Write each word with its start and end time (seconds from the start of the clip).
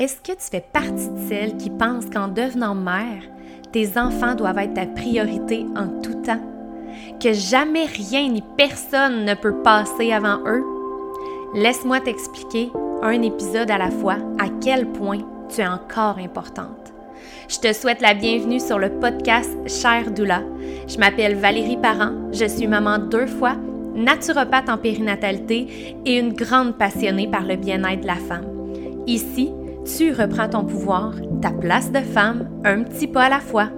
Est-ce 0.00 0.18
que 0.18 0.30
tu 0.30 0.48
fais 0.48 0.64
partie 0.72 1.08
de 1.08 1.28
celles 1.28 1.56
qui 1.56 1.70
pensent 1.70 2.08
qu'en 2.08 2.28
devenant 2.28 2.76
mère, 2.76 3.20
tes 3.72 3.98
enfants 3.98 4.36
doivent 4.36 4.58
être 4.58 4.74
ta 4.74 4.86
priorité 4.86 5.66
en 5.74 5.88
tout 6.00 6.14
temps? 6.22 6.40
Que 7.20 7.32
jamais 7.32 7.86
rien 7.86 8.28
ni 8.28 8.40
personne 8.56 9.24
ne 9.24 9.34
peut 9.34 9.56
passer 9.64 10.12
avant 10.12 10.38
eux? 10.46 10.62
Laisse-moi 11.56 11.98
t'expliquer, 11.98 12.70
un 13.02 13.22
épisode 13.22 13.72
à 13.72 13.78
la 13.78 13.90
fois, 13.90 14.18
à 14.38 14.46
quel 14.62 14.86
point 14.86 15.18
tu 15.48 15.62
es 15.62 15.66
encore 15.66 16.18
importante. 16.18 16.92
Je 17.48 17.58
te 17.58 17.72
souhaite 17.72 18.00
la 18.00 18.14
bienvenue 18.14 18.60
sur 18.60 18.78
le 18.78 18.90
podcast 19.00 19.50
Cher 19.66 20.12
Doula. 20.12 20.42
Je 20.86 20.98
m'appelle 20.98 21.34
Valérie 21.34 21.76
Parent, 21.76 22.12
je 22.32 22.44
suis 22.44 22.68
maman 22.68 22.98
deux 22.98 23.26
fois, 23.26 23.56
naturopathe 23.96 24.68
en 24.68 24.78
périnatalité 24.78 25.96
et 26.06 26.18
une 26.18 26.34
grande 26.34 26.78
passionnée 26.78 27.26
par 27.26 27.42
le 27.42 27.56
bien-être 27.56 28.02
de 28.02 28.06
la 28.06 28.14
femme. 28.14 28.46
Ici, 29.08 29.50
tu 29.96 30.12
reprends 30.12 30.48
ton 30.48 30.64
pouvoir, 30.64 31.14
ta 31.40 31.50
place 31.50 31.90
de 31.90 32.00
femme, 32.00 32.48
un 32.64 32.82
petit 32.82 33.06
pas 33.06 33.24
à 33.24 33.28
la 33.30 33.40
fois. 33.40 33.70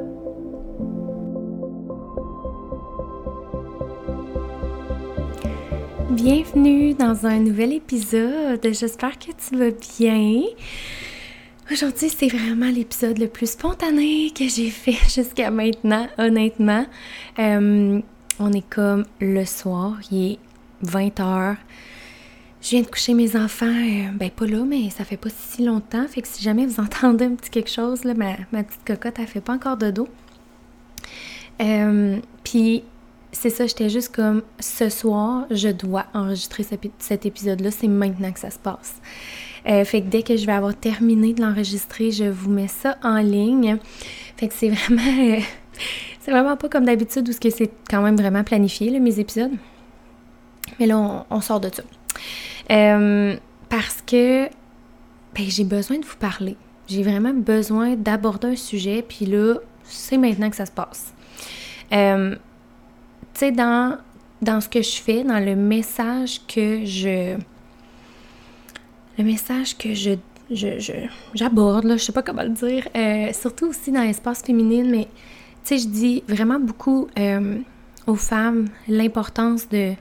Bienvenue 6.11 6.95
dans 6.95 7.27
un 7.27 7.39
nouvel 7.39 7.73
épisode. 7.73 8.61
J'espère 8.63 9.19
que 9.19 9.31
tu 9.31 9.57
vas 9.57 9.71
bien. 9.71 10.43
Aujourd'hui, 11.71 12.09
c'est 12.09 12.29
vraiment 12.29 12.71
l'épisode 12.71 13.19
le 13.19 13.29
plus 13.29 13.53
spontané 13.53 14.33
que 14.37 14.49
j'ai 14.49 14.71
fait 14.71 14.93
jusqu'à 15.09 15.51
maintenant, 15.51 16.09
honnêtement. 16.19 16.87
Euh, 17.39 18.01
on 18.41 18.53
est 18.53 18.69
comme 18.69 19.05
le 19.21 19.45
soir, 19.45 19.99
il 20.11 20.33
est 20.33 20.39
20h. 20.85 21.57
Je 22.63 22.71
viens 22.71 22.83
de 22.83 22.87
coucher 22.87 23.15
mes 23.15 23.37
enfants, 23.37 23.67
euh, 23.67 24.11
ben 24.13 24.31
pas 24.31 24.47
là, 24.47 24.63
mais 24.67 24.91
ça 24.91 25.05
fait 25.05 25.17
pas 25.17 25.31
si 25.31 25.65
longtemps. 25.65 26.07
Fait 26.07 26.21
que 26.21 26.29
si 26.29 26.43
jamais 26.43 26.67
vous 26.67 26.81
entendez 26.83 27.25
un 27.25 27.35
petit 27.35 27.51
quelque 27.51 27.71
chose, 27.71 28.05
là, 28.05 28.13
ma, 28.15 28.35
petite 28.63 28.85
cocotte, 28.87 29.19
elle 29.19 29.27
fait 29.27 29.41
pas 29.41 29.55
encore 29.55 29.79
de 29.79 29.91
dos. 29.91 30.09
Euh, 31.63 32.19
puis 32.45 32.83
c'est 33.33 33.49
ça, 33.49 33.67
j'étais 33.67 33.89
juste 33.89 34.15
comme 34.15 34.43
ce 34.59 34.91
soir, 34.91 35.47
je 35.51 35.69
dois 35.69 36.07
enregistrer 36.13 36.65
cet 36.99 37.27
épisode-là, 37.27 37.71
c'est 37.71 37.89
maintenant 37.89 38.33
que 38.33 38.41
ça 38.41 38.51
se 38.51 38.59
passe. 38.59 39.01
Euh, 39.67 39.85
fait 39.85 40.03
que 40.03 40.07
dès 40.09 40.23
que 40.23 40.37
je 40.37 40.47
vais 40.47 40.53
avoir 40.53 40.75
terminé 40.75 41.33
de 41.33 41.43
l'enregistrer, 41.43 42.11
je 42.11 42.25
vous 42.25 42.51
mets 42.51 42.69
ça 42.69 42.99
en 43.03 43.19
ligne. 43.19 43.79
Fait 44.37 44.49
que 44.49 44.55
c'est 44.55 44.69
vraiment. 44.71 45.41
c'est 46.21 46.31
vraiment 46.31 46.57
pas 46.57 46.69
comme 46.69 46.85
d'habitude 46.85 47.27
où 47.29 47.33
c'est 47.33 47.71
quand 47.89 48.03
même 48.03 48.17
vraiment 48.17 48.45
planifié, 48.45 48.99
mes 49.01 49.19
épisodes. 49.19 49.53
Mais 50.79 50.87
là, 50.87 51.27
on 51.31 51.41
sort 51.41 51.61
de 51.61 51.71
ça. 51.73 51.83
Euh, 52.71 53.37
parce 53.69 54.03
que 54.03 54.47
ben, 55.35 55.49
j'ai 55.49 55.65
besoin 55.65 55.99
de 55.99 56.05
vous 56.05 56.17
parler. 56.17 56.57
J'ai 56.89 57.03
vraiment 57.03 57.35
besoin 57.35 57.95
d'aborder 57.97 58.49
un 58.49 58.57
sujet, 58.57 59.05
puis 59.07 59.27
là, 59.27 59.55
c'est 59.85 60.19
maintenant 60.19 60.51
que 60.51 60.57
ça 60.57 60.67
se 60.67 60.73
passe. 60.73 61.13
Euh, 61.93 62.35
tu 63.35 63.41
sais, 63.41 63.53
dans, 63.53 63.99
dans 64.43 64.61
ce 64.61 64.69
que 64.69 64.83
je 64.83 65.01
fais, 65.01 65.25
dans 65.25 65.45
le 65.45 65.55
message 65.55 66.41
que 66.47 66.85
je. 66.85 67.37
Le 69.19 69.25
message 69.25 69.77
que 69.77 69.95
je. 69.95 70.17
j'aborde, 71.35 71.85
là, 71.85 71.97
je 71.97 72.05
sais 72.05 72.13
pas 72.13 72.23
comment 72.23 72.43
le 72.43 72.51
dire, 72.51 72.89
euh, 72.97 73.33
surtout 73.33 73.67
aussi 73.67 73.93
dans 73.93 74.03
l'espace 74.03 74.43
féminin, 74.43 74.85
mais 74.89 75.09
tu 75.65 75.77
sais, 75.77 75.79
je 75.79 75.89
dis 75.89 76.25
vraiment 76.27 76.59
beaucoup 76.59 77.09
aux 78.07 78.17
femmes 78.17 78.69
l'importance 78.89 79.69
de, 79.69 79.95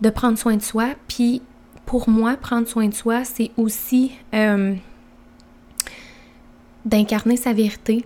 de 0.00 0.10
prendre 0.10 0.38
soin 0.38 0.56
de 0.56 0.62
soi. 0.62 0.88
Puis 1.06 1.42
pour 1.86 2.08
moi, 2.08 2.36
prendre 2.36 2.68
soin 2.68 2.86
de 2.88 2.94
soi, 2.94 3.24
c'est 3.24 3.50
aussi 3.56 4.12
euh, 4.34 4.74
d'incarner 6.84 7.36
sa 7.38 7.52
vérité, 7.52 8.04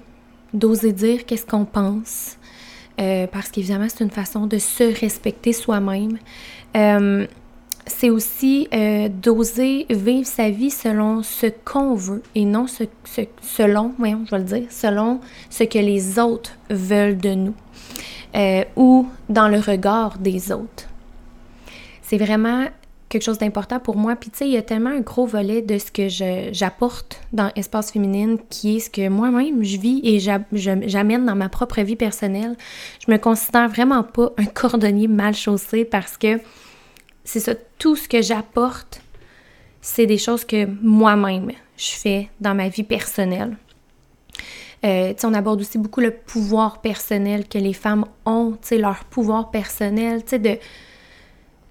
d'oser 0.55 0.93
dire 0.93 1.27
qu'est-ce 1.27 1.47
qu'on 1.47 1.65
pense. 1.65 2.37
Euh, 3.01 3.27
parce 3.27 3.51
qu'évidemment, 3.51 3.87
c'est 3.89 4.05
une 4.05 4.11
façon 4.11 4.47
de 4.47 4.59
se 4.59 4.85
respecter 5.01 5.53
soi-même. 5.53 6.19
Euh, 6.77 7.27
c'est 7.89 8.11
aussi 8.11 8.69
d'oser 9.21 9.87
vivre 9.91 10.29
sa 10.29 10.51
vie 10.51 10.71
selon 10.71 11.25
ce 11.25 11.49
qu'on 11.65 11.97
veut 11.97 12.23
et 12.37 12.45
non 12.45 12.69
ce, 12.69 12.85
selon, 13.41 13.93
voyons, 13.99 14.23
je 14.27 14.31
vais 14.31 14.39
le 14.39 14.45
dire, 14.45 14.67
selon 14.71 15.19
ce 15.51 15.65
que 15.65 15.81
les 15.81 16.21
autres 16.21 16.53
veulent 16.71 17.19
de 17.19 17.35
nous 17.35 17.55
ou 18.77 19.09
dans 19.29 19.49
le 19.49 19.59
regard 19.59 20.19
des 20.19 20.53
autres 20.53 20.87
c'est 22.13 22.19
vraiment 22.19 22.67
quelque 23.09 23.23
chose 23.23 23.39
d'important 23.39 23.81
pour 23.81 23.97
moi. 23.97 24.17
Puis 24.17 24.29
tu 24.29 24.37
sais, 24.37 24.47
il 24.47 24.53
y 24.53 24.59
a 24.59 24.63
tellement 24.63 24.91
un 24.91 25.01
gros 25.01 25.25
volet 25.25 25.63
de 25.63 25.79
ce 25.79 25.91
que 25.91 26.09
j'apporte 26.53 27.19
dans 27.33 27.51
Espace 27.57 27.91
Féminine 27.91 28.37
qui 28.51 28.77
est 28.77 28.81
ce 28.81 28.91
que 28.91 29.09
moi-même 29.09 29.65
je 29.65 29.79
vis 29.79 30.03
et 30.05 30.19
j'amène 30.21 31.25
dans 31.25 31.35
ma 31.35 31.49
propre 31.49 31.81
vie 31.81 31.97
personnelle. 31.97 32.55
Je 33.07 33.11
me 33.11 33.17
considère 33.17 33.67
vraiment 33.71 34.03
pas 34.03 34.31
un 34.37 34.45
cordonnier 34.45 35.09
mal 35.09 35.35
chaussé 35.35 35.87
parce 35.87 36.19
que 36.19 36.39
c'est 37.25 37.41
ça, 37.41 37.55
tout 37.79 37.97
ce 37.97 38.07
que 38.07 38.21
j'apporte, 38.21 39.01
c'est 39.81 40.05
des 40.05 40.19
choses 40.19 40.45
que 40.45 40.67
moi-même 40.83 41.53
je 41.79 41.93
fais 41.93 42.29
dans 42.43 42.55
ma 42.55 42.69
vie 42.69 42.85
personnelle. 42.85 43.57
Euh, 44.85 45.15
on 45.25 45.33
aborde 45.33 45.63
aussi 45.63 45.79
beaucoup 45.79 46.03
le 46.03 46.11
pouvoir 46.11 46.83
personnel 46.83 47.49
que 47.49 47.57
les 47.57 47.73
femmes 47.73 48.05
ont, 48.27 48.59
leur 48.71 49.05
pouvoir 49.07 49.51
personnel, 49.51 50.25
tu 50.25 50.31
sais, 50.31 50.39
de 50.39 50.59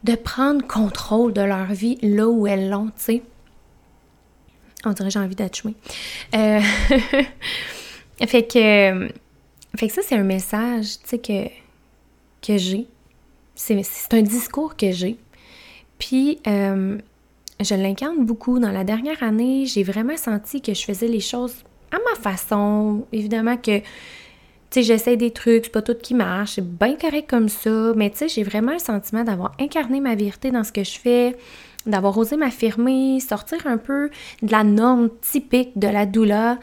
de 0.04 0.16
prendre 0.16 0.66
contrôle 0.66 1.34
de 1.34 1.42
leur 1.42 1.68
vie 1.68 1.98
là 2.02 2.28
où 2.28 2.48
elles 2.48 2.70
l'ont, 2.70 2.88
tu 2.88 2.92
sais. 2.98 3.24
On 4.84 4.94
dirait 4.94 5.12
j'ai 5.12 5.20
envie 5.20 5.36
d'être 5.36 5.62
euh, 6.36 6.60
fait 8.26 8.48
que 8.48 9.10
fait 9.76 9.88
que 9.88 9.94
ça 9.94 10.02
c'est 10.04 10.16
un 10.16 10.24
message, 10.24 11.00
tu 11.04 11.10
sais 11.10 11.20
que 11.20 11.48
que 12.42 12.58
j'ai. 12.58 12.88
C'est 13.54 14.14
un 14.14 14.22
discours 14.24 14.76
que 14.76 14.92
j'ai. 14.92 15.18
Puis 16.00 16.40
euh, 16.48 16.98
je 17.60 17.76
l'incarne 17.76 18.26
beaucoup. 18.26 18.58
Dans 18.60 18.72
la 18.72 18.84
dernière 18.84 19.22
année, 19.22 19.68
j'ai 19.68 19.84
vraiment 19.84 20.18
senti 20.18 20.62
que 20.62 20.74
je 20.74 20.84
faisais 20.84 21.08
les 21.08 21.20
choses 21.20 21.54
à 21.92 21.98
ma 22.10 22.20
façon. 22.20 23.06
Évidemment 23.12 23.58
que 23.58 23.82
tu 24.72 24.80
sais, 24.80 24.84
j'essaie 24.84 25.18
des 25.18 25.32
trucs, 25.32 25.66
c'est 25.66 25.72
pas 25.72 25.82
tout 25.82 25.96
qui 26.02 26.14
marche, 26.14 26.54
c'est 26.56 26.66
bien 26.66 26.96
correct 26.96 27.30
comme 27.30 27.50
ça, 27.50 27.92
mais 27.98 28.10
tu 28.10 28.20
sais, 28.20 28.30
j'ai 28.30 28.44
vraiment 28.44 28.72
le 28.72 28.80
sentiment 28.80 29.26
d'avoir 29.26 29.52
incarné 29.60 30.00
ma 30.00 30.16
vérité 30.16 30.50
dans 30.50 30.64
ce 30.64 30.72
que 30.72 30.86
je 30.86 30.98
fais, 30.98 31.36
d'avoir 31.86 32.18
osé 32.18 32.38
m'affirmer, 32.38 33.20
sortir 33.20 33.68
un 33.68 33.76
peu 33.76 34.10
de 34.42 34.52
la 34.52 34.64
norme 34.64 35.10
typique 35.22 35.78
de 35.78 35.90
la 35.90 36.06
doula. 36.06 36.58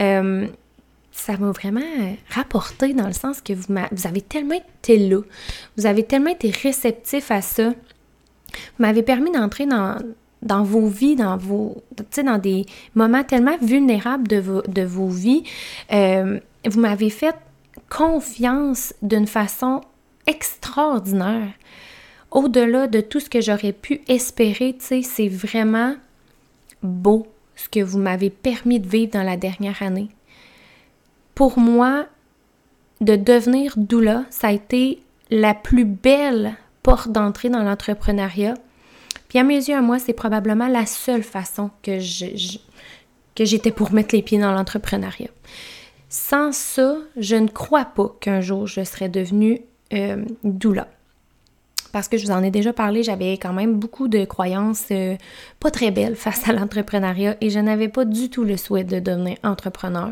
Euh, 0.00 0.48
ça 1.12 1.36
m'a 1.36 1.52
vraiment 1.52 1.80
rapporté 2.30 2.94
dans 2.94 3.06
le 3.06 3.12
sens 3.12 3.40
que 3.40 3.52
vous, 3.52 3.72
vous 3.92 4.06
avez 4.08 4.22
tellement 4.22 4.56
été 4.56 4.98
là, 4.98 5.20
vous 5.76 5.86
avez 5.86 6.02
tellement 6.02 6.30
été 6.30 6.50
réceptif 6.50 7.30
à 7.30 7.42
ça, 7.42 7.68
vous 7.68 8.80
m'avez 8.80 9.04
permis 9.04 9.30
d'entrer 9.30 9.66
dans, 9.66 9.98
dans 10.42 10.64
vos 10.64 10.88
vies, 10.88 11.14
dans 11.14 11.36
vos, 11.36 11.80
dans 12.24 12.38
des 12.38 12.66
moments 12.96 13.22
tellement 13.22 13.56
vulnérables 13.62 14.26
de 14.26 14.38
vos, 14.38 14.62
de 14.62 14.82
vos 14.82 15.08
vies. 15.08 15.44
Euh, 15.92 16.40
vous 16.66 16.80
m'avez 16.80 17.10
fait 17.10 17.34
confiance 17.92 18.94
d'une 19.02 19.26
façon 19.26 19.82
extraordinaire. 20.26 21.52
Au-delà 22.30 22.86
de 22.86 23.02
tout 23.02 23.20
ce 23.20 23.28
que 23.28 23.42
j'aurais 23.42 23.72
pu 23.72 24.00
espérer, 24.08 24.74
c'est 24.80 25.28
vraiment 25.28 25.94
beau 26.82 27.26
ce 27.54 27.68
que 27.68 27.80
vous 27.80 27.98
m'avez 27.98 28.30
permis 28.30 28.80
de 28.80 28.88
vivre 28.88 29.12
dans 29.12 29.22
la 29.22 29.36
dernière 29.36 29.82
année. 29.82 30.08
Pour 31.34 31.58
moi, 31.58 32.06
de 33.02 33.16
devenir 33.16 33.74
doula, 33.76 34.24
ça 34.30 34.48
a 34.48 34.52
été 34.52 35.02
la 35.30 35.52
plus 35.52 35.84
belle 35.84 36.54
porte 36.82 37.12
d'entrée 37.12 37.50
dans 37.50 37.62
l'entrepreneuriat. 37.62 38.54
Puis 39.28 39.38
à 39.38 39.44
mes 39.44 39.56
yeux, 39.56 39.76
à 39.76 39.82
moi, 39.82 39.98
c'est 39.98 40.12
probablement 40.14 40.68
la 40.68 40.86
seule 40.86 41.22
façon 41.22 41.70
que 41.82 41.98
que 43.34 43.46
j'étais 43.46 43.70
pour 43.70 43.92
mettre 43.92 44.14
les 44.14 44.22
pieds 44.22 44.38
dans 44.38 44.52
l'entrepreneuriat. 44.52 45.30
Sans 46.14 46.52
ça, 46.52 46.98
je 47.16 47.36
ne 47.36 47.48
crois 47.48 47.86
pas 47.86 48.14
qu'un 48.20 48.42
jour 48.42 48.66
je 48.66 48.84
serais 48.84 49.08
devenue 49.08 49.62
euh, 49.94 50.22
doula. 50.44 50.86
Parce 51.90 52.06
que 52.06 52.18
je 52.18 52.26
vous 52.26 52.32
en 52.32 52.42
ai 52.42 52.50
déjà 52.50 52.74
parlé, 52.74 53.02
j'avais 53.02 53.38
quand 53.38 53.54
même 53.54 53.78
beaucoup 53.78 54.08
de 54.08 54.26
croyances 54.26 54.84
euh, 54.90 55.16
pas 55.58 55.70
très 55.70 55.90
belles 55.90 56.14
face 56.14 56.46
à 56.46 56.52
l'entrepreneuriat 56.52 57.38
et 57.40 57.48
je 57.48 57.58
n'avais 57.58 57.88
pas 57.88 58.04
du 58.04 58.28
tout 58.28 58.44
le 58.44 58.58
souhait 58.58 58.84
de 58.84 59.00
devenir 59.00 59.38
entrepreneur. 59.42 60.10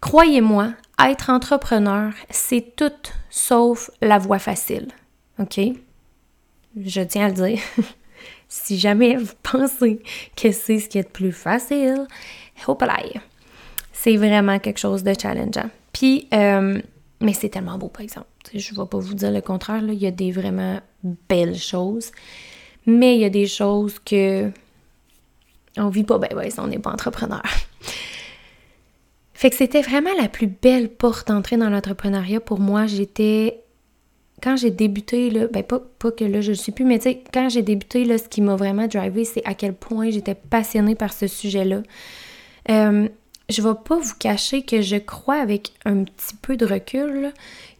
Croyez-moi, 0.00 0.72
être 0.98 1.28
entrepreneur, 1.28 2.14
c'est 2.30 2.74
tout 2.74 2.90
sauf 3.28 3.90
la 4.00 4.16
voie 4.16 4.38
facile. 4.38 4.88
OK? 5.38 5.60
Je 6.80 7.02
tiens 7.02 7.26
à 7.26 7.28
le 7.28 7.34
dire. 7.34 7.60
si 8.48 8.78
jamais 8.78 9.16
vous 9.16 9.34
pensez 9.42 10.00
que 10.34 10.50
c'est 10.50 10.78
ce 10.78 10.88
qui 10.88 10.96
est 10.96 11.02
le 11.02 11.12
plus 11.12 11.32
facile, 11.32 12.06
hope 12.66 12.84
c'est 14.02 14.16
vraiment 14.16 14.58
quelque 14.58 14.78
chose 14.78 15.02
de 15.02 15.12
challengeant. 15.20 15.68
Puis, 15.92 16.26
euh, 16.32 16.80
mais 17.20 17.34
c'est 17.34 17.50
tellement 17.50 17.76
beau, 17.76 17.88
par 17.88 18.00
exemple. 18.00 18.28
Je 18.54 18.72
ne 18.72 18.80
vais 18.80 18.86
pas 18.86 18.98
vous 18.98 19.12
dire 19.12 19.30
le 19.30 19.42
contraire, 19.42 19.82
il 19.86 19.94
y 19.94 20.06
a 20.06 20.10
des 20.10 20.32
vraiment 20.32 20.80
belles 21.28 21.58
choses, 21.58 22.10
mais 22.86 23.16
il 23.16 23.20
y 23.20 23.26
a 23.26 23.30
des 23.30 23.46
choses 23.46 23.98
que 23.98 24.50
On 25.76 25.88
vit 25.90 26.04
pas 26.04 26.18
ben 26.18 26.34
ouais, 26.34 26.50
si 26.50 26.58
on 26.60 26.66
n'est 26.66 26.78
pas 26.78 26.90
entrepreneur. 26.90 27.42
Fait 29.34 29.50
que 29.50 29.56
c'était 29.56 29.82
vraiment 29.82 30.14
la 30.20 30.28
plus 30.28 30.46
belle 30.46 30.88
porte 30.88 31.28
d'entrée 31.28 31.58
dans 31.58 31.70
l'entrepreneuriat 31.70 32.40
pour 32.40 32.58
moi. 32.58 32.86
J'étais 32.86 33.60
quand 34.42 34.56
j'ai 34.56 34.70
débuté, 34.70 35.28
là, 35.28 35.46
ben 35.46 35.62
pas, 35.62 35.80
pas 35.98 36.10
que 36.10 36.24
là 36.24 36.40
je 36.40 36.50
ne 36.50 36.56
suis 36.56 36.72
plus, 36.72 36.86
mais 36.86 36.98
tu 36.98 37.04
sais, 37.04 37.22
quand 37.34 37.50
j'ai 37.50 37.62
débuté, 37.62 38.06
là, 38.06 38.16
ce 38.16 38.28
qui 38.28 38.40
m'a 38.40 38.56
vraiment 38.56 38.86
drivé, 38.86 39.26
c'est 39.26 39.44
à 39.44 39.52
quel 39.52 39.74
point 39.74 40.08
j'étais 40.10 40.34
passionnée 40.34 40.94
par 40.94 41.12
ce 41.12 41.26
sujet-là. 41.26 41.82
Euh, 42.70 43.08
je 43.50 43.62
vais 43.62 43.74
pas 43.84 43.98
vous 43.98 44.14
cacher 44.18 44.62
que 44.62 44.80
je 44.80 44.96
crois 44.96 45.36
avec 45.36 45.72
un 45.84 46.04
petit 46.04 46.36
peu 46.40 46.56
de 46.56 46.64
recul 46.64 47.32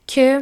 que 0.06 0.40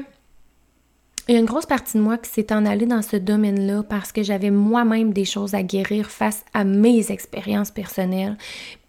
il 1.29 1.35
y 1.35 1.37
a 1.37 1.41
une 1.41 1.47
grosse 1.47 1.67
partie 1.67 1.99
de 1.99 2.03
moi 2.03 2.17
qui 2.17 2.31
s'est 2.31 2.55
en 2.55 2.65
allée 2.65 2.87
dans 2.87 3.03
ce 3.03 3.17
domaine-là 3.17 3.83
parce 3.83 4.13
que 4.13 4.23
j'avais 4.23 4.51
moi-même 4.51 5.13
des 5.13 5.27
choses 5.27 5.55
à 5.55 5.63
guérir 5.63 6.11
face 6.11 6.43
à 6.55 6.65
mes 6.65 7.13
expériences 7.13 7.71
personnelles. 7.71 8.39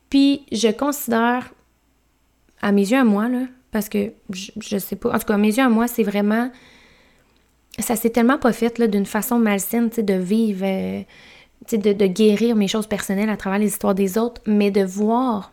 Puis 0.09 0.45
je 0.53 0.69
considère, 0.69 1.53
à 2.61 2.71
mes 2.71 2.89
yeux 2.89 2.97
à 2.97 3.03
moi, 3.03 3.27
parce 3.71 3.89
que 3.89 4.13
je, 4.31 4.51
je 4.57 4.77
sais 4.77 4.95
pas, 4.95 5.13
en 5.13 5.19
tout 5.19 5.25
cas, 5.25 5.33
à 5.33 5.37
mes 5.37 5.49
yeux 5.49 5.63
à 5.63 5.67
moi, 5.67 5.89
c'est 5.89 6.03
vraiment 6.03 6.49
ça 7.81 7.95
s'est 7.95 8.09
tellement 8.09 8.37
pas 8.37 8.51
fait 8.51 8.81
d'une 8.89 9.05
façon 9.05 9.39
malsaine, 9.39 9.89
de 9.89 10.13
vivre, 10.13 10.65
euh, 10.65 11.01
de, 11.71 12.07
guérir 12.07 12.55
mes 12.55 12.67
choses 12.67 12.87
personnelles 12.87 13.29
à 13.29 13.37
travers 13.37 13.59
les 13.59 13.67
histoires 13.67 13.95
des 13.95 14.17
autres, 14.17 14.41
mais 14.45 14.71
de 14.71 14.83
voir 14.83 15.51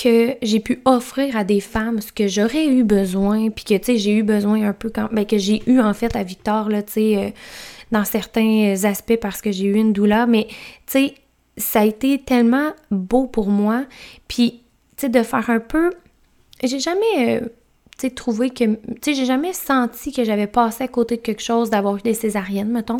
que 0.00 0.36
j'ai 0.42 0.60
pu 0.60 0.80
offrir 0.84 1.36
à 1.36 1.44
des 1.44 1.60
femmes 1.60 2.00
ce 2.00 2.12
que 2.12 2.28
j'aurais 2.28 2.66
eu 2.66 2.84
besoin, 2.84 3.50
puis 3.50 3.64
que, 3.64 3.74
tu 3.74 3.84
sais, 3.84 3.96
j'ai 3.98 4.12
eu 4.12 4.22
besoin 4.22 4.68
un 4.68 4.72
peu 4.72 4.90
quand... 4.90 5.08
Ben, 5.12 5.26
que 5.26 5.38
j'ai 5.38 5.62
eu, 5.66 5.80
en 5.80 5.94
fait, 5.94 6.14
à 6.16 6.22
Victor, 6.22 6.68
là, 6.68 6.82
tu 6.82 6.92
sais, 6.92 7.16
euh, 7.16 7.30
dans 7.92 8.04
certains 8.04 8.74
aspects 8.84 9.18
parce 9.20 9.42
que 9.42 9.52
j'ai 9.52 9.66
eu 9.66 9.74
une 9.74 9.92
douleur, 9.92 10.26
mais, 10.26 10.46
tu 10.48 10.54
sais, 10.86 11.14
ça 11.56 11.80
a 11.80 11.84
été 11.84 12.18
tellement 12.18 12.70
beau 12.90 13.26
pour 13.26 13.48
moi, 13.48 13.84
puis, 14.28 14.62
tu 14.96 15.02
sais, 15.02 15.08
de 15.08 15.22
faire 15.22 15.50
un 15.50 15.60
peu... 15.60 15.90
J'ai 16.62 16.78
jamais... 16.78 17.40
Euh, 17.40 17.48
trouver 18.08 18.48
que. 18.48 18.64
Tu 18.64 18.78
sais, 19.02 19.14
j'ai 19.14 19.26
jamais 19.26 19.52
senti 19.52 20.10
que 20.12 20.24
j'avais 20.24 20.46
passé 20.46 20.84
à 20.84 20.88
côté 20.88 21.16
de 21.16 21.20
quelque 21.20 21.42
chose 21.42 21.68
d'avoir 21.68 21.96
eu 21.96 22.00
des 22.00 22.14
césariennes, 22.14 22.70
mettons. 22.70 22.96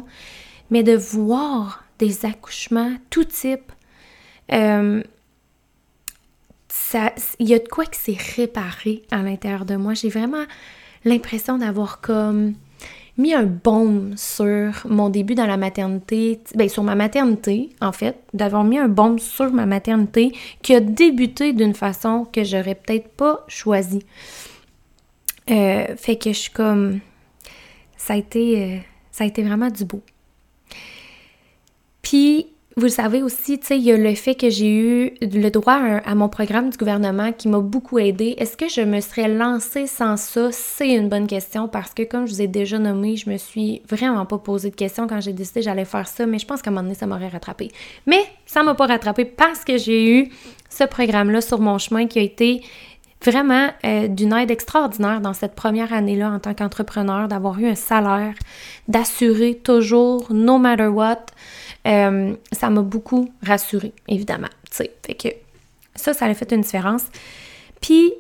Mais 0.71 0.83
de 0.83 0.95
voir 0.95 1.85
des 1.99 2.27
accouchements, 2.27 2.93
tout 3.09 3.25
type, 3.25 3.73
euh, 4.53 5.03
il 7.39 7.49
y 7.49 7.55
a 7.55 7.59
de 7.59 7.69
quoi 7.69 7.85
qui 7.87 7.99
s'est 7.99 8.19
réparé 8.37 9.03
à 9.11 9.23
l'intérieur 9.23 9.65
de 9.65 9.77
moi. 9.77 9.95
J'ai 9.95 10.09
vraiment 10.09 10.45
l'impression 11.05 11.59
d'avoir 11.59 12.01
comme 12.01 12.55
mis 13.17 13.35
un 13.35 13.45
baume 13.45 14.15
sur 14.17 14.73
mon 14.89 15.11
début 15.11 15.35
dans 15.35 15.47
la 15.47 15.57
maternité, 15.57 16.41
bien 16.55 16.69
sur 16.69 16.83
ma 16.83 16.95
maternité 16.95 17.71
en 17.81 17.93
fait, 17.93 18.17
d'avoir 18.33 18.65
mis 18.65 18.79
un 18.79 18.89
baume 18.89 19.19
sur 19.19 19.53
ma 19.53 19.67
maternité 19.67 20.33
qui 20.63 20.75
a 20.75 20.81
débuté 20.81 21.53
d'une 21.53 21.75
façon 21.75 22.27
que 22.33 22.45
j'aurais 22.45 22.75
peut-être 22.75 23.09
pas 23.09 23.45
choisie. 23.47 24.05
Euh, 25.51 25.97
fait 25.97 26.17
que 26.17 26.33
je 26.33 26.39
suis 26.39 26.53
comme. 26.53 27.01
Ça 27.97 28.15
a 28.15 28.17
été, 28.17 28.63
euh, 28.63 28.79
ça 29.11 29.25
a 29.25 29.27
été 29.27 29.43
vraiment 29.43 29.69
du 29.69 29.85
beau. 29.85 30.01
Puis, 32.01 32.47
vous 32.81 32.87
le 32.87 32.91
savez 32.91 33.23
aussi, 33.23 33.59
tu 33.59 33.67
sais, 33.67 33.77
il 33.77 33.85
y 33.85 33.93
a 33.93 33.97
le 33.99 34.15
fait 34.15 34.35
que 34.35 34.49
j'ai 34.49 34.71
eu 34.71 35.13
le 35.21 35.51
droit 35.51 35.75
à, 35.75 36.15
mon 36.15 36.31
programme 36.31 36.71
du 36.71 36.79
gouvernement 36.79 37.31
qui 37.31 37.47
m'a 37.49 37.61
beaucoup 37.61 37.99
aidé. 37.99 38.35
Est-ce 38.39 38.57
que 38.57 38.71
je 38.71 38.81
me 38.81 39.03
serais 39.03 39.29
lancée 39.29 39.87
sans 39.87 40.17
ça? 40.17 40.49
C'est 40.51 40.89
une 40.89 41.11
bonne 41.11 41.27
question 41.27 41.69
parce 41.69 41.93
que, 41.93 42.05
comme 42.05 42.27
je 42.27 42.33
vous 42.33 42.41
ai 42.41 42.47
déjà 42.47 42.79
nommé, 42.79 43.17
je 43.17 43.29
me 43.29 43.37
suis 43.37 43.83
vraiment 43.87 44.25
pas 44.25 44.39
posé 44.39 44.71
de 44.71 44.75
questions 44.75 45.07
quand 45.07 45.21
j'ai 45.21 45.35
décidé 45.35 45.61
que 45.61 45.65
j'allais 45.65 45.85
faire 45.85 46.09
ça, 46.09 46.25
mais 46.25 46.39
je 46.39 46.47
pense 46.47 46.63
qu'à 46.63 46.71
un 46.71 46.73
moment 46.73 46.85
donné, 46.85 46.95
ça 46.95 47.07
m'aurait 47.07 47.29
rattrapé. 47.29 47.71
Mais 48.07 48.23
ça 48.47 48.63
m'a 48.63 48.75
pas 48.75 48.87
rattrapé 48.87 49.27
parce 49.27 49.63
que 49.63 49.77
j'ai 49.77 50.19
eu 50.19 50.31
ce 50.71 50.85
programme-là 50.85 51.43
sur 51.43 51.61
mon 51.61 51.77
chemin 51.77 52.07
qui 52.07 52.19
a 52.19 52.23
été 52.23 52.63
vraiment 53.23 53.71
euh, 53.85 54.09
d'une 54.09 54.33
aide 54.33 54.51
extraordinaire 54.51 55.21
dans 55.21 55.35
cette 55.35 55.55
première 55.55 55.93
année-là 55.93 56.31
en 56.31 56.39
tant 56.39 56.55
qu'entrepreneur, 56.55 57.29
d'avoir 57.29 57.59
eu 57.59 57.67
un 57.67 57.75
salaire, 57.75 58.35
d'assurer 58.89 59.57
toujours, 59.63 60.33
no 60.33 60.59
matter 60.59 60.87
what. 60.87 61.27
Euh, 61.87 62.35
ça 62.53 62.71
m'a 62.71 62.83
beaucoup 62.83 63.31
rassurée, 63.43 63.93
évidemment. 64.09 64.49
Fait 64.71 65.15
que 65.15 65.29
ça, 65.95 66.15
ça 66.15 66.27
a 66.27 66.35
fait 66.35 66.53
une 66.53 66.63
différence. 66.63 67.05
Puis, 67.81 68.13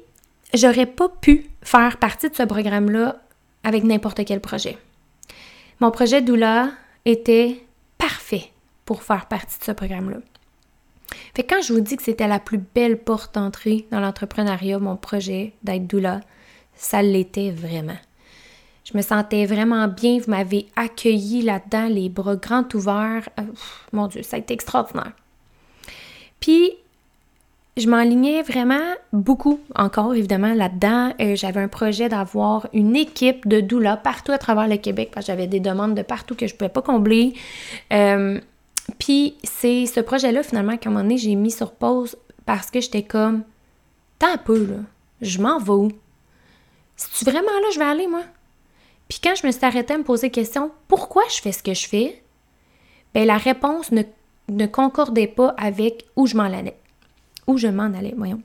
j'aurais 0.54 0.86
pas 0.86 1.08
pu 1.08 1.46
faire 1.62 1.98
partie 1.98 2.28
de 2.28 2.34
ce 2.34 2.42
programme-là 2.42 3.20
avec 3.64 3.84
n'importe 3.84 4.24
quel 4.24 4.40
projet. 4.40 4.78
Mon 5.80 5.90
projet 5.90 6.20
Doula 6.22 6.70
était 7.04 7.62
parfait 7.98 8.50
pour 8.84 9.02
faire 9.02 9.26
partie 9.26 9.58
de 9.58 9.64
ce 9.64 9.72
programme-là. 9.72 10.18
Fait 11.34 11.42
que 11.42 11.54
quand 11.54 11.62
je 11.62 11.72
vous 11.72 11.80
dis 11.80 11.96
que 11.96 12.02
c'était 12.02 12.28
la 12.28 12.38
plus 12.38 12.58
belle 12.58 12.98
porte 12.98 13.34
d'entrée 13.34 13.86
dans 13.90 14.00
l'entrepreneuriat, 14.00 14.78
mon 14.78 14.96
projet 14.96 15.54
d'être 15.62 15.86
doula, 15.86 16.20
ça 16.74 17.02
l'était 17.02 17.50
vraiment. 17.50 17.98
Je 18.84 18.96
me 18.96 19.02
sentais 19.02 19.46
vraiment 19.46 19.86
bien, 19.88 20.18
vous 20.18 20.30
m'avez 20.30 20.66
accueilli 20.74 21.42
là-dedans, 21.42 21.88
les 21.88 22.08
bras 22.08 22.36
grands 22.36 22.66
ouverts. 22.74 23.28
Euh, 23.38 23.44
mon 23.92 24.08
Dieu, 24.08 24.22
ça 24.22 24.36
a 24.36 24.38
été 24.40 24.54
extraordinaire. 24.54 25.12
Puis, 26.40 26.72
je 27.76 27.88
m'enlignais 27.88 28.42
vraiment 28.42 28.94
beaucoup 29.12 29.60
encore, 29.76 30.14
évidemment, 30.14 30.54
là-dedans. 30.54 31.12
Euh, 31.20 31.36
j'avais 31.36 31.60
un 31.60 31.68
projet 31.68 32.08
d'avoir 32.08 32.68
une 32.72 32.96
équipe 32.96 33.46
de 33.46 33.60
doula 33.60 33.96
partout 33.96 34.32
à 34.32 34.38
travers 34.38 34.66
le 34.66 34.76
Québec 34.76 35.10
parce 35.14 35.26
que 35.26 35.32
j'avais 35.32 35.46
des 35.46 35.60
demandes 35.60 35.94
de 35.94 36.02
partout 36.02 36.34
que 36.34 36.46
je 36.46 36.54
ne 36.54 36.58
pouvais 36.58 36.70
pas 36.70 36.82
combler. 36.82 37.34
Euh, 37.92 38.40
puis 38.98 39.36
c'est 39.44 39.86
ce 39.86 40.00
projet-là, 40.00 40.42
finalement, 40.42 40.76
qu'à 40.76 40.88
un 40.88 40.92
moment 40.92 41.04
donné, 41.04 41.18
j'ai 41.18 41.34
mis 41.34 41.50
sur 41.50 41.72
pause 41.72 42.16
parce 42.46 42.70
que 42.70 42.80
j'étais 42.80 43.02
comme, 43.02 43.44
tant 44.18 44.38
peu, 44.38 44.66
là, 44.66 44.76
je 45.20 45.40
m'en 45.40 45.58
vais 45.58 45.72
où? 45.72 45.88
C'est-tu 46.96 47.30
vraiment 47.30 47.46
là 47.46 47.68
je 47.72 47.78
vais 47.78 47.84
aller, 47.84 48.06
moi? 48.06 48.22
Puis 49.08 49.20
quand 49.22 49.34
je 49.34 49.46
me 49.46 49.52
suis 49.52 49.64
arrêtée 49.64 49.94
à 49.94 49.98
me 49.98 50.04
poser 50.04 50.28
la 50.28 50.32
question, 50.32 50.70
pourquoi 50.86 51.22
je 51.34 51.40
fais 51.40 51.52
ce 51.52 51.62
que 51.62 51.74
je 51.74 51.88
fais? 51.88 52.22
Bien, 53.14 53.24
la 53.24 53.38
réponse 53.38 53.90
ne, 53.90 54.02
ne 54.48 54.66
concordait 54.66 55.26
pas 55.26 55.54
avec 55.58 56.06
où 56.16 56.26
je 56.26 56.36
m'en 56.36 56.44
allais. 56.44 56.76
Où 57.46 57.58
je 57.58 57.66
m'en 57.66 57.84
allais, 57.84 58.14
voyons. 58.16 58.42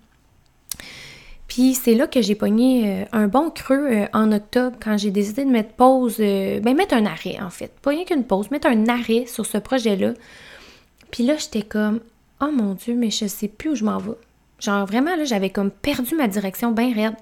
Puis 1.55 1.73
c'est 1.73 1.93
là 1.95 2.05
que 2.05 2.21
j'ai 2.21 2.35
pogné 2.35 2.83
euh, 2.85 3.05
un 3.13 3.29
bon 3.29 3.49
creux 3.49 3.87
euh, 3.89 4.05
en 4.11 4.33
octobre 4.33 4.75
quand 4.77 4.97
j'ai 4.97 5.09
décidé 5.09 5.45
de 5.45 5.49
mettre 5.49 5.71
pause, 5.71 6.17
euh, 6.19 6.59
ben 6.59 6.75
mettre 6.75 6.93
un 6.93 7.05
arrêt 7.05 7.37
en 7.41 7.49
fait. 7.49 7.71
Pas 7.81 7.91
rien 7.91 8.03
qu'une 8.03 8.25
pause, 8.25 8.51
mettre 8.51 8.67
un 8.67 8.89
arrêt 8.89 9.25
sur 9.25 9.45
ce 9.45 9.57
projet-là. 9.57 10.15
Puis 11.11 11.23
là, 11.23 11.37
j'étais 11.37 11.61
comme, 11.61 12.01
oh 12.41 12.51
mon 12.51 12.73
Dieu, 12.73 12.93
mais 12.93 13.09
je 13.09 13.27
sais 13.27 13.47
plus 13.47 13.69
où 13.69 13.75
je 13.75 13.85
m'en 13.85 13.99
vais. 13.99 14.17
Genre 14.59 14.85
vraiment, 14.85 15.15
là, 15.15 15.23
j'avais 15.23 15.49
comme 15.49 15.71
perdu 15.71 16.13
ma 16.15 16.27
direction 16.27 16.73
bien 16.73 16.93
raide. 16.93 17.15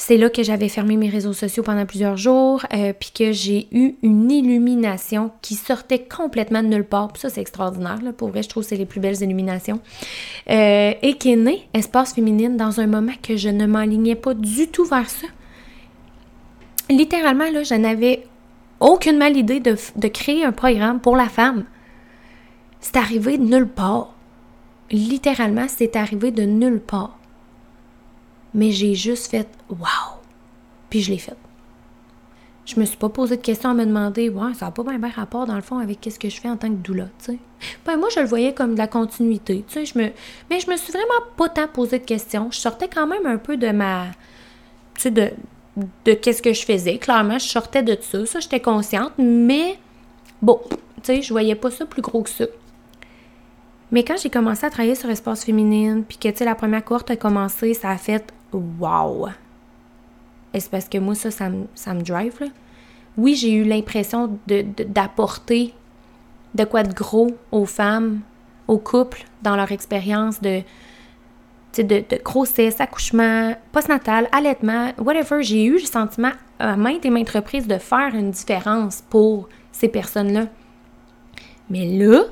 C'est 0.00 0.16
là 0.16 0.30
que 0.30 0.44
j'avais 0.44 0.68
fermé 0.68 0.96
mes 0.96 1.08
réseaux 1.08 1.32
sociaux 1.32 1.64
pendant 1.64 1.84
plusieurs 1.84 2.16
jours, 2.16 2.64
euh, 2.72 2.92
puis 2.98 3.10
que 3.12 3.32
j'ai 3.32 3.66
eu 3.72 3.96
une 4.04 4.30
illumination 4.30 5.32
qui 5.42 5.56
sortait 5.56 5.98
complètement 5.98 6.62
de 6.62 6.68
nulle 6.68 6.84
part. 6.84 7.12
Puis 7.12 7.22
ça, 7.22 7.30
c'est 7.30 7.40
extraordinaire. 7.40 7.98
Là. 8.00 8.12
Pour 8.12 8.28
vrai, 8.28 8.44
je 8.44 8.48
trouve 8.48 8.62
que 8.62 8.68
c'est 8.68 8.76
les 8.76 8.86
plus 8.86 9.00
belles 9.00 9.20
illuminations. 9.20 9.80
Euh, 10.50 10.94
et 11.02 11.14
qui 11.14 11.32
est 11.32 11.36
née, 11.36 11.68
Espace 11.74 12.14
Féminine, 12.14 12.56
dans 12.56 12.78
un 12.78 12.86
moment 12.86 13.12
que 13.20 13.36
je 13.36 13.48
ne 13.48 13.66
m'alignais 13.66 14.14
pas 14.14 14.34
du 14.34 14.68
tout 14.68 14.84
vers 14.84 15.10
ça. 15.10 15.26
Littéralement, 16.88 17.50
là, 17.50 17.64
je 17.64 17.74
n'avais 17.74 18.22
aucune 18.78 19.18
mal 19.18 19.36
idée 19.36 19.58
de, 19.58 19.74
de 19.96 20.08
créer 20.08 20.44
un 20.44 20.52
programme 20.52 21.00
pour 21.00 21.16
la 21.16 21.28
femme. 21.28 21.64
C'est 22.78 22.96
arrivé 22.96 23.36
de 23.36 23.42
nulle 23.42 23.68
part. 23.68 24.14
Littéralement, 24.92 25.66
c'est 25.66 25.96
arrivé 25.96 26.30
de 26.30 26.44
nulle 26.44 26.80
part 26.80 27.17
mais 28.54 28.70
j'ai 28.70 28.94
juste 28.94 29.30
fait 29.30 29.48
wow! 29.68 30.18
Puis 30.90 31.02
je 31.02 31.10
l'ai 31.10 31.18
fait. 31.18 31.36
Je 32.68 32.78
me 32.78 32.84
suis 32.84 32.98
pas 32.98 33.08
posé 33.08 33.36
de 33.36 33.42
questions 33.42 33.70
à 33.70 33.74
me 33.74 33.86
demander, 33.86 34.28
ouais, 34.28 34.52
ça 34.52 34.66
n'a 34.66 34.72
pas 34.72 34.82
bien, 34.82 34.98
rapport 35.08 35.46
dans 35.46 35.54
le 35.54 35.62
fond 35.62 35.78
avec 35.78 36.06
ce 36.10 36.18
que 36.18 36.28
je 36.28 36.38
fais 36.38 36.50
en 36.50 36.58
tant 36.58 36.68
que 36.68 36.74
doula, 36.74 37.04
tu 37.18 37.32
sais. 37.32 37.38
Ben, 37.86 37.96
moi, 37.96 38.08
je 38.14 38.20
le 38.20 38.26
voyais 38.26 38.52
comme 38.52 38.74
de 38.74 38.78
la 38.78 38.86
continuité, 38.86 39.64
tu 39.66 39.72
sais. 39.72 39.86
Je 39.86 39.98
me... 39.98 40.10
Mais 40.50 40.60
je 40.60 40.70
me 40.70 40.76
suis 40.76 40.92
vraiment 40.92 41.26
pas 41.36 41.48
tant 41.48 41.66
posé 41.66 41.98
de 41.98 42.04
questions. 42.04 42.50
Je 42.50 42.58
sortais 42.58 42.88
quand 42.88 43.06
même 43.06 43.24
un 43.24 43.38
peu 43.38 43.56
de 43.56 43.70
ma. 43.70 44.08
Tu 44.94 45.02
sais, 45.02 45.10
de, 45.10 45.30
de 46.04 46.12
qu'est-ce 46.12 46.42
que 46.42 46.52
je 46.52 46.64
faisais. 46.64 46.98
Clairement, 46.98 47.38
je 47.38 47.48
sortais 47.48 47.82
de 47.82 47.96
ça. 48.00 48.26
Ça, 48.26 48.40
j'étais 48.40 48.60
consciente, 48.60 49.12
mais 49.16 49.78
bon, 50.42 50.60
tu 50.68 50.78
sais, 51.04 51.22
je 51.22 51.32
voyais 51.32 51.54
pas 51.54 51.70
ça 51.70 51.86
plus 51.86 52.02
gros 52.02 52.22
que 52.22 52.30
ça. 52.30 52.44
Mais 53.90 54.04
quand 54.04 54.18
j'ai 54.18 54.28
commencé 54.28 54.66
à 54.66 54.70
travailler 54.70 54.94
sur 54.94 55.08
Espace 55.08 55.44
Féminine, 55.44 56.04
puis 56.06 56.18
que, 56.18 56.28
tu 56.28 56.36
sais, 56.36 56.44
la 56.44 56.54
première 56.54 56.84
courte 56.84 57.10
a 57.10 57.16
commencé, 57.16 57.72
ça 57.72 57.88
a 57.88 57.96
fait 57.96 58.30
wow! 58.52 59.28
Et 60.54 60.60
c'est 60.60 60.70
parce 60.70 60.88
que 60.88 60.98
moi, 60.98 61.14
ça, 61.14 61.30
ça 61.30 61.48
me, 61.50 62.02
drive, 62.02 62.34
là? 62.40 62.46
Oui, 63.16 63.34
j'ai 63.34 63.52
eu 63.52 63.64
l'impression 63.64 64.38
d'apporter 64.46 65.74
de, 66.54 66.64
quoi 66.64 66.82
de 66.84 66.94
gros 66.94 67.28
aux 67.50 67.66
femmes, 67.66 68.20
aux 68.68 68.78
couples, 68.78 69.24
dans 69.42 69.56
leur 69.56 69.72
expérience 69.72 70.40
de, 70.40 70.62
de, 71.76 71.82
de, 71.82 72.22
grossesse, 72.22 72.80
accouchement, 72.80 73.54
postnatal, 73.72 74.28
allaitement, 74.32 74.92
whatever. 74.98 75.42
J'ai 75.42 75.64
eu 75.64 75.74
le 75.74 75.86
sentiment 75.86 76.32
à 76.58 76.76
maintes 76.76 77.04
et 77.04 77.10
maintes 77.10 77.30
reprises 77.30 77.66
de 77.66 77.78
faire 77.78 78.14
une 78.14 78.30
différence 78.30 79.02
pour 79.10 79.48
ces 79.72 79.88
personnes-là. 79.88 80.46
Mais 81.70 81.86
là, 81.86 82.22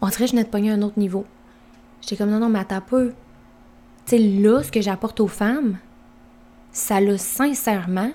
on 0.00 0.08
dirait 0.08 0.24
que 0.24 0.26
je 0.26 0.32
venais 0.32 0.44
de 0.44 0.48
pogner 0.48 0.70
un 0.70 0.82
autre 0.82 0.98
niveau. 0.98 1.24
J'étais 2.00 2.16
comme, 2.16 2.30
non, 2.30 2.40
non, 2.40 2.48
mais 2.48 2.58
attends 2.58 2.80
peu. 2.80 3.12
Tu 4.06 4.16
sais, 4.16 4.18
là, 4.18 4.62
ce 4.62 4.72
que 4.72 4.80
j'apporte 4.80 5.20
aux 5.20 5.28
femmes, 5.28 5.78
ça 6.72 6.96
a 6.96 7.18
sincèrement 7.18 8.10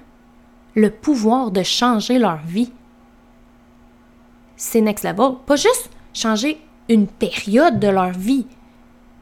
le 0.75 0.89
pouvoir 0.89 1.51
de 1.51 1.63
changer 1.63 2.20
leur 2.20 2.38
vie. 2.38 2.72
C'est 4.56 4.82
next 4.82 5.06
level. 5.06 5.38
Pas 5.46 5.56
juste 5.56 5.89
changer 6.13 6.60
une 6.89 7.08
période 7.08 7.79
de 7.79 7.88
leur 7.88 8.12
vie, 8.12 8.48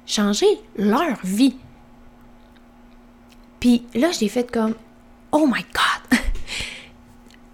changer 0.05 0.47
leur 0.77 1.17
vie. 1.23 1.55
Puis 3.59 3.85
là, 3.93 4.11
j'ai 4.11 4.29
fait 4.29 4.49
comme, 4.49 4.75
oh 5.31 5.47
my 5.47 5.65
God! 5.73 6.19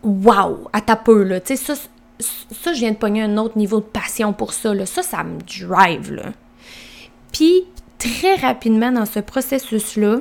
wow! 0.25 0.70
À 0.74 0.82
ta 0.82 0.96
peu, 0.96 1.24
là. 1.24 1.39
Tu 1.39 1.56
sais, 1.56 1.75
ça, 1.75 1.82
ça, 2.20 2.74
je 2.74 2.80
viens 2.80 2.91
de 2.91 2.98
pogner 2.98 3.24
un 3.24 3.38
autre 3.38 3.58
niveau 3.58 3.80
de 3.80 3.86
passion 3.86 4.34
pour 4.34 4.53
ça, 4.53 4.74
là. 4.74 4.86
Ça, 4.86 5.03
ça 5.03 5.24
me 5.24 5.39
drive, 5.39 6.12
là. 6.12 6.34
Puis, 7.32 7.63
très 8.01 8.36
rapidement 8.36 8.91
dans 8.91 9.05
ce 9.05 9.20
processus-là, 9.20 10.20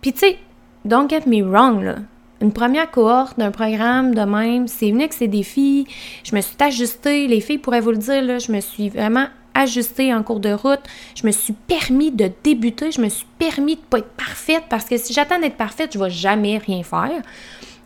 puis 0.00 0.12
tu 0.12 0.20
sais, 0.20 0.38
don't 0.84 1.08
get 1.08 1.22
me 1.26 1.42
wrong, 1.42 1.82
là. 1.82 1.96
Une 2.42 2.52
première 2.52 2.90
cohorte 2.90 3.38
d'un 3.38 3.50
programme 3.50 4.14
de 4.14 4.20
même, 4.20 4.68
c'est 4.68 4.90
venu 4.90 5.06
c'est 5.10 5.26
des 5.26 5.42
filles. 5.42 5.86
Je 6.22 6.36
me 6.36 6.42
suis 6.42 6.56
ajustée, 6.60 7.28
les 7.28 7.40
filles 7.40 7.58
pourraient 7.58 7.80
vous 7.80 7.92
le 7.92 7.96
dire, 7.96 8.22
là, 8.22 8.38
je 8.38 8.52
me 8.52 8.60
suis 8.60 8.90
vraiment 8.90 9.26
ajustée 9.54 10.12
en 10.12 10.22
cours 10.22 10.40
de 10.40 10.52
route. 10.52 10.82
Je 11.14 11.26
me 11.26 11.32
suis 11.32 11.54
permis 11.54 12.10
de 12.10 12.30
débuter, 12.44 12.92
je 12.92 13.00
me 13.00 13.08
suis 13.08 13.26
permis 13.38 13.76
de 13.76 13.80
pas 13.80 13.98
être 13.98 14.10
parfaite 14.10 14.64
parce 14.68 14.84
que 14.84 14.98
si 14.98 15.14
j'attends 15.14 15.40
d'être 15.40 15.56
parfaite, 15.56 15.94
je 15.94 15.98
vais 15.98 16.10
jamais 16.10 16.58
rien 16.58 16.82
faire. 16.82 17.22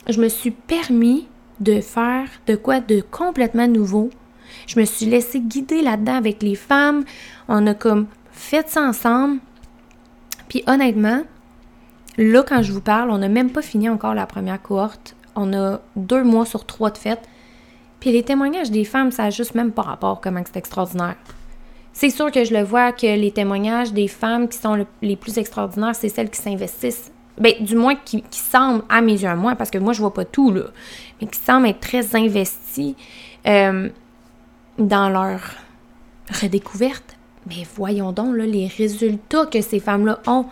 Je 0.09 0.21
me 0.21 0.29
suis 0.29 0.51
permis 0.51 1.29
de 1.61 1.81
faire 1.81 2.29
de 2.49 2.57
quoi 2.57 2.81
de 2.81 3.01
complètement 3.01 3.69
nouveau. 3.69 4.11
Je 4.67 4.81
me 4.81 4.85
suis 4.85 5.07
laissée 5.07 5.41
guider 5.41 5.81
là-dedans 5.81 6.17
avec 6.17 6.43
les 6.43 6.57
femmes. 6.57 7.05
On 7.49 7.67
a 7.69 7.75
comme 7.75 8.07
fait 8.41 8.69
ça 8.69 8.83
ensemble. 8.83 9.39
Puis 10.49 10.65
honnêtement, 10.67 11.23
là, 12.17 12.43
quand 12.43 12.63
je 12.63 12.73
vous 12.73 12.81
parle, 12.81 13.11
on 13.11 13.19
n'a 13.19 13.29
même 13.29 13.51
pas 13.51 13.63
fini 13.63 13.89
encore 13.89 14.15
la 14.15 14.27
première 14.27 14.61
cohorte. 14.61 15.15
On 15.37 15.53
a 15.53 15.81
deux 15.95 16.25
mois 16.25 16.47
sur 16.47 16.65
trois 16.65 16.91
de 16.91 16.99
fête. 16.99 17.29
Puis 18.01 18.13
les 18.13 18.23
témoignages 18.23 18.71
des 18.71 18.85
femmes, 18.85 19.13
ça 19.13 19.25
n'a 19.25 19.31
juste 19.31 19.55
même 19.55 19.73
pas 19.73 19.83
rapport 19.83 20.21
comment 20.21 20.43
c'est 20.45 20.59
extraordinaire. 20.59 21.17
C'est 21.93 22.11
sûr 22.11 22.31
que 22.31 22.45
je 22.45 22.55
le 22.55 22.63
vois 22.63 22.93
que 22.93 23.07
les 23.07 23.31
témoignages 23.31 23.93
des 23.93 24.09
femmes 24.09 24.49
qui 24.49 24.59
sont 24.59 24.87
les 25.03 25.17
plus 25.17 25.39
extraordinaires, 25.39 25.95
c'est 25.95 26.09
celles 26.09 26.31
qui 26.31 26.41
s'investissent. 26.41 27.13
Ben, 27.39 27.55
du 27.61 27.77
moins 27.77 27.95
qui, 27.95 28.25
semblent, 28.31 28.85
à 28.89 29.01
mes 29.01 29.13
yeux 29.23 29.29
à 29.29 29.35
moi, 29.35 29.55
parce 29.55 29.71
que 29.71 29.79
moi, 29.79 29.93
je 29.93 30.01
vois 30.01 30.15
pas 30.15 30.25
tout, 30.25 30.51
là, 30.51 30.65
mais 31.21 31.27
qui 31.27 31.39
semblent 31.39 31.67
être 31.67 31.81
très 31.81 32.17
investies 32.17 32.97
euh, 33.47 33.89
dans 34.79 35.09
leur 35.09 35.41
redécouverte. 36.43 37.17
Mais 37.51 37.67
voyons 37.77 38.13
donc, 38.13 38.37
là, 38.37 38.47
les 38.47 38.69
résultats 38.69 39.47
que 39.47 39.61
ces 39.61 39.81
femmes-là 39.81 40.21
ont. 40.27 40.45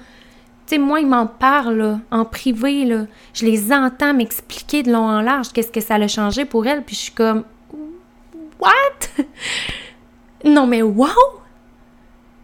Tu 0.67 0.75
sais, 0.75 0.79
moi, 0.79 1.01
ils 1.01 1.07
m'en 1.07 1.27
parlent 1.27 2.01
en 2.11 2.25
privé, 2.25 2.85
là. 2.85 3.07
Je 3.33 3.47
les 3.47 3.73
entends 3.73 4.13
m'expliquer 4.13 4.83
de 4.83 4.93
long 4.93 5.07
en 5.07 5.21
large 5.21 5.53
qu'est-ce 5.53 5.71
que 5.71 5.81
ça 5.81 5.95
a 5.95 6.09
changé 6.09 6.45
pour 6.45 6.67
elles, 6.67 6.83
puis 6.83 6.97
je 6.97 7.01
suis 7.01 7.13
comme 7.13 7.45
What? 8.61 9.25
non, 10.45 10.67
mais 10.67 10.83
wow! 10.83 11.09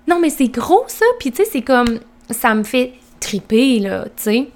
Non, 0.06 0.20
mais 0.20 0.30
c'est 0.30 0.48
gros, 0.48 0.84
ça! 0.86 1.04
Puis 1.18 1.32
tu 1.32 1.38
sais, 1.38 1.50
c'est 1.50 1.62
comme. 1.62 1.98
Ça 2.30 2.54
me 2.54 2.62
fait 2.62 2.94
triper, 3.20 3.80
là, 3.80 4.04
tu 4.04 4.22
sais. 4.22 4.48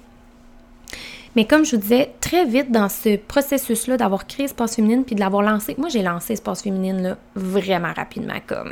Mais 1.35 1.45
comme 1.45 1.63
je 1.63 1.75
vous 1.75 1.81
disais, 1.81 2.13
très 2.21 2.45
vite 2.45 2.71
dans 2.71 2.89
ce 2.89 3.17
processus-là 3.17 3.97
d'avoir 3.97 4.25
créé 4.25 4.45
Espace 4.45 4.75
Féminine 4.75 5.03
puis 5.03 5.15
de 5.15 5.19
l'avoir 5.19 5.43
lancé, 5.43 5.75
moi 5.77 5.89
j'ai 5.89 6.01
lancé 6.01 6.33
Espace 6.33 6.63
Féminine 6.63 7.01
là, 7.03 7.17
vraiment 7.35 7.93
rapidement 7.93 8.39
comme. 8.47 8.71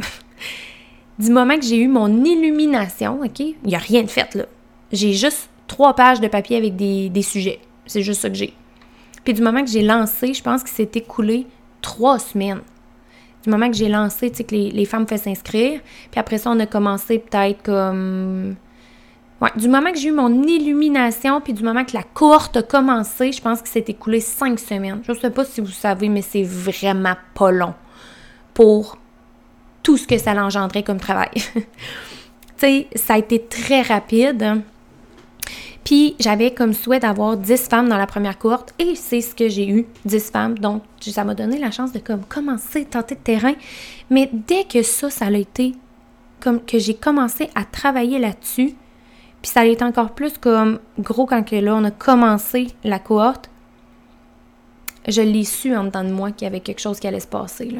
Du 1.19 1.31
moment 1.31 1.55
que 1.57 1.65
j'ai 1.65 1.77
eu 1.77 1.87
mon 1.87 2.23
illumination, 2.23 3.21
OK, 3.23 3.39
il 3.39 3.55
n'y 3.65 3.75
a 3.75 3.79
rien 3.79 4.03
de 4.03 4.07
fait 4.07 4.35
là. 4.35 4.45
J'ai 4.91 5.13
juste 5.13 5.49
trois 5.67 5.95
pages 5.95 6.21
de 6.21 6.27
papier 6.27 6.57
avec 6.57 6.75
des, 6.75 7.21
sujets. 7.21 7.59
C'est 7.85 8.01
juste 8.01 8.21
ça 8.21 8.29
que 8.29 8.35
j'ai. 8.35 8.53
Puis 9.23 9.33
du 9.33 9.41
moment 9.41 9.63
que 9.63 9.69
j'ai 9.69 9.81
lancé, 9.81 10.33
je 10.33 10.41
pense 10.41 10.63
que 10.63 10.69
s'est 10.69 10.89
écoulé 10.95 11.45
trois 11.81 12.19
semaines. 12.19 12.61
Du 13.43 13.49
moment 13.49 13.69
que 13.69 13.75
j'ai 13.75 13.89
lancé, 13.89 14.29
tu 14.29 14.37
sais, 14.37 14.43
que 14.43 14.55
les, 14.55 14.85
femmes 14.85 15.07
font 15.07 15.17
s'inscrire. 15.17 15.81
Puis 16.11 16.19
après 16.19 16.37
ça, 16.37 16.51
on 16.51 16.59
a 16.59 16.65
commencé 16.65 17.19
peut-être 17.19 17.63
comme. 17.63 18.55
Ouais, 19.41 19.51
du 19.55 19.67
moment 19.67 19.91
que 19.91 19.99
j'ai 19.99 20.09
eu 20.09 20.13
mon 20.13 20.43
illumination, 20.43 21.41
puis 21.41 21.53
du 21.53 21.63
moment 21.63 21.85
que 21.85 21.95
la 21.95 22.01
cohorte 22.01 22.57
a 22.57 22.63
commencé, 22.63 23.31
je 23.31 23.41
pense 23.41 23.61
que 23.61 23.69
s'est 23.69 23.85
écoulé 23.87 24.19
cinq 24.19 24.59
semaines. 24.59 25.01
Je 25.03 25.11
ne 25.11 25.17
sais 25.17 25.29
pas 25.29 25.45
si 25.45 25.61
vous 25.61 25.67
savez, 25.67 26.09
mais 26.09 26.23
c'est 26.23 26.43
vraiment 26.43 27.15
pas 27.35 27.51
long 27.51 27.75
pour 28.55 28.97
tout 29.87 29.95
ce 29.95 30.05
que 30.05 30.17
ça 30.17 30.33
l'engendrait 30.33 30.83
comme 30.83 30.99
travail. 30.99 31.29
tu 31.55 31.61
sais, 32.57 32.87
ça 32.93 33.13
a 33.13 33.17
été 33.19 33.41
très 33.41 33.81
rapide. 33.81 34.61
Puis 35.85 36.17
j'avais 36.19 36.53
comme 36.53 36.73
souhait 36.73 36.99
d'avoir 36.99 37.37
10 37.37 37.69
femmes 37.69 37.87
dans 37.87 37.95
la 37.95 38.05
première 38.05 38.37
cohorte 38.37 38.73
et 38.79 38.95
c'est 38.95 39.21
ce 39.21 39.33
que 39.33 39.47
j'ai 39.47 39.65
eu, 39.65 39.85
10 40.03 40.29
femmes. 40.29 40.59
Donc 40.59 40.83
ça 40.99 41.23
m'a 41.23 41.35
donné 41.35 41.57
la 41.57 41.71
chance 41.71 41.93
de 41.93 41.99
comme 41.99 42.25
commencer, 42.25 42.83
tenter 42.83 43.15
de 43.15 43.21
terrain. 43.21 43.53
Mais 44.09 44.29
dès 44.33 44.65
que 44.65 44.83
ça, 44.83 45.09
ça 45.09 45.27
a 45.27 45.31
été 45.31 45.73
comme 46.41 46.59
que 46.65 46.79
j'ai 46.79 46.95
commencé 46.95 47.49
à 47.55 47.63
travailler 47.63 48.19
là-dessus, 48.19 48.75
puis 49.41 49.51
ça 49.51 49.61
a 49.61 49.65
été 49.65 49.85
encore 49.85 50.11
plus 50.11 50.37
comme 50.37 50.79
gros 50.99 51.27
quand 51.27 51.43
que 51.43 51.55
là, 51.55 51.73
on 51.73 51.85
a 51.85 51.91
commencé 51.91 52.67
la 52.83 52.99
cohorte, 52.99 53.49
je 55.07 55.21
l'ai 55.21 55.45
su 55.45 55.73
en 55.73 55.85
dedans 55.85 56.03
de 56.03 56.11
moi 56.11 56.31
qu'il 56.31 56.43
y 56.43 56.49
avait 56.49 56.59
quelque 56.59 56.81
chose 56.81 56.99
qui 56.99 57.07
allait 57.07 57.21
se 57.21 57.27
passer. 57.27 57.69
Là. 57.69 57.79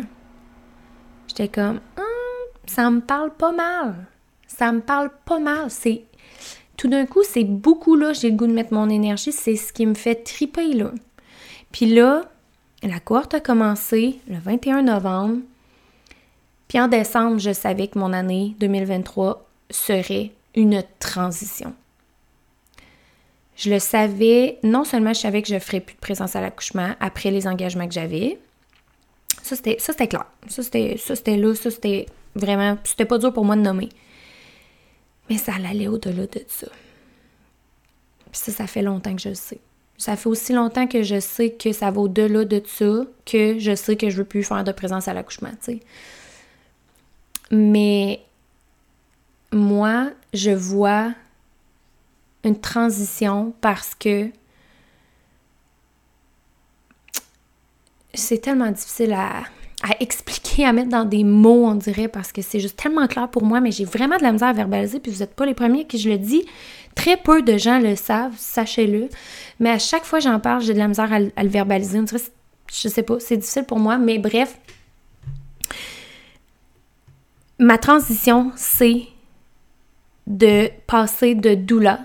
J'étais 1.28 1.48
comme, 1.48 1.80
hum, 1.98 2.04
ça 2.66 2.90
me 2.90 3.02
parle 3.02 3.34
pas 3.34 3.52
mal. 3.52 3.96
Ça 4.48 4.72
me 4.72 4.82
parle 4.82 5.12
pas 5.26 5.40
mal. 5.40 5.70
C'est 5.70 6.04
tout 6.78 6.88
d'un 6.88 7.06
coup, 7.06 7.24
c'est 7.24 7.44
beaucoup 7.44 7.96
là, 7.96 8.14
j'ai 8.14 8.30
le 8.30 8.38
goût 8.38 8.48
de 8.48 8.54
mettre 8.54 8.74
mon 8.74 8.88
énergie, 8.88 9.32
c'est 9.32 9.56
ce 9.56 9.74
qui 9.74 9.86
me 9.86 9.96
fait 9.96 10.24
triper 10.24 10.74
là. 10.74 10.92
Puis 11.72 11.88
là, 11.88 12.24
la 12.84 13.00
cohorte 13.00 13.34
a 13.34 13.40
commencé 13.40 14.20
le 14.28 14.38
21 14.38 14.84
novembre. 14.84 15.40
Puis 16.68 16.80
en 16.80 16.88
décembre, 16.88 17.40
je 17.40 17.52
savais 17.52 17.88
que 17.88 17.98
mon 17.98 18.14
année 18.14 18.56
2023 18.60 19.48
serait 19.72 20.32
une 20.56 20.84
transition. 21.00 21.74
Je 23.56 23.72
le 23.72 23.80
savais, 23.80 24.60
non 24.62 24.84
seulement 24.84 25.14
je 25.14 25.22
savais 25.22 25.42
que 25.42 25.48
je 25.48 25.56
ne 25.56 25.60
ferais 25.60 25.80
plus 25.80 25.96
de 25.96 26.00
présence 26.00 26.36
à 26.36 26.42
l'accouchement 26.42 26.92
après 27.00 27.32
les 27.32 27.48
engagements 27.48 27.88
que 27.88 27.94
j'avais, 27.94 28.38
ça, 29.56 29.56
c'était, 29.56 30.08
clair. 30.08 30.26
Ça, 30.48 30.64
c'était, 30.64 30.98
ça, 30.98 31.16
c'était 31.16 31.38
là. 31.38 31.56
Ça, 31.56 31.72
c'était 31.72 32.06
vraiment... 32.36 32.78
C'était 32.84 33.06
pas 33.06 33.18
dur 33.18 33.34
pour 33.34 33.46
moi 33.46 33.56
de 33.56 33.62
nommer. 33.62 33.90
Mais 35.30 35.38
ça 35.38 35.54
allait 35.56 35.88
au-delà 35.88 36.28
de 36.28 36.44
ça. 36.48 36.68
Ça, 38.32 38.52
ça 38.52 38.68
fait 38.68 38.82
longtemps 38.82 39.16
que 39.16 39.22
je 39.22 39.30
le 39.30 39.36
sais. 39.36 39.60
Ça 39.98 40.16
fait 40.16 40.30
aussi 40.30 40.54
longtemps 40.54 40.86
que 40.88 41.02
je 41.02 41.20
sais 41.20 41.52
que 41.52 41.72
ça 41.72 41.90
va 41.90 42.02
au-delà 42.02 42.46
de 42.46 42.62
ça, 42.66 43.06
que 43.26 43.58
je 43.58 43.76
sais 43.76 43.96
que 43.96 44.10
je 44.10 44.18
veux 44.18 44.26
plus 44.26 44.44
faire 44.44 44.64
de 44.64 44.72
présence 44.72 45.08
à 45.08 45.14
l'accouchement, 45.14 45.50
tu 45.64 45.74
sais. 45.74 45.80
Mais 47.50 48.22
moi, 49.52 50.12
je 50.34 50.52
vois 50.52 51.14
une 52.44 52.60
transition 52.60 53.54
parce 53.62 53.96
que 53.96 54.30
c'est 58.20 58.40
tellement 58.40 58.72
difficile 58.72 59.14
à, 59.14 59.44
expliquer, 60.00 60.66
à 60.66 60.74
mettre 60.74 60.90
dans 60.90 61.06
des 61.06 61.24
mots, 61.24 61.66
on 61.66 61.76
dirait, 61.76 62.08
parce 62.08 62.32
que 62.32 62.42
c'est 62.42 62.60
juste 62.60 62.78
tellement 62.78 63.08
clair 63.08 63.30
pour 63.30 63.44
moi, 63.44 63.62
mais 63.62 63.72
j'ai 63.72 63.86
vraiment 63.86 64.18
de 64.18 64.24
la 64.24 64.32
misère 64.32 64.50
à 64.50 64.54
verbaliser, 64.54 65.00
puis 65.00 65.12
vous 65.12 65.20
n'êtes 65.20 65.36
pas 65.36 65.46
les 65.46 65.54
premiers 65.54 65.86
qui 65.86 65.98
je 65.98 66.10
le 66.10 66.18
dis. 66.18 66.46
Très 66.96 67.16
peu 67.16 67.42
de 67.42 67.58
gens 67.58 67.80
le 67.80 67.96
savent, 67.96 68.34
sachez-le. 68.38 69.10
Mais 69.60 69.70
à 69.70 69.80
chaque 69.80 70.04
fois 70.04 70.20
que 70.20 70.26
j'en 70.26 70.40
parle, 70.40 70.62
j'ai 70.62 70.74
de 70.74 70.80
la 70.80 70.88
misère 70.88 71.12
à, 71.14 71.20
le 71.20 71.50
verbaliser. 71.50 72.00
On 72.00 72.04
dirait, 72.04 72.22
je 72.74 72.88
sais 72.88 73.04
pas, 73.04 73.20
c'est 73.20 73.38
difficile 73.38 73.66
pour 73.66 73.80
moi, 73.80 73.98
mais 73.98 74.18
bref. 74.18 74.58
Ma 77.60 77.78
transition, 77.78 78.52
c'est 78.56 79.04
de 80.26 80.70
passer 80.88 81.36
de 81.36 81.54
doula 81.54 82.00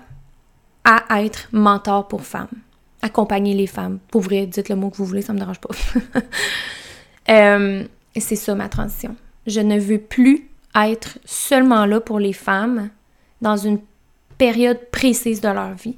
à 0.83 1.23
être 1.23 1.49
mentor 1.51 2.07
pour 2.07 2.21
femmes 2.21 2.47
accompagner 3.03 3.53
les 3.53 3.67
femmes. 3.67 3.99
Pour 4.09 4.21
vrai, 4.21 4.47
dites 4.47 4.69
le 4.69 4.75
mot 4.75 4.89
que 4.89 4.97
vous 4.97 5.05
voulez, 5.05 5.21
ça 5.21 5.33
me 5.33 5.37
dérange 5.37 5.59
pas. 5.59 5.69
euh, 7.29 7.83
c'est 8.17 8.35
ça 8.35 8.55
ma 8.55 8.69
transition. 8.69 9.15
Je 9.45 9.59
ne 9.59 9.77
veux 9.77 9.99
plus 9.99 10.49
être 10.73 11.19
seulement 11.25 11.85
là 11.85 11.99
pour 11.99 12.17
les 12.17 12.33
femmes 12.33 12.89
dans 13.41 13.57
une 13.57 13.79
période 14.37 14.79
précise 14.89 15.41
de 15.41 15.49
leur 15.49 15.73
vie. 15.73 15.95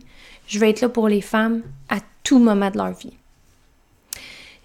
Je 0.48 0.60
veux 0.60 0.68
être 0.68 0.82
là 0.82 0.90
pour 0.90 1.08
les 1.08 1.22
femmes 1.22 1.62
à 1.90 1.98
tout 2.24 2.40
moment 2.40 2.72
de 2.72 2.78
leur 2.78 2.92
vie. 2.92 3.14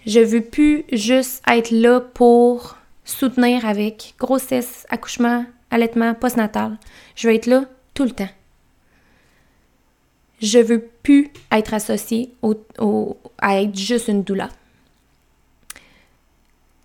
Je 0.07 0.19
veux 0.19 0.41
plus 0.41 0.83
juste 0.91 1.43
être 1.47 1.69
là 1.69 1.99
pour 2.01 2.75
soutenir 3.05 3.67
avec 3.67 4.15
grossesse, 4.19 4.87
accouchement, 4.89 5.45
allaitement, 5.69 6.15
postnatal. 6.15 6.79
Je 7.15 7.27
veux 7.27 7.35
être 7.35 7.45
là 7.45 7.65
tout 7.93 8.03
le 8.03 8.11
temps 8.11 8.29
je 10.41 10.59
veux 10.59 10.81
plus 11.03 11.31
être 11.51 11.73
associée 11.73 12.33
au, 12.41 12.57
à 13.37 13.61
être 13.61 13.77
juste 13.77 14.07
une 14.07 14.23
doula. 14.23 14.49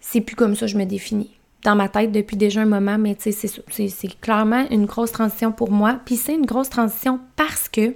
C'est 0.01 0.21
plus 0.21 0.37
comme 0.37 0.55
ça 0.55 0.67
que 0.67 0.73
je 0.73 0.79
me 0.79 0.85
définis. 0.85 1.31
dans 1.65 1.75
ma 1.75 1.89
tête 1.89 2.13
depuis 2.13 2.37
déjà 2.37 2.63
un 2.63 2.67
moment, 2.67 2.97
mais 2.97 3.17
c'est 3.19 4.21
clairement 4.21 4.67
une 4.71 4.87
grosse 4.87 5.11
transition 5.11 5.51
pour 5.51 5.71
moi. 5.71 6.01
Puis 6.05 6.17
c'est 6.17 6.35
une 6.35 6.47
grosse 6.47 6.71
transition 6.71 7.19
parce 7.35 7.69
que 7.69 7.95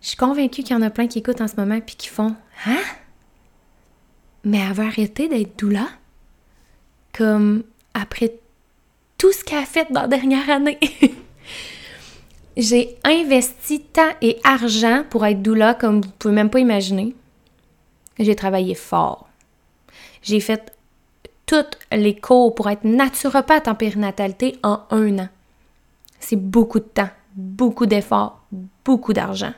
je 0.00 0.08
suis 0.08 0.16
convaincue 0.16 0.62
qu'il 0.62 0.74
y 0.74 0.78
en 0.78 0.82
a 0.82 0.90
plein 0.90 1.08
qui 1.08 1.18
écoutent 1.18 1.40
en 1.40 1.48
ce 1.48 1.56
moment 1.56 1.80
puis 1.80 1.96
qui 1.96 2.08
font 2.08 2.34
Hein? 2.66 2.80
Mais 4.44 4.58
elle 4.58 4.72
va 4.72 4.86
arrêter 4.86 5.28
d'être 5.28 5.58
doula? 5.58 5.86
Comme 7.12 7.64
après 7.94 8.34
tout 9.18 9.32
ce 9.32 9.44
qu'elle 9.44 9.58
a 9.58 9.66
fait 9.66 9.92
dans 9.92 10.02
la 10.02 10.08
dernière 10.08 10.48
année. 10.48 10.78
J'ai 12.58 12.98
investi 13.04 13.80
temps 13.80 14.10
et 14.20 14.40
argent 14.42 15.04
pour 15.08 15.24
être 15.24 15.40
doula 15.40 15.74
comme 15.74 16.00
vous 16.00 16.10
pouvez 16.18 16.34
même 16.34 16.50
pas 16.50 16.58
imaginer. 16.58 17.14
J'ai 18.18 18.34
travaillé 18.34 18.74
fort. 18.74 19.28
J'ai 20.22 20.40
fait 20.40 20.72
toutes 21.46 21.78
les 21.92 22.18
cours 22.18 22.56
pour 22.56 22.68
être 22.68 22.82
naturopathe 22.82 23.68
en 23.68 23.76
périnatalité 23.76 24.58
en 24.64 24.82
un 24.90 25.20
an. 25.20 25.28
C'est 26.18 26.34
beaucoup 26.34 26.80
de 26.80 26.84
temps, 26.84 27.10
beaucoup 27.36 27.86
d'efforts, 27.86 28.44
beaucoup 28.84 29.12
d'argent. 29.12 29.54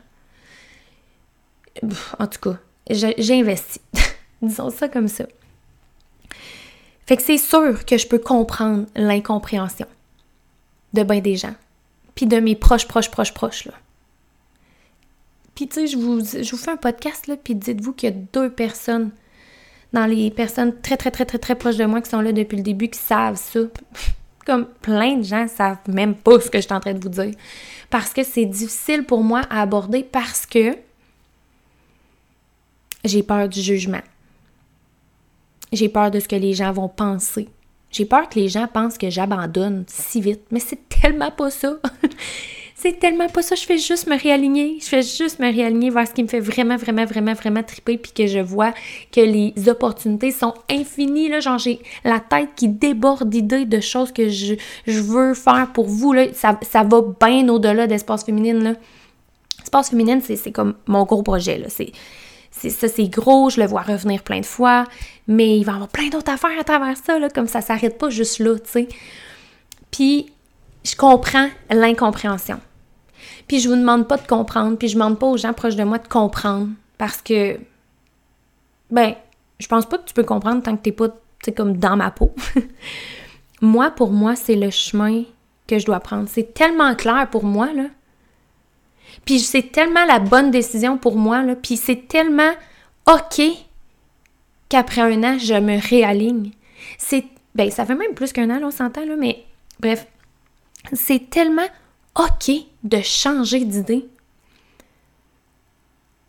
En 2.18 2.26
tout 2.26 2.40
cas, 2.40 2.58
j'ai 2.90 3.40
investi. 3.40 3.80
Disons 4.42 4.68
ça 4.68 4.88
comme 4.90 5.08
ça. 5.08 5.24
Fait 7.06 7.16
que 7.16 7.22
c'est 7.22 7.38
sûr 7.38 7.86
que 7.86 7.96
je 7.96 8.06
peux 8.06 8.18
comprendre 8.18 8.84
l'incompréhension 8.94 9.86
de 10.92 11.02
bien 11.02 11.20
des 11.20 11.36
gens, 11.36 11.54
puis 12.14 12.26
de 12.26 12.38
mes 12.38 12.56
proches, 12.56 12.86
proches, 12.86 13.10
proches, 13.10 13.34
proches, 13.34 13.64
là. 13.66 13.72
Puis 15.54 15.68
tu 15.68 15.74
sais, 15.74 15.86
je 15.88 15.98
vous, 15.98 16.20
je 16.24 16.50
vous 16.50 16.56
fais 16.56 16.70
un 16.70 16.76
podcast, 16.76 17.26
là, 17.26 17.36
puis 17.36 17.54
dites-vous 17.54 17.92
qu'il 17.92 18.10
y 18.10 18.12
a 18.12 18.16
deux 18.32 18.50
personnes 18.50 19.10
dans 19.92 20.06
les 20.06 20.30
personnes 20.30 20.80
très, 20.80 20.96
très, 20.96 21.10
très, 21.10 21.24
très, 21.24 21.38
très 21.38 21.54
proches 21.54 21.76
de 21.76 21.84
moi 21.84 22.00
qui 22.00 22.10
sont 22.10 22.20
là 22.20 22.32
depuis 22.32 22.56
le 22.56 22.62
début, 22.62 22.88
qui 22.88 22.98
savent 22.98 23.36
ça. 23.36 23.60
Comme 24.46 24.66
plein 24.80 25.16
de 25.16 25.22
gens 25.22 25.46
savent 25.48 25.78
même 25.86 26.14
pas 26.14 26.40
ce 26.40 26.48
que 26.48 26.58
je 26.58 26.62
suis 26.62 26.72
en 26.72 26.80
train 26.80 26.94
de 26.94 27.02
vous 27.02 27.10
dire. 27.10 27.34
Parce 27.90 28.12
que 28.12 28.22
c'est 28.22 28.46
difficile 28.46 29.04
pour 29.04 29.22
moi 29.22 29.42
à 29.50 29.60
aborder 29.60 30.02
parce 30.02 30.46
que 30.46 30.76
j'ai 33.04 33.22
peur 33.22 33.48
du 33.48 33.60
jugement. 33.60 34.00
J'ai 35.72 35.88
peur 35.88 36.10
de 36.10 36.20
ce 36.20 36.26
que 36.26 36.36
les 36.36 36.54
gens 36.54 36.72
vont 36.72 36.88
penser. 36.88 37.48
J'ai 37.90 38.04
peur 38.04 38.28
que 38.28 38.38
les 38.38 38.48
gens 38.48 38.68
pensent 38.68 38.98
que 38.98 39.10
j'abandonne 39.10 39.84
si 39.88 40.20
vite, 40.20 40.42
mais 40.50 40.60
c'est 40.60 40.88
tellement 40.88 41.30
pas 41.30 41.50
ça. 41.50 41.74
c'est 42.76 42.98
tellement 42.98 43.28
pas 43.28 43.42
ça. 43.42 43.56
Je 43.56 43.64
fais 43.64 43.78
juste 43.78 44.06
me 44.06 44.16
réaligner. 44.16 44.78
Je 44.80 44.86
fais 44.86 45.02
juste 45.02 45.40
me 45.40 45.52
réaligner 45.52 45.90
vers 45.90 46.06
ce 46.06 46.12
qui 46.12 46.22
me 46.22 46.28
fait 46.28 46.40
vraiment, 46.40 46.76
vraiment, 46.76 47.04
vraiment, 47.04 47.34
vraiment 47.34 47.62
triper, 47.62 47.98
puis 47.98 48.12
que 48.12 48.26
je 48.26 48.38
vois 48.38 48.72
que 49.10 49.20
les 49.20 49.52
opportunités 49.68 50.30
sont 50.30 50.54
infinies. 50.70 51.28
Là. 51.28 51.40
Genre, 51.40 51.58
j'ai 51.58 51.80
la 52.04 52.20
tête 52.20 52.50
qui 52.54 52.68
déborde 52.68 53.28
d'idées 53.28 53.64
de 53.64 53.80
choses 53.80 54.12
que 54.12 54.28
je, 54.28 54.54
veux 54.86 55.34
faire 55.34 55.70
pour 55.74 55.86
vous. 55.86 56.12
Là. 56.12 56.32
Ça, 56.32 56.58
ça 56.62 56.84
va 56.84 57.02
bien 57.20 57.48
au-delà 57.48 57.88
d'espace 57.88 58.24
féminine. 58.24 58.62
Là. 58.62 58.74
Espace 59.62 59.90
féminine, 59.90 60.20
c'est 60.22 60.52
comme 60.52 60.74
mon 60.86 61.04
gros 61.04 61.22
projet. 61.22 61.58
Là. 61.58 61.66
C'est 61.68 61.92
ça, 62.68 62.88
c'est 62.88 63.08
gros, 63.08 63.48
je 63.48 63.60
le 63.60 63.66
vois 63.66 63.80
revenir 63.80 64.22
plein 64.22 64.40
de 64.40 64.46
fois, 64.46 64.84
mais 65.26 65.56
il 65.56 65.64
va 65.64 65.72
y 65.72 65.74
avoir 65.76 65.88
plein 65.88 66.08
d'autres 66.08 66.30
affaires 66.30 66.58
à 66.60 66.64
travers 66.64 66.96
ça, 66.96 67.18
là, 67.18 67.30
comme 67.30 67.48
ça 67.48 67.62
s'arrête 67.62 67.96
pas 67.96 68.10
juste 68.10 68.38
là, 68.38 68.56
tu 68.58 68.70
sais. 68.70 68.88
Puis, 69.90 70.30
je 70.84 70.94
comprends 70.94 71.48
l'incompréhension. 71.70 72.60
Puis, 73.48 73.60
je 73.60 73.68
vous 73.68 73.76
demande 73.76 74.06
pas 74.06 74.18
de 74.18 74.26
comprendre, 74.26 74.76
puis 74.76 74.88
je 74.88 74.94
demande 74.94 75.18
pas 75.18 75.26
aux 75.26 75.38
gens 75.38 75.54
proches 75.54 75.76
de 75.76 75.84
moi 75.84 75.96
de 75.96 76.08
comprendre, 76.08 76.68
parce 76.98 77.22
que, 77.22 77.58
ben, 78.90 79.14
je 79.58 79.66
pense 79.66 79.86
pas 79.86 79.96
que 79.96 80.04
tu 80.04 80.12
peux 80.12 80.24
comprendre 80.24 80.62
tant 80.62 80.76
que 80.76 80.82
t'es 80.82 80.92
pas, 80.92 81.08
tu 81.08 81.16
sais, 81.44 81.52
comme 81.52 81.78
dans 81.78 81.96
ma 81.96 82.10
peau. 82.10 82.34
moi, 83.62 83.90
pour 83.90 84.10
moi, 84.10 84.36
c'est 84.36 84.56
le 84.56 84.70
chemin 84.70 85.22
que 85.66 85.78
je 85.78 85.86
dois 85.86 86.00
prendre. 86.00 86.28
C'est 86.28 86.52
tellement 86.52 86.94
clair 86.94 87.28
pour 87.30 87.44
moi, 87.44 87.72
là. 87.72 87.84
Puis 89.24 89.40
c'est 89.40 89.72
tellement 89.72 90.04
la 90.04 90.18
bonne 90.18 90.50
décision 90.50 90.98
pour 90.98 91.16
moi, 91.16 91.42
là. 91.42 91.54
Puis 91.56 91.76
c'est 91.76 92.08
tellement 92.08 92.52
OK 93.06 93.42
qu'après 94.68 95.02
un 95.02 95.22
an, 95.24 95.38
je 95.38 95.54
me 95.54 95.78
réaligne. 95.80 96.50
C'est. 96.98 97.24
Ben, 97.54 97.70
ça 97.70 97.84
fait 97.84 97.94
même 97.94 98.14
plus 98.14 98.32
qu'un 98.32 98.50
an, 98.50 98.60
on 98.62 98.70
s'entend, 98.70 99.04
là, 99.04 99.16
mais 99.16 99.44
bref. 99.80 100.06
C'est 100.92 101.28
tellement 101.28 101.66
OK 102.16 102.50
de 102.84 103.00
changer 103.02 103.64
d'idée. 103.64 104.06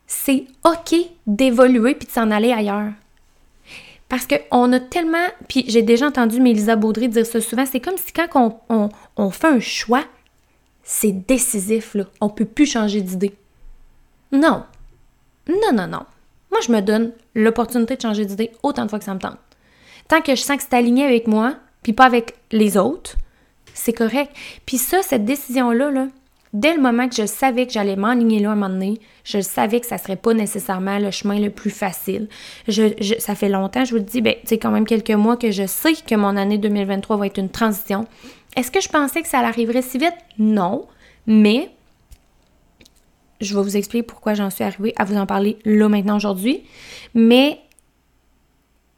C'est 0.08 0.46
OK 0.66 0.96
d'évoluer 1.26 1.96
puis 1.96 2.08
de 2.08 2.12
s'en 2.12 2.32
aller 2.32 2.52
ailleurs. 2.52 2.92
Parce 4.10 4.28
qu'on 4.28 4.74
a 4.74 4.80
tellement. 4.80 5.26
Puis 5.48 5.64
j'ai 5.68 5.84
déjà 5.84 6.08
entendu 6.08 6.42
Mélisa 6.42 6.76
Baudry 6.76 7.08
dire 7.08 7.26
ça 7.26 7.40
souvent. 7.40 7.66
C'est 7.66 7.80
comme 7.80 7.98
si 7.98 8.12
quand 8.12 8.60
on, 8.68 8.90
on 9.16 9.30
fait 9.30 9.48
un 9.48 9.62
choix, 9.62 10.04
c'est 10.84 11.12
décisif, 11.12 11.94
là. 11.96 12.06
On 12.20 12.30
peut 12.30 12.46
plus 12.46 12.66
changer 12.66 13.02
d'idée. 13.02 13.34
Non. 14.32 14.64
Non, 15.48 15.74
non, 15.74 15.88
non. 15.88 16.06
Moi, 16.52 16.60
je 16.66 16.72
me 16.72 16.82
donne 16.82 17.12
l'opportunité 17.36 17.96
de 17.96 18.02
changer 18.02 18.26
d'idée 18.26 18.52
autant 18.64 18.86
de 18.86 18.90
fois 18.90 19.00
que 19.00 19.06
ça 19.06 19.14
me 19.14 19.20
tente. 19.20 19.38
Tant 20.08 20.22
que 20.22 20.36
je 20.36 20.42
sens 20.42 20.58
que 20.58 20.64
c'est 20.64 20.76
aligné 20.76 21.06
avec 21.06 21.28
moi, 21.28 21.56
puis 21.84 21.94
pas 21.94 22.06
avec 22.06 22.36
les 22.52 22.78
autres, 22.78 23.16
c'est 23.74 23.94
correct. 23.94 24.36
Puis 24.66 24.78
ça, 24.78 25.02
cette 25.02 25.26
décision-là, 25.26 25.92
là, 25.92 26.08
dès 26.54 26.76
le 26.76 26.82
moment 26.82 27.08
que 27.08 27.16
je 27.16 27.26
savais 27.26 27.66
que 27.66 27.74
j'allais 27.74 27.96
m'enligner 27.96 28.40
là 28.40 28.50
à 28.50 28.52
un 28.54 28.56
moment 28.56 28.70
donné, 28.70 29.00
je 29.24 29.40
savais 29.40 29.80
que 29.80 29.86
ça 29.86 29.98
serait 29.98 30.18
pas 30.18 30.34
nécessairement 30.34 31.00
le 31.00 31.12
chemin 31.12 31.40
le 31.40 31.50
plus 31.50 31.70
facile. 31.70 32.28
Ça 33.20 33.36
fait 33.36 33.50
longtemps, 33.50 33.86
je 33.86 33.92
vous 33.92 33.98
le 33.98 34.04
dis, 34.04 34.22
ben, 34.22 34.36
c'est 34.44 34.58
quand 34.58 34.72
même 34.72 34.86
quelques 34.86 35.12
mois 35.12 35.38
que 35.38 35.52
je 35.52 35.66
sais 35.66 35.94
que 35.94 36.16
mon 36.16 36.36
année 36.36 36.58
2023 36.58 37.18
va 37.18 37.28
être 37.28 37.40
une 37.40 37.50
transition. 37.50 38.06
Est-ce 38.56 38.72
que 38.72 38.82
je 38.82 38.90
pensais 38.90 39.22
que 39.22 39.28
ça 39.28 39.40
arriverait 39.40 39.82
si 39.82 39.98
vite? 39.98 40.16
Non. 40.38 40.88
Mais 41.26 41.72
je 43.40 43.56
vais 43.56 43.62
vous 43.62 43.78
expliquer 43.78 44.04
pourquoi 44.04 44.34
j'en 44.34 44.50
suis 44.50 44.64
arrivée 44.64 44.94
à 44.98 45.04
vous 45.04 45.16
en 45.16 45.26
parler 45.26 45.58
là 45.66 45.90
maintenant 45.90 46.18
aujourd'hui. 46.18 46.64
Mais 47.14 47.60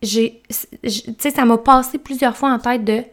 j'ai. 0.02 0.42
Tu 0.84 0.90
sais, 1.18 1.32
ça 1.32 1.46
m'a 1.46 1.58
passé 1.58 1.98
plusieurs 1.98 2.36
fois 2.36 2.52
en 2.52 2.60
tête 2.60 2.84
de. 2.84 3.04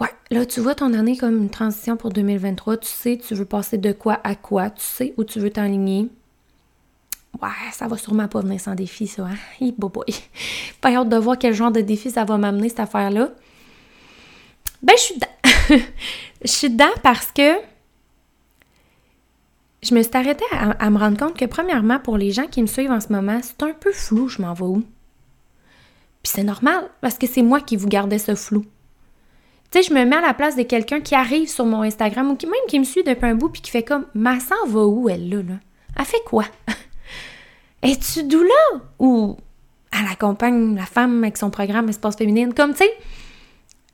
Ouais, 0.00 0.10
là, 0.30 0.44
tu 0.44 0.60
vois 0.60 0.74
ton 0.74 0.92
année 0.94 1.16
comme 1.16 1.36
une 1.36 1.50
transition 1.50 1.96
pour 1.96 2.10
2023. 2.10 2.76
Tu 2.78 2.88
sais, 2.88 3.18
tu 3.18 3.34
veux 3.34 3.44
passer 3.44 3.78
de 3.78 3.92
quoi 3.92 4.20
à 4.24 4.34
quoi. 4.34 4.70
Tu 4.70 4.82
sais 4.82 5.14
où 5.16 5.24
tu 5.24 5.40
veux 5.40 5.50
t'enligner. 5.50 6.08
Ouais, 7.40 7.48
ça 7.72 7.88
va 7.88 7.96
sûrement 7.96 8.28
pas 8.28 8.40
venir 8.40 8.60
sans 8.60 8.74
défi, 8.74 9.06
ça. 9.06 9.26
Hein? 9.26 9.70
boy. 9.78 10.04
Pas 10.80 10.94
hâte 10.94 11.08
de 11.08 11.16
voir 11.16 11.38
quel 11.38 11.54
genre 11.54 11.72
de 11.72 11.80
défi 11.80 12.10
ça 12.10 12.24
va 12.24 12.36
m'amener, 12.36 12.68
cette 12.68 12.80
affaire-là. 12.80 13.30
Ben, 14.82 14.94
je 14.96 15.02
suis 15.02 15.14
dedans. 15.14 15.82
je 16.44 16.50
suis 16.50 16.70
dedans 16.70 16.92
parce 17.02 17.30
que 17.32 17.52
je 19.82 19.94
me 19.94 20.02
suis 20.02 20.16
arrêtée 20.16 20.44
à, 20.52 20.90
me 20.90 20.98
rendre 20.98 21.18
compte 21.18 21.36
que, 21.36 21.44
premièrement, 21.44 21.98
pour 21.98 22.16
les 22.16 22.30
gens 22.30 22.46
qui 22.46 22.62
me 22.62 22.66
suivent 22.66 22.92
en 22.92 23.00
ce 23.00 23.12
moment, 23.12 23.40
c'est 23.42 23.62
un 23.64 23.72
peu 23.72 23.92
flou, 23.92 24.28
je 24.28 24.40
m'en 24.40 24.54
vais 24.54 24.64
où? 24.64 24.84
Puis 26.22 26.32
c'est 26.34 26.44
normal, 26.44 26.88
parce 27.00 27.18
que 27.18 27.26
c'est 27.26 27.42
moi 27.42 27.60
qui 27.60 27.76
vous 27.76 27.88
gardais 27.88 28.18
ce 28.18 28.36
flou. 28.36 28.64
Tu 29.72 29.82
sais, 29.82 29.88
je 29.88 29.92
me 29.92 30.04
mets 30.04 30.16
à 30.16 30.20
la 30.20 30.34
place 30.34 30.54
de 30.54 30.62
quelqu'un 30.62 31.00
qui 31.00 31.16
arrive 31.16 31.48
sur 31.48 31.66
mon 31.66 31.82
Instagram 31.82 32.30
ou 32.30 32.38
même 32.46 32.52
qui 32.68 32.78
me 32.78 32.84
suit 32.84 33.02
depuis 33.02 33.26
un 33.26 33.34
bout 33.34 33.48
puis 33.48 33.62
qui 33.62 33.70
fait 33.70 33.82
comme 33.82 34.06
Ma 34.14 34.38
sœur 34.38 34.66
va 34.66 34.84
où, 34.84 35.08
elle, 35.08 35.28
là, 35.28 35.42
là? 35.42 35.54
Elle 35.98 36.04
fait 36.04 36.22
quoi? 36.24 36.44
Es-tu 37.82 38.22
d'où 38.24 38.42
là? 38.42 38.80
Ou 39.00 39.36
elle 39.90 40.06
accompagne 40.06 40.76
la 40.76 40.86
femme 40.86 41.24
avec 41.24 41.36
son 41.38 41.50
programme 41.50 41.88
Espace 41.88 42.16
féminine? 42.16 42.54
Comme, 42.54 42.72
tu 42.72 42.84
sais, 42.84 42.92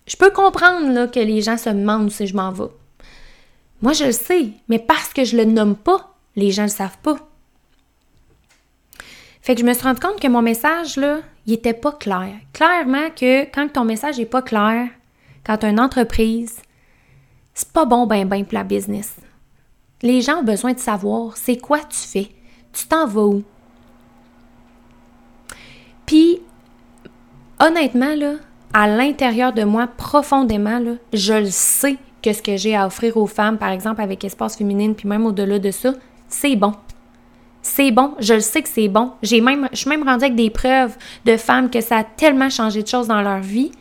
je 0.09 0.17
peux 0.17 0.31
comprendre 0.31 1.07
que 1.11 1.21
les 1.21 1.43
gens 1.43 1.59
se 1.59 1.69
demandent 1.69 2.11
si 2.11 2.27
je 2.27 2.35
m'en 2.35 2.51
vais. 2.51 2.71
Moi, 3.83 3.93
je 3.93 4.05
le 4.05 4.13
sais, 4.13 4.49
mais 4.69 4.79
parce 4.79 5.13
que 5.13 5.25
je 5.25 5.37
le 5.37 5.45
nomme 5.45 5.77
pas, 5.77 6.15
les 6.35 6.51
gens 6.51 6.65
le 6.65 6.69
savent 6.69 6.99
pas. 7.03 7.17
Fait 9.43 9.55
que 9.55 9.61
je 9.61 9.67
me 9.67 9.73
suis 9.73 9.85
rendu 9.85 10.01
compte 10.01 10.19
que 10.19 10.29
mon 10.29 10.43
message, 10.43 10.97
là, 10.97 11.21
il 11.47 11.55
était 11.55 11.75
pas 11.75 11.93
clair. 11.93 12.35
Clairement 12.53 13.11
que 13.11 13.45
quand 13.45 13.73
ton 13.73 13.85
message 13.85 14.19
est 14.19 14.27
pas 14.27 14.43
clair, 14.43 14.89
quand 15.45 15.59
tu 15.59 15.67
as 15.67 15.71
une 15.71 15.81
entreprise, 15.81 16.57
c'est 17.55 17.73
pas 17.73 17.85
bon 17.85 18.07
ben 18.07 18.27
ben 18.27 18.45
pour 18.45 18.55
la 18.55 18.65
business. 18.65 19.17
Les 20.03 20.23
gens 20.23 20.41
ont 20.41 20.45
besoin 20.45 20.73
de 20.73 20.79
savoir 20.79 21.37
c'est 21.37 21.57
quoi 21.57 21.81
tu 21.81 21.99
fais? 21.99 22.31
Tu 22.73 22.87
t'en 22.87 23.07
vas 23.07 23.25
où? 23.25 23.43
Puis, 26.07 26.41
honnêtement, 27.61 28.15
là, 28.15 28.35
à 28.73 28.87
l'intérieur 28.87 29.53
de 29.53 29.65
moi, 29.65 29.87
profondément, 29.87 30.81
je 31.13 31.35
le 31.35 31.51
sais 31.51 31.97
que 32.23 32.33
ce 32.33 32.43
que 32.43 32.57
j'ai 32.57 32.77
à 32.77 32.87
offrir 32.87 33.17
aux 33.17 33.27
femmes, 33.27 33.59
par 33.59 33.71
exemple 33.71 34.01
avec 34.01 34.25
Espace 34.25 34.57
Féminine, 34.57 34.95
puis 34.95 35.09
même 35.09 35.25
au-delà 35.25 35.59
de 35.59 35.71
ça, 35.71 35.93
c'est 36.29 36.57
bon. 36.57 36.75
C'est 37.63 37.91
bon, 37.91 38.15
je 38.19 38.35
le 38.35 38.41
sais 38.41 38.63
que 38.63 38.69
c'est 38.69 38.89
bon. 38.89 39.13
Je 39.23 39.29
suis 39.29 39.41
même 39.41 39.69
rendue 40.05 40.25
avec 40.25 40.35
des 40.35 40.51
preuves 40.51 40.97
de 41.25 41.37
femmes 41.37 41.71
que 41.71 41.81
ça 41.81 41.99
a 41.99 42.05
tellement 42.05 42.51
changé 42.51 42.83
de 42.83 42.89
choses 42.89 43.09
dans 43.09 43.21
leur 43.21 43.41
vie. 43.41 43.73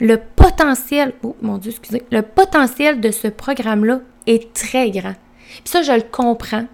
Le 0.00 0.16
potentiel, 0.16 1.14
oh 1.22 1.36
mon 1.42 1.58
Dieu, 1.58 1.70
excusez, 1.70 2.02
le 2.10 2.22
potentiel 2.22 3.00
de 3.00 3.10
ce 3.10 3.28
programme-là 3.28 4.00
est 4.26 4.52
très 4.52 4.90
grand. 4.90 5.14
Puis 5.48 5.62
ça, 5.64 5.82
je 5.82 5.92
le 5.92 6.02
comprends. 6.02 6.66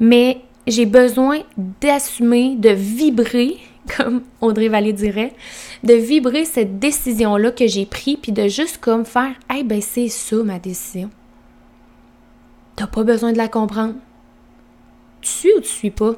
Mais 0.00 0.42
j'ai 0.66 0.86
besoin 0.86 1.40
d'assumer, 1.80 2.56
de 2.56 2.70
vibrer 2.70 3.58
comme 3.96 4.22
Audrey 4.40 4.68
Vallée 4.68 4.92
dirait, 4.92 5.32
de 5.82 5.94
vibrer 5.94 6.44
cette 6.44 6.78
décision-là 6.78 7.50
que 7.50 7.66
j'ai 7.66 7.86
prise, 7.86 8.18
puis 8.20 8.32
de 8.32 8.48
juste 8.48 8.78
comme 8.78 9.04
faire 9.04 9.32
Hey, 9.48 9.64
ben 9.64 9.80
c'est 9.80 10.08
ça 10.08 10.36
ma 10.44 10.58
décision. 10.58 11.10
T'as 12.76 12.86
pas 12.86 13.04
besoin 13.04 13.32
de 13.32 13.38
la 13.38 13.48
comprendre. 13.48 13.94
Tu 15.22 15.30
suis 15.30 15.52
ou 15.56 15.60
tu 15.60 15.68
suis 15.68 15.90
pas? 15.90 16.12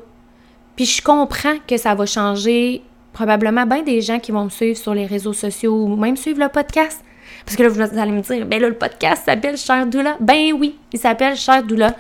Puis 0.77 0.87
je 0.87 1.03
comprends 1.03 1.57
que 1.67 1.77
ça 1.77 1.95
va 1.95 2.07
changer 2.07 2.83
probablement 3.13 3.67
bien 3.67 3.83
des 3.83 4.01
gens 4.01 4.19
qui 4.19 4.33
vont 4.33 4.45
me 4.45 4.51
suivre 4.51 4.79
sur 4.79 4.95
les 4.95 5.07
réseaux 5.07 5.33
sociaux 5.33 5.85
ou 5.85 5.97
même 5.97 6.17
suivre 6.17 6.41
le 6.41 6.49
podcast. 6.49 7.03
Parce 7.45 7.57
que 7.57 7.63
là, 7.63 7.69
vous 7.69 7.81
allez 7.81 8.13
me 8.13 8.21
dire, 8.21 8.47
ben 8.47 8.61
là, 8.61 8.69
le 8.69 8.75
podcast 8.75 9.25
s'appelle 9.25 9.57
Cher 9.57 9.87
Doula. 9.87 10.17
Ben 10.21 10.53
oui, 10.53 10.77
il 10.93 10.99
s'appelle 10.99 11.37
Cher 11.37 11.63
Doula. 11.63 11.95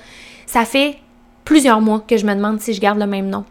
Ça 0.46 0.64
fait 0.64 0.98
plusieurs 1.44 1.80
mois 1.80 2.04
que 2.06 2.16
je 2.16 2.26
me 2.26 2.34
demande 2.34 2.60
si 2.60 2.74
je 2.74 2.80
garde 2.80 2.98
le 2.98 3.06
même 3.06 3.28
nom. 3.28 3.44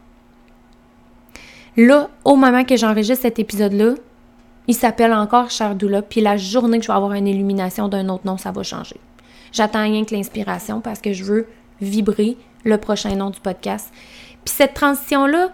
Là, 1.77 2.09
au 2.25 2.35
moment 2.35 2.63
que 2.63 2.75
j'enregistre 2.75 3.21
cet 3.21 3.37
épisode-là, 3.37 3.93
il 4.67 4.73
s'appelle 4.73 5.13
encore 5.13 5.51
Cher 5.51 5.75
Doula, 5.75 6.01
puis 6.01 6.21
la 6.21 6.35
journée 6.35 6.79
que 6.79 6.83
je 6.83 6.87
vais 6.87 6.95
avoir 6.95 7.13
une 7.13 7.27
illumination 7.27 7.87
d'un 7.87 8.09
autre 8.09 8.25
nom, 8.25 8.37
ça 8.37 8.51
va 8.51 8.63
changer. 8.63 8.99
J'attends 9.51 9.83
rien 9.83 10.03
que 10.03 10.15
l'inspiration 10.15 10.81
parce 10.81 10.99
que 10.99 11.13
je 11.13 11.23
veux 11.23 11.47
vibrer 11.79 12.35
le 12.65 12.79
prochain 12.79 13.15
nom 13.15 13.29
du 13.29 13.39
podcast. 13.39 13.91
Puis 14.43 14.55
cette 14.55 14.73
transition-là, 14.73 15.51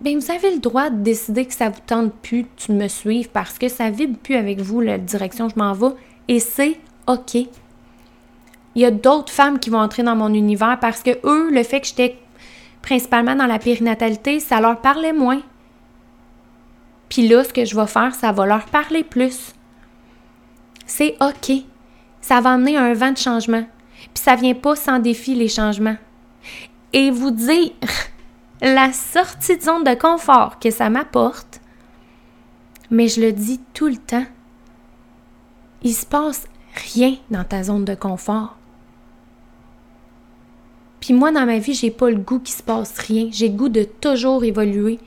ben 0.00 0.18
vous 0.18 0.30
avez 0.30 0.52
le 0.52 0.58
droit 0.58 0.88
de 0.88 1.02
décider 1.02 1.44
que 1.44 1.52
ça 1.52 1.68
vous 1.68 1.80
tente 1.86 2.14
plus 2.14 2.46
de 2.68 2.72
me 2.74 2.88
suivre 2.88 3.28
parce 3.30 3.58
que 3.58 3.68
ça 3.68 3.90
vibre 3.90 4.18
plus 4.18 4.36
avec 4.36 4.60
vous 4.60 4.80
la 4.80 4.96
direction 4.96 5.46
où 5.46 5.50
je 5.50 5.58
m'en 5.58 5.74
vais 5.74 5.94
et 6.28 6.40
c'est 6.40 6.80
OK. 7.06 7.34
Il 7.34 7.48
y 8.82 8.86
a 8.86 8.90
d'autres 8.90 9.32
femmes 9.32 9.58
qui 9.58 9.68
vont 9.68 9.80
entrer 9.80 10.02
dans 10.02 10.16
mon 10.16 10.32
univers 10.32 10.78
parce 10.80 11.02
que 11.02 11.10
eux, 11.24 11.50
le 11.50 11.62
fait 11.62 11.80
que 11.80 11.88
j'étais 11.88 12.16
principalement 12.80 13.34
dans 13.34 13.46
la 13.46 13.58
périnatalité, 13.58 14.40
ça 14.40 14.60
leur 14.60 14.80
parlait 14.80 15.12
moins. 15.12 15.42
Puis 17.08 17.28
là, 17.28 17.44
ce 17.44 17.52
que 17.52 17.64
je 17.64 17.74
vais 17.74 17.86
faire, 17.86 18.14
ça 18.14 18.32
va 18.32 18.46
leur 18.46 18.66
parler 18.66 19.04
plus. 19.04 19.54
C'est 20.86 21.16
OK. 21.20 21.52
Ça 22.20 22.40
va 22.40 22.52
amener 22.52 22.76
un 22.76 22.92
vent 22.94 23.12
de 23.12 23.18
changement. 23.18 23.64
Puis 24.14 24.22
ça 24.22 24.34
vient 24.34 24.54
pas 24.54 24.76
sans 24.76 24.98
défi, 24.98 25.34
les 25.34 25.48
changements. 25.48 25.96
Et 26.92 27.10
vous 27.10 27.30
dire 27.30 27.72
la 28.60 28.92
sortie 28.92 29.56
de 29.56 29.62
zone 29.62 29.84
de 29.84 29.94
confort 29.94 30.58
que 30.58 30.70
ça 30.70 30.90
m'apporte, 30.90 31.60
mais 32.90 33.08
je 33.08 33.20
le 33.20 33.32
dis 33.32 33.60
tout 33.74 33.88
le 33.88 33.96
temps, 33.96 34.24
il 35.82 35.94
se 35.94 36.06
passe 36.06 36.46
rien 36.94 37.16
dans 37.30 37.44
ta 37.44 37.62
zone 37.62 37.84
de 37.84 37.94
confort. 37.94 38.56
Puis 41.00 41.14
moi, 41.14 41.30
dans 41.30 41.46
ma 41.46 41.58
vie, 41.58 41.74
j'ai 41.74 41.90
pas 41.90 42.10
le 42.10 42.16
goût 42.16 42.40
qu'il 42.40 42.54
se 42.54 42.62
passe 42.62 42.98
rien. 42.98 43.28
J'ai 43.30 43.48
le 43.48 43.56
goût 43.56 43.68
de 43.68 43.84
toujours 43.84 44.44
évoluer. 44.44 44.98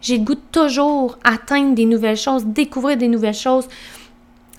J'ai 0.00 0.18
le 0.18 0.24
goût 0.24 0.34
de 0.34 0.40
toujours 0.52 1.18
atteindre 1.24 1.74
des 1.74 1.84
nouvelles 1.84 2.16
choses, 2.16 2.44
découvrir 2.46 2.96
des 2.96 3.08
nouvelles 3.08 3.34
choses, 3.34 3.68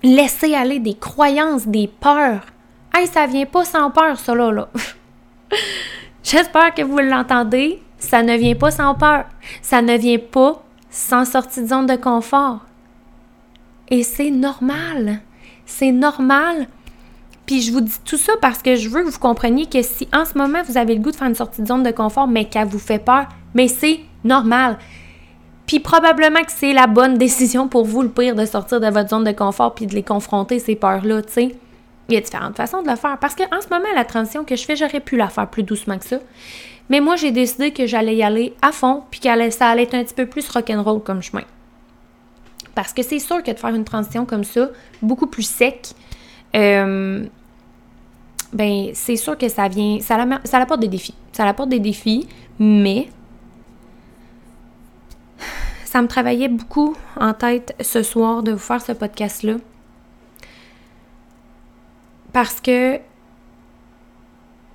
laisser 0.03 0.53
aller 0.53 0.79
des 0.79 0.95
croyances, 0.95 1.67
des 1.67 1.87
peurs. 1.87 2.45
Hey, 2.93 3.07
ça 3.07 3.25
vient 3.25 3.45
pas 3.45 3.65
sans 3.65 3.91
peur, 3.91 4.19
ça 4.19 4.35
là. 4.35 4.51
là. 4.51 4.69
J'espère 6.23 6.73
que 6.73 6.81
vous 6.81 6.97
l'entendez. 6.99 7.81
Ça 7.97 8.23
ne 8.23 8.35
vient 8.35 8.55
pas 8.55 8.71
sans 8.71 8.95
peur. 8.95 9.25
Ça 9.61 9.81
ne 9.81 9.97
vient 9.97 10.19
pas 10.19 10.63
sans 10.89 11.25
sortie 11.25 11.61
de 11.61 11.67
zone 11.67 11.85
de 11.85 11.95
confort. 11.95 12.59
Et 13.89 14.03
c'est 14.03 14.31
normal. 14.31 15.21
C'est 15.65 15.91
normal. 15.91 16.67
Puis 17.45 17.61
je 17.61 17.71
vous 17.71 17.81
dis 17.81 17.99
tout 18.05 18.17
ça 18.17 18.33
parce 18.41 18.61
que 18.61 18.75
je 18.75 18.89
veux 18.89 19.03
que 19.03 19.09
vous 19.09 19.19
compreniez 19.19 19.65
que 19.65 19.81
si 19.81 20.07
en 20.13 20.23
ce 20.23 20.37
moment 20.37 20.61
vous 20.67 20.77
avez 20.77 20.93
le 20.93 21.01
goût 21.01 21.11
de 21.11 21.15
faire 21.15 21.27
une 21.27 21.35
sortie 21.35 21.63
de 21.63 21.67
zone 21.67 21.83
de 21.83 21.91
confort, 21.91 22.27
mais 22.27 22.45
qu'elle 22.45 22.67
vous 22.67 22.79
fait 22.79 23.03
peur, 23.03 23.27
mais 23.55 23.67
c'est 23.67 24.01
normal. 24.23 24.77
Puis 25.69 25.79
probablement 25.79 26.41
que 26.41 26.51
c'est 26.51 26.73
la 26.73 26.87
bonne 26.87 27.19
décision 27.19 27.67
pour 27.67 27.85
vous, 27.85 28.01
le 28.01 28.09
pire, 28.09 28.33
de 28.33 28.43
sortir 28.45 28.79
de 28.79 28.87
votre 28.87 29.09
zone 29.09 29.23
de 29.23 29.31
confort 29.31 29.75
puis 29.75 29.85
de 29.85 29.93
les 29.93 30.01
confronter, 30.01 30.57
ces 30.57 30.75
peurs-là, 30.75 31.21
tu 31.21 31.31
sais. 31.31 31.55
Il 32.07 32.15
y 32.15 32.17
a 32.17 32.21
différentes 32.21 32.57
façons 32.57 32.81
de 32.81 32.89
le 32.89 32.95
faire. 32.95 33.19
Parce 33.19 33.35
qu'en 33.35 33.61
ce 33.61 33.69
moment, 33.69 33.85
la 33.93 34.03
transition 34.03 34.43
que 34.43 34.55
je 34.55 34.65
fais, 34.65 34.75
j'aurais 34.75 34.99
pu 34.99 35.15
la 35.15 35.27
faire 35.27 35.47
plus 35.47 35.61
doucement 35.61 35.99
que 35.99 36.05
ça. 36.05 36.17
Mais 36.89 37.01
moi, 37.01 37.17
j'ai 37.17 37.29
décidé 37.29 37.69
que 37.69 37.85
j'allais 37.85 38.15
y 38.15 38.23
aller 38.23 38.55
à 38.63 38.71
fond, 38.71 39.03
puis 39.11 39.19
que 39.19 39.49
ça 39.51 39.67
allait 39.67 39.83
être 39.83 39.93
un 39.93 40.03
petit 40.03 40.15
peu 40.15 40.25
plus 40.25 40.49
rock'n'roll 40.49 41.03
comme 41.03 41.21
chemin. 41.21 41.43
Parce 42.73 42.91
que 42.91 43.03
c'est 43.03 43.19
sûr 43.19 43.43
que 43.43 43.51
de 43.51 43.59
faire 43.59 43.75
une 43.75 43.85
transition 43.85 44.25
comme 44.25 44.45
ça, 44.45 44.69
beaucoup 45.03 45.27
plus 45.27 45.47
sec, 45.47 45.89
euh, 46.55 47.27
ben 48.53 48.87
c'est 48.93 49.17
sûr 49.17 49.37
que 49.37 49.49
ça 49.49 49.67
vient, 49.67 49.99
ça, 50.01 50.17
ça 50.45 50.57
apporte 50.57 50.79
des 50.79 50.87
défis. 50.87 51.13
Ça 51.31 51.45
apporte 51.45 51.69
des 51.69 51.79
défis, 51.79 52.27
mais 52.57 53.09
ça 55.89 56.03
me 56.03 56.07
travaillait 56.07 56.49
beaucoup 56.49 56.95
en 57.19 57.33
tête 57.33 57.75
ce 57.81 58.03
soir 58.03 58.43
de 58.43 58.51
vous 58.51 58.59
faire 58.59 58.79
ce 58.79 58.91
podcast-là. 58.91 59.55
Parce 62.31 62.61
que 62.61 62.99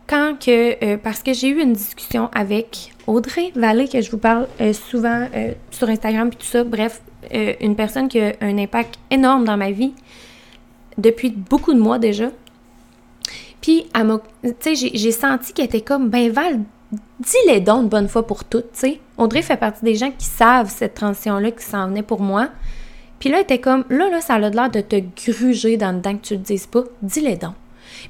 quand 0.08 0.36
que, 0.44 0.84
euh, 0.84 0.96
parce 0.96 1.22
que 1.22 1.32
j'ai 1.32 1.50
eu 1.50 1.62
une 1.62 1.72
discussion 1.72 2.30
avec 2.34 2.92
Audrey 3.06 3.52
Vallée, 3.54 3.86
que 3.86 4.00
je 4.00 4.10
vous 4.10 4.18
parle 4.18 4.48
euh, 4.60 4.72
souvent 4.72 5.28
euh, 5.36 5.52
sur 5.70 5.88
Instagram 5.88 6.30
et 6.32 6.36
tout 6.36 6.46
ça, 6.46 6.64
bref, 6.64 7.00
une 7.30 7.76
personne 7.76 8.08
qui 8.08 8.20
a 8.20 8.32
un 8.40 8.58
impact 8.58 8.98
énorme 9.12 9.44
dans 9.44 9.56
ma 9.56 9.70
vie 9.70 9.94
depuis 10.98 11.30
beaucoup 11.30 11.72
de 11.72 11.78
mois 11.78 12.00
déjà. 12.00 12.30
Puis, 13.60 13.86
tu 14.42 14.74
sais, 14.74 14.74
j'ai 14.74 15.10
senti 15.12 15.52
qu'elle 15.52 15.66
était 15.66 15.80
comme, 15.80 16.10
ben 16.10 16.30
Val, 16.30 16.60
dis-les 17.20 17.60
donc 17.60 17.84
une 17.84 17.88
bonne 17.88 18.08
fois 18.08 18.26
pour 18.26 18.44
toutes, 18.44 18.72
tu 18.72 18.80
sais. 18.80 19.00
Audrey 19.16 19.42
fait 19.42 19.56
partie 19.56 19.84
des 19.84 19.94
gens 19.94 20.10
qui 20.10 20.26
savent 20.26 20.70
cette 20.70 20.94
transition-là 20.94 21.50
qui 21.50 21.64
s'en 21.64 21.88
venait 21.88 22.02
pour 22.02 22.20
moi. 22.20 22.48
Puis 23.18 23.30
là, 23.30 23.38
elle 23.38 23.44
était 23.44 23.60
comme, 23.60 23.84
là, 23.88 24.10
là, 24.10 24.20
ça 24.20 24.34
a 24.34 24.38
l'air 24.38 24.70
de 24.70 24.80
te 24.80 24.96
gruger 25.24 25.76
dans 25.76 25.92
le 25.92 25.98
dedans 25.98 26.16
que 26.16 26.26
tu 26.26 26.34
le 26.34 26.40
dises 26.40 26.66
pas. 26.66 26.84
Dis-les 27.02 27.36
donc. 27.36 27.54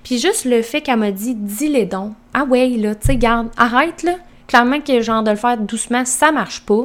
Puis 0.03 0.19
juste 0.19 0.45
le 0.45 0.62
fait 0.62 0.81
qu'elle 0.81 0.99
m'a 0.99 1.12
dit 1.12 1.35
dis-les 1.35 1.87
donc. 1.87 2.14
Ah 2.33 2.45
ouais, 2.45 2.69
là, 2.71 2.95
tu 2.95 3.07
sais, 3.07 3.17
garde, 3.17 3.49
arrête 3.57 4.03
là. 4.03 4.17
Clairement 4.47 4.81
que 4.81 5.01
genre 5.01 5.23
de 5.23 5.31
le 5.31 5.37
faire 5.37 5.57
doucement, 5.57 6.05
ça 6.05 6.33
marche 6.33 6.62
pas. 6.62 6.85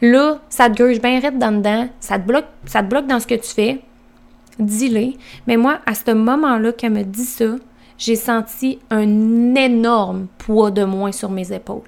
Là, 0.00 0.40
ça 0.50 0.68
te 0.68 0.82
gruge 0.82 1.00
bien 1.00 1.20
raide 1.20 1.38
dans 1.38 1.52
dedans, 1.56 1.88
ça 2.00 2.18
te 2.18 2.26
bloque, 2.26 2.46
ça 2.66 2.82
te 2.82 2.88
bloque 2.88 3.06
dans 3.06 3.20
ce 3.20 3.26
que 3.26 3.34
tu 3.34 3.50
fais. 3.50 3.80
Dis-les. 4.58 5.16
Mais 5.46 5.56
moi, 5.56 5.78
à 5.86 5.94
ce 5.94 6.10
moment-là 6.10 6.72
qu'elle 6.72 6.92
me 6.92 7.02
dit 7.02 7.24
ça, 7.24 7.46
j'ai 7.98 8.16
senti 8.16 8.78
un 8.90 9.54
énorme 9.54 10.26
poids 10.38 10.70
de 10.70 10.84
moins 10.84 11.12
sur 11.12 11.30
mes 11.30 11.52
épaules. 11.52 11.82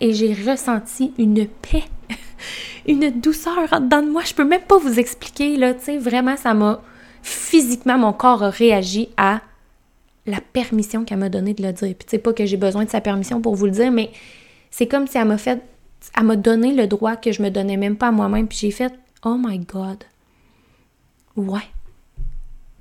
Et 0.00 0.12
j'ai 0.12 0.32
ressenti 0.32 1.12
une 1.18 1.46
paix, 1.46 1.84
une 2.86 3.10
douceur 3.10 3.80
dans 3.80 4.02
de 4.04 4.10
moi. 4.10 4.22
Je 4.24 4.34
peux 4.34 4.44
même 4.44 4.62
pas 4.62 4.78
vous 4.78 4.98
expliquer, 4.98 5.56
là, 5.56 5.74
tu 5.74 5.84
sais, 5.84 5.98
vraiment, 5.98 6.36
ça 6.36 6.54
m'a 6.54 6.80
physiquement, 7.22 7.98
mon 7.98 8.12
corps 8.12 8.42
a 8.42 8.50
réagi 8.50 9.08
à 9.16 9.40
la 10.26 10.40
permission 10.40 11.04
qu'elle 11.04 11.18
m'a 11.18 11.28
donnée 11.28 11.54
de 11.54 11.62
le 11.62 11.72
dire. 11.72 11.94
Puis 11.94 12.06
tu 12.06 12.10
sais 12.10 12.18
pas 12.18 12.32
que 12.32 12.46
j'ai 12.46 12.56
besoin 12.56 12.84
de 12.84 12.90
sa 12.90 13.00
permission 13.00 13.40
pour 13.40 13.54
vous 13.54 13.66
le 13.66 13.72
dire, 13.72 13.90
mais 13.90 14.10
c'est 14.70 14.86
comme 14.86 15.06
si 15.06 15.18
elle 15.18 15.28
m'a 15.28 15.38
fait, 15.38 15.62
elle 16.16 16.24
m'a 16.24 16.36
donné 16.36 16.74
le 16.74 16.86
droit 16.86 17.16
que 17.16 17.32
je 17.32 17.42
me 17.42 17.50
donnais 17.50 17.76
même 17.76 17.96
pas 17.96 18.08
à 18.08 18.12
moi-même. 18.12 18.46
Puis 18.46 18.58
j'ai 18.58 18.70
fait, 18.70 18.92
oh 19.24 19.36
my 19.38 19.58
God. 19.58 20.04
Ouais. 21.36 21.60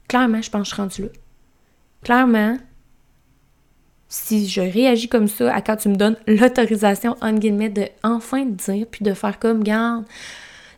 Clairement, 0.08 0.42
je 0.42 0.50
pense 0.50 0.62
que 0.62 0.70
je 0.70 0.74
suis 0.74 0.82
rendue 0.82 1.02
là. 1.04 1.10
Clairement, 2.08 2.56
si 4.08 4.48
je 4.48 4.62
réagis 4.62 5.10
comme 5.10 5.28
ça 5.28 5.54
à 5.54 5.60
quand 5.60 5.76
tu 5.76 5.90
me 5.90 5.98
donnes 5.98 6.16
l'autorisation, 6.26 7.18
en 7.20 7.34
guillemets, 7.34 7.68
de 7.68 7.90
enfin 8.02 8.46
dire, 8.46 8.88
puis 8.90 9.04
de 9.04 9.14
faire 9.14 9.40
comme, 9.40 9.62
garde, 9.62 10.06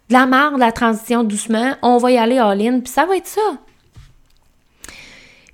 de 0.09 0.13
la 0.13 0.25
marre 0.25 0.55
de 0.55 0.59
la 0.59 0.71
transition 0.71 1.23
doucement, 1.23 1.75
on 1.83 1.99
va 1.99 2.09
y 2.13 2.17
aller 2.17 2.39
all-in, 2.39 2.79
puis 2.79 2.91
ça 2.91 3.05
va 3.05 3.15
être 3.15 3.27
ça. 3.27 3.59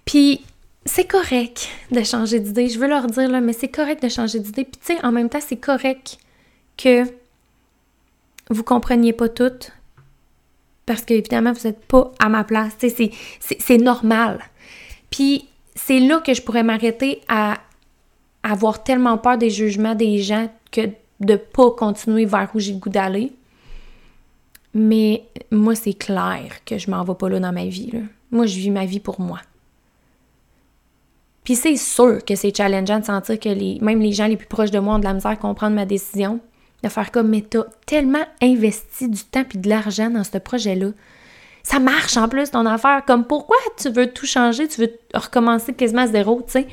Puis 0.06 0.46
c'est 0.86 1.08
correct 1.08 1.68
de 1.92 2.04
changer 2.04 2.40
d'idée. 2.40 2.70
Je 2.70 2.80
veux 2.80 2.88
leur 2.88 3.08
dire, 3.08 3.30
là, 3.30 3.42
mais 3.42 3.52
c'est 3.52 3.68
correct 3.68 4.02
de 4.02 4.08
changer 4.08 4.40
d'idée. 4.40 4.64
Puis, 4.64 4.80
tu 4.80 4.96
sais, 4.96 5.06
en 5.06 5.12
même 5.12 5.28
temps, 5.28 5.42
c'est 5.46 5.58
correct 5.58 6.20
que 6.78 7.04
vous 8.50 8.64
compreniez 8.64 9.12
pas 9.12 9.28
tout. 9.28 9.52
Parce 10.86 11.02
qu'évidemment, 11.02 11.52
vous 11.52 11.68
n'êtes 11.68 11.84
pas 11.86 12.14
à 12.20 12.30
ma 12.30 12.46
place. 12.46 12.78
C'est 12.80 13.78
normal. 13.78 14.40
Puis, 15.10 15.50
c'est 15.76 16.00
là 16.00 16.22
que 16.22 16.34
je 16.34 16.42
pourrais 16.42 16.64
m'arrêter 16.64 17.22
à 17.28 17.60
avoir 18.44 18.84
tellement 18.84 19.18
peur 19.18 19.38
des 19.38 19.50
jugements 19.50 19.96
des 19.96 20.20
gens 20.20 20.50
que 20.72 20.90
de 21.20 21.36
pas 21.36 21.72
continuer 21.72 22.26
vers 22.26 22.50
où 22.54 22.60
j'ai 22.60 22.74
le 22.74 22.80
goût 22.80 22.90
d'aller. 22.90 23.34
Mais 24.74 25.24
moi, 25.52 25.76
c'est 25.76 25.94
clair 25.94 26.64
que 26.66 26.78
je 26.78 26.90
m'en 26.92 27.04
vais 27.04 27.16
pas 27.16 27.30
là 27.30 27.40
dans 27.40 27.54
ma 27.54 27.66
vie. 27.66 27.92
Moi, 28.32 28.46
je 28.46 28.58
vis 28.58 28.72
ma 28.72 28.86
vie 28.86 29.00
pour 29.00 29.22
moi. 29.22 29.40
Puis 31.46 31.56
c'est 31.56 31.78
sûr 31.78 32.26
que 32.26 32.36
c'est 32.36 32.56
challengeant 32.56 33.00
de 33.00 33.06
sentir 33.06 33.40
que 33.40 33.84
même 33.84 34.00
les 34.00 34.12
gens 34.12 34.28
les 34.28 34.36
plus 34.36 34.48
proches 34.48 34.72
de 34.72 34.80
moi 34.80 34.96
ont 34.96 35.00
de 35.00 35.06
la 35.06 35.14
misère 35.14 35.32
à 35.32 35.36
comprendre 35.36 35.76
ma 35.76 35.86
décision. 35.86 36.40
De 36.84 36.90
faire 36.90 37.12
comme, 37.12 37.30
mais 37.30 37.42
t'as 37.42 37.64
tellement 37.86 38.26
investi 38.42 39.08
du 39.08 39.24
temps 39.24 39.46
et 39.54 39.58
de 39.58 39.70
l'argent 39.70 40.10
dans 40.10 40.24
ce 40.24 40.38
projet-là. 40.38 40.90
Ça 41.66 41.80
marche 41.80 42.16
en 42.16 42.30
plus 42.30 42.52
ton 42.52 42.68
affaire. 42.68 43.04
Comme 43.08 43.26
pourquoi 43.26 43.58
tu 43.76 43.90
veux 43.90 44.14
tout 44.14 44.28
changer, 44.28 44.68
tu 44.68 44.82
veux 44.82 45.00
recommencer 45.16 45.74
quasiment 45.74 46.04
à 46.04 46.08
zéro, 46.08 46.44
tu 46.46 46.52
sais? 46.52 46.68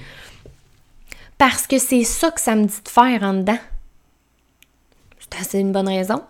Parce 1.39 1.67
que 1.67 1.79
c'est 1.79 2.05
ça 2.05 2.31
que 2.31 2.39
ça 2.39 2.55
me 2.55 2.67
dit 2.67 2.83
de 2.85 2.89
faire 2.91 3.23
en 3.23 3.33
dedans. 3.33 3.59
C'est 5.41 5.61
une 5.61 5.73
bonne 5.73 5.89
raison. 5.89 6.23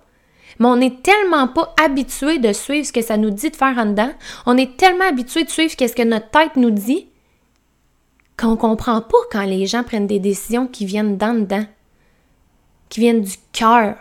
Mais 0.60 0.66
on 0.66 0.76
n'est 0.76 0.94
tellement 1.02 1.48
pas 1.48 1.74
habitué 1.82 2.38
de 2.38 2.52
suivre 2.52 2.86
ce 2.86 2.92
que 2.92 3.02
ça 3.02 3.16
nous 3.16 3.30
dit 3.30 3.50
de 3.50 3.56
faire 3.56 3.76
en 3.76 3.86
dedans. 3.86 4.12
On 4.46 4.56
est 4.56 4.76
tellement 4.76 5.08
habitué 5.08 5.42
de 5.42 5.50
suivre 5.50 5.72
ce 5.76 5.86
que 5.86 6.04
notre 6.04 6.30
tête 6.30 6.54
nous 6.54 6.70
dit 6.70 7.08
qu'on 8.36 8.56
comprend 8.56 9.00
pas 9.00 9.18
quand 9.32 9.42
les 9.42 9.66
gens 9.66 9.82
prennent 9.82 10.06
des 10.06 10.20
décisions 10.20 10.68
qui 10.68 10.86
viennent 10.86 11.16
d'en 11.16 11.34
dedans, 11.34 11.66
qui 12.90 13.00
viennent 13.00 13.22
du 13.22 13.34
cœur. 13.50 13.96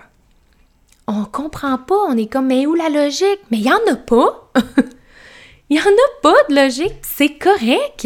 On 1.14 1.26
comprend 1.26 1.78
pas, 1.78 2.06
on 2.08 2.16
est 2.16 2.32
comme 2.32 2.48
mais 2.48 2.66
où 2.66 2.74
la 2.74 2.88
logique? 2.88 3.42
Mais 3.50 3.58
il 3.58 3.66
y 3.66 3.72
en 3.72 3.92
a 3.92 3.96
pas. 3.96 4.52
Il 5.70 5.78
y 5.78 5.80
en 5.80 5.84
a 5.84 6.22
pas 6.22 6.36
de 6.50 6.56
logique, 6.56 6.98
c'est 7.02 7.38
correct. 7.38 8.06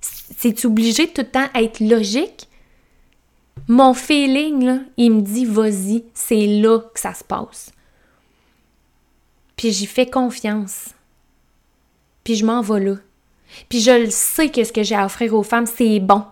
C'est 0.00 0.64
obligé 0.64 1.08
tout 1.08 1.22
le 1.22 1.28
temps 1.28 1.48
être 1.52 1.80
logique. 1.80 2.48
Mon 3.66 3.94
feeling, 3.94 4.82
il 4.96 5.10
me 5.10 5.20
dit 5.20 5.44
vas-y, 5.44 6.04
c'est 6.14 6.46
là 6.46 6.78
que 6.78 7.00
ça 7.00 7.12
se 7.12 7.24
passe. 7.24 7.72
Puis 9.56 9.72
j'y 9.72 9.86
fais 9.86 10.06
confiance. 10.06 10.90
Puis 12.22 12.36
je 12.36 12.46
m'en 12.46 12.60
vais 12.60 12.78
là. 12.78 12.94
Puis 13.68 13.80
je 13.80 14.04
le 14.04 14.10
sais 14.10 14.50
que 14.50 14.62
ce 14.62 14.72
que 14.72 14.84
j'ai 14.84 14.94
à 14.94 15.04
offrir 15.04 15.34
aux 15.34 15.42
femmes, 15.42 15.66
c'est 15.66 15.98
bon. 15.98 16.24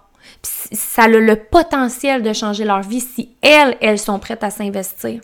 Puis 0.43 0.77
ça 0.77 1.03
a 1.03 1.09
le 1.09 1.35
potentiel 1.35 2.23
de 2.23 2.33
changer 2.33 2.65
leur 2.65 2.83
vie 2.83 3.01
si 3.01 3.31
elles, 3.41 3.77
elles 3.81 3.99
sont 3.99 4.21
prêtes 4.21 4.45
à 4.45 4.51
s'investir. 4.51 5.21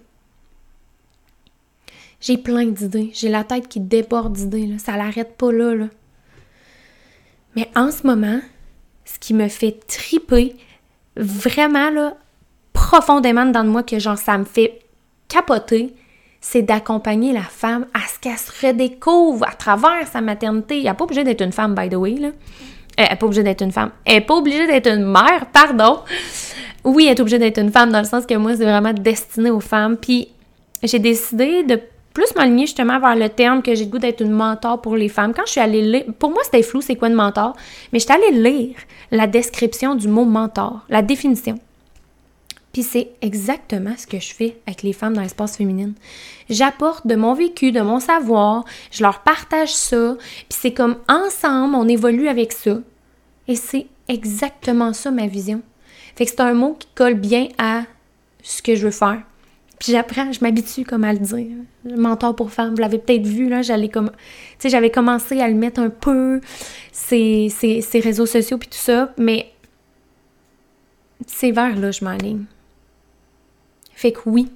J'ai 2.20 2.36
plein 2.36 2.66
d'idées. 2.66 3.10
J'ai 3.14 3.28
la 3.28 3.44
tête 3.44 3.68
qui 3.68 3.80
déborde 3.80 4.32
d'idées. 4.32 4.78
Ça 4.78 4.96
l'arrête 4.96 5.36
pas 5.36 5.52
là, 5.52 5.74
là. 5.74 5.86
Mais 7.56 7.68
en 7.74 7.90
ce 7.90 8.06
moment, 8.06 8.40
ce 9.04 9.18
qui 9.18 9.34
me 9.34 9.48
fait 9.48 9.80
triper, 9.86 10.56
vraiment, 11.16 11.90
là, 11.90 12.16
profondément 12.72 13.46
dans 13.46 13.64
moi, 13.64 13.82
que 13.82 13.98
genre, 13.98 14.18
ça 14.18 14.38
me 14.38 14.44
fait 14.44 14.80
capoter, 15.28 15.94
c'est 16.40 16.62
d'accompagner 16.62 17.32
la 17.32 17.42
femme 17.42 17.86
à 17.94 18.00
ce 18.08 18.18
qu'elle 18.20 18.38
se 18.38 18.66
redécouvre 18.66 19.46
à 19.48 19.52
travers 19.52 20.06
sa 20.10 20.20
maternité. 20.20 20.78
Elle 20.78 20.84
n'est 20.84 20.94
pas 20.94 21.04
obligée 21.04 21.24
d'être 21.24 21.42
une 21.42 21.52
femme, 21.52 21.74
by 21.74 21.88
the 21.88 21.94
way, 21.94 22.14
là. 22.14 22.30
Elle 22.96 23.10
n'est 23.10 23.16
pas 23.16 23.26
obligée 23.26 23.42
d'être 23.44 23.62
une 23.62 23.72
femme. 23.72 23.90
Elle 24.04 24.14
n'est 24.14 24.20
pas 24.26 24.34
obligée 24.34 24.66
d'être 24.66 24.88
une 24.88 25.04
mère, 25.04 25.46
pardon. 25.52 26.00
Oui, 26.84 27.06
elle 27.06 27.16
est 27.16 27.20
obligée 27.20 27.38
d'être 27.38 27.58
une 27.58 27.70
femme 27.70 27.90
dans 27.90 28.00
le 28.00 28.04
sens 28.04 28.26
que 28.26 28.34
moi, 28.34 28.56
c'est 28.56 28.64
vraiment 28.64 28.92
destiné 28.92 29.50
aux 29.50 29.60
femmes. 29.60 29.96
Puis 29.96 30.28
j'ai 30.82 30.98
décidé 30.98 31.62
de 31.62 31.80
plus 32.18 32.34
m'aligner 32.34 32.66
justement 32.66 32.98
vers 32.98 33.14
le 33.14 33.28
terme 33.28 33.62
que 33.62 33.76
j'ai 33.76 33.84
le 33.84 33.90
goût 33.92 33.98
d'être 33.98 34.22
une 34.22 34.32
mentor 34.32 34.82
pour 34.82 34.96
les 34.96 35.08
femmes. 35.08 35.32
Quand 35.32 35.46
je 35.46 35.52
suis 35.52 35.60
allée 35.60 35.82
lire, 35.82 36.04
pour 36.18 36.30
moi 36.30 36.42
c'était 36.42 36.64
flou, 36.64 36.80
c'est 36.80 36.96
quoi 36.96 37.06
une 37.06 37.14
mentor, 37.14 37.54
mais 37.92 38.00
je 38.00 38.06
suis 38.06 38.12
allée 38.12 38.36
lire 38.36 38.74
la 39.12 39.28
description 39.28 39.94
du 39.94 40.08
mot 40.08 40.24
mentor, 40.24 40.80
la 40.88 41.00
définition. 41.00 41.60
Puis 42.72 42.82
c'est 42.82 43.10
exactement 43.22 43.94
ce 43.96 44.08
que 44.08 44.18
je 44.18 44.34
fais 44.34 44.56
avec 44.66 44.82
les 44.82 44.92
femmes 44.92 45.14
dans 45.14 45.22
l'espace 45.22 45.56
féminin. 45.56 45.92
J'apporte 46.50 47.06
de 47.06 47.14
mon 47.14 47.34
vécu, 47.34 47.70
de 47.70 47.82
mon 47.82 48.00
savoir, 48.00 48.64
je 48.90 49.04
leur 49.04 49.20
partage 49.20 49.72
ça, 49.72 50.16
puis 50.18 50.58
c'est 50.60 50.74
comme 50.74 50.96
ensemble, 51.08 51.76
on 51.76 51.86
évolue 51.86 52.26
avec 52.26 52.50
ça. 52.50 52.78
Et 53.46 53.54
c'est 53.54 53.86
exactement 54.08 54.92
ça 54.92 55.12
ma 55.12 55.28
vision. 55.28 55.62
Fait 56.16 56.24
que 56.24 56.32
c'est 56.32 56.40
un 56.40 56.54
mot 56.54 56.74
qui 56.76 56.88
colle 56.96 57.14
bien 57.14 57.46
à 57.58 57.82
ce 58.42 58.60
que 58.60 58.74
je 58.74 58.86
veux 58.86 58.90
faire. 58.90 59.22
Puis 59.78 59.92
j'apprends, 59.92 60.32
je 60.32 60.40
m'habitue 60.40 60.84
comme 60.84 61.04
à 61.04 61.12
le 61.12 61.20
dire. 61.20 61.56
Mentor 61.84 62.34
pour 62.34 62.50
femme, 62.50 62.74
vous 62.74 62.80
l'avez 62.80 62.98
peut-être 62.98 63.26
vu, 63.26 63.48
là, 63.48 63.62
j'allais 63.62 63.88
comme... 63.88 64.10
Tu 64.10 64.16
sais, 64.58 64.68
j'avais 64.70 64.90
commencé 64.90 65.40
à 65.40 65.48
le 65.48 65.54
mettre 65.54 65.80
un 65.80 65.90
peu, 65.90 66.40
ces, 66.90 67.48
ces, 67.48 68.00
réseaux 68.00 68.26
sociaux 68.26 68.58
puis 68.58 68.68
tout 68.68 68.78
ça, 68.78 69.12
mais 69.16 69.52
c'est 71.26 71.52
vers 71.52 71.76
là 71.76 71.90
je 71.90 72.04
m'enligne. 72.04 72.44
Fait 73.94 74.12
que 74.12 74.20
oui, 74.26 74.50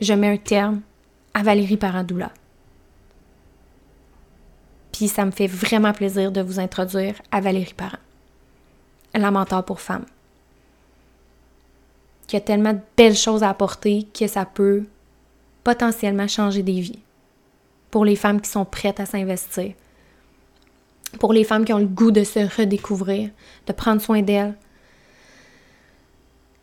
je 0.00 0.12
mets 0.12 0.32
un 0.32 0.36
terme 0.36 0.80
à 1.34 1.42
Valérie 1.42 1.76
Parandoula. 1.76 2.32
Puis 4.92 5.08
ça 5.08 5.24
me 5.24 5.30
fait 5.30 5.46
vraiment 5.46 5.92
plaisir 5.92 6.32
de 6.32 6.40
vous 6.40 6.58
introduire 6.60 7.14
à 7.30 7.40
Valérie 7.40 7.74
Parent, 7.74 7.98
la 9.14 9.30
mentor 9.30 9.64
pour 9.64 9.80
femmes 9.80 10.06
qu'il 12.28 12.36
y 12.36 12.42
a 12.42 12.44
tellement 12.44 12.74
de 12.74 12.80
belles 12.96 13.16
choses 13.16 13.42
à 13.42 13.48
apporter 13.48 14.06
que 14.16 14.28
ça 14.28 14.44
peut 14.44 14.84
potentiellement 15.64 16.28
changer 16.28 16.62
des 16.62 16.80
vies. 16.80 17.00
Pour 17.90 18.04
les 18.04 18.16
femmes 18.16 18.40
qui 18.40 18.50
sont 18.50 18.66
prêtes 18.66 19.00
à 19.00 19.06
s'investir. 19.06 19.72
Pour 21.18 21.32
les 21.32 21.42
femmes 21.42 21.64
qui 21.64 21.72
ont 21.72 21.78
le 21.78 21.86
goût 21.86 22.10
de 22.10 22.22
se 22.22 22.40
redécouvrir, 22.56 23.30
de 23.66 23.72
prendre 23.72 24.00
soin 24.00 24.22
d'elles. 24.22 24.54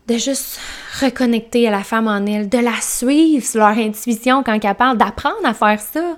De 0.08 0.18
juste 0.18 0.60
reconnecter 1.02 1.68
à 1.68 1.72
la 1.72 1.84
femme 1.84 2.08
en 2.08 2.24
elle, 2.28 2.48
de 2.48 2.60
la 2.60 2.80
suivre 2.80 3.44
sur 3.44 3.60
leur 3.60 3.78
intuition 3.78 4.44
quand 4.44 4.64
elle 4.64 4.76
parle, 4.76 5.00
d'apprendre 5.00 5.44
à 5.44 5.54
faire 5.56 5.82
ça 5.82 6.16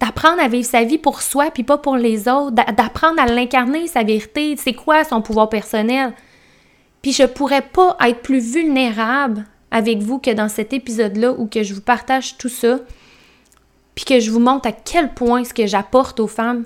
d'apprendre 0.00 0.42
à 0.42 0.48
vivre 0.48 0.66
sa 0.66 0.84
vie 0.84 0.98
pour 0.98 1.22
soi 1.22 1.50
puis 1.50 1.62
pas 1.62 1.78
pour 1.78 1.96
les 1.96 2.28
autres, 2.28 2.50
d'apprendre 2.50 3.20
à 3.20 3.26
l'incarner, 3.26 3.86
sa 3.86 4.02
vérité, 4.02 4.56
c'est 4.56 4.74
quoi 4.74 5.04
son 5.04 5.22
pouvoir 5.22 5.48
personnel. 5.48 6.12
Puis 7.04 7.12
je 7.12 7.24
pourrais 7.24 7.60
pas 7.60 7.98
être 8.06 8.22
plus 8.22 8.40
vulnérable 8.40 9.44
avec 9.70 9.98
vous 9.98 10.18
que 10.18 10.30
dans 10.30 10.48
cet 10.48 10.72
épisode-là 10.72 11.32
où 11.32 11.46
que 11.46 11.62
je 11.62 11.74
vous 11.74 11.82
partage 11.82 12.38
tout 12.38 12.48
ça, 12.48 12.78
puis 13.94 14.06
que 14.06 14.20
je 14.20 14.30
vous 14.30 14.40
montre 14.40 14.68
à 14.68 14.72
quel 14.72 15.12
point 15.12 15.44
ce 15.44 15.52
que 15.52 15.66
j'apporte 15.66 16.18
aux 16.18 16.26
femmes, 16.26 16.64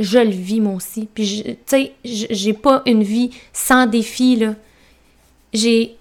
je 0.00 0.18
le 0.18 0.32
vis 0.32 0.60
moi 0.60 0.74
aussi. 0.74 1.08
Puis 1.14 1.44
tu 1.44 1.56
sais, 1.66 1.92
j'ai 2.02 2.52
pas 2.52 2.82
une 2.84 3.04
vie 3.04 3.30
sans 3.52 3.86
défi 3.86 4.34
là. 4.34 4.56
J'ai 5.52 5.96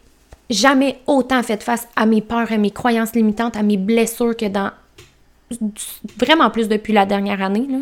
jamais 0.50 1.00
autant 1.06 1.44
fait 1.44 1.62
face 1.62 1.88
à 1.96 2.08
mes 2.08 2.22
peurs, 2.22 2.52
à 2.52 2.58
mes 2.58 2.72
croyances 2.72 3.14
limitantes, 3.14 3.56
à 3.56 3.62
mes 3.62 3.78
blessures 3.78 4.36
que 4.36 4.48
dans 4.48 4.72
vraiment 6.18 6.50
plus 6.50 6.70
depuis 6.70 6.92
la 6.92 7.06
dernière 7.06 7.44
année 7.44 7.68
là. 7.70 7.82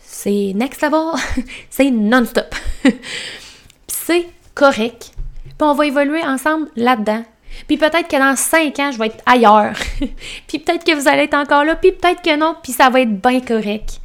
C'est 0.00 0.52
next 0.54 0.82
level, 0.82 1.18
c'est 1.70 1.90
non-stop. 1.90 2.54
c'est 3.86 4.26
correct. 4.54 5.12
Puis 5.44 5.54
on 5.60 5.74
va 5.74 5.86
évoluer 5.86 6.22
ensemble 6.22 6.68
là-dedans. 6.76 7.24
Puis 7.66 7.76
peut-être 7.76 8.08
que 8.08 8.16
dans 8.16 8.36
cinq 8.36 8.78
ans, 8.78 8.90
je 8.92 8.98
vais 8.98 9.06
être 9.06 9.22
ailleurs. 9.26 9.76
puis 10.46 10.58
peut-être 10.58 10.84
que 10.84 10.94
vous 10.94 11.08
allez 11.08 11.24
être 11.24 11.34
encore 11.34 11.64
là, 11.64 11.76
puis 11.76 11.92
peut-être 11.92 12.22
que 12.22 12.36
non, 12.36 12.56
puis 12.62 12.72
ça 12.72 12.88
va 12.90 13.00
être 13.00 13.20
bien 13.20 13.40
correct. 13.40 14.00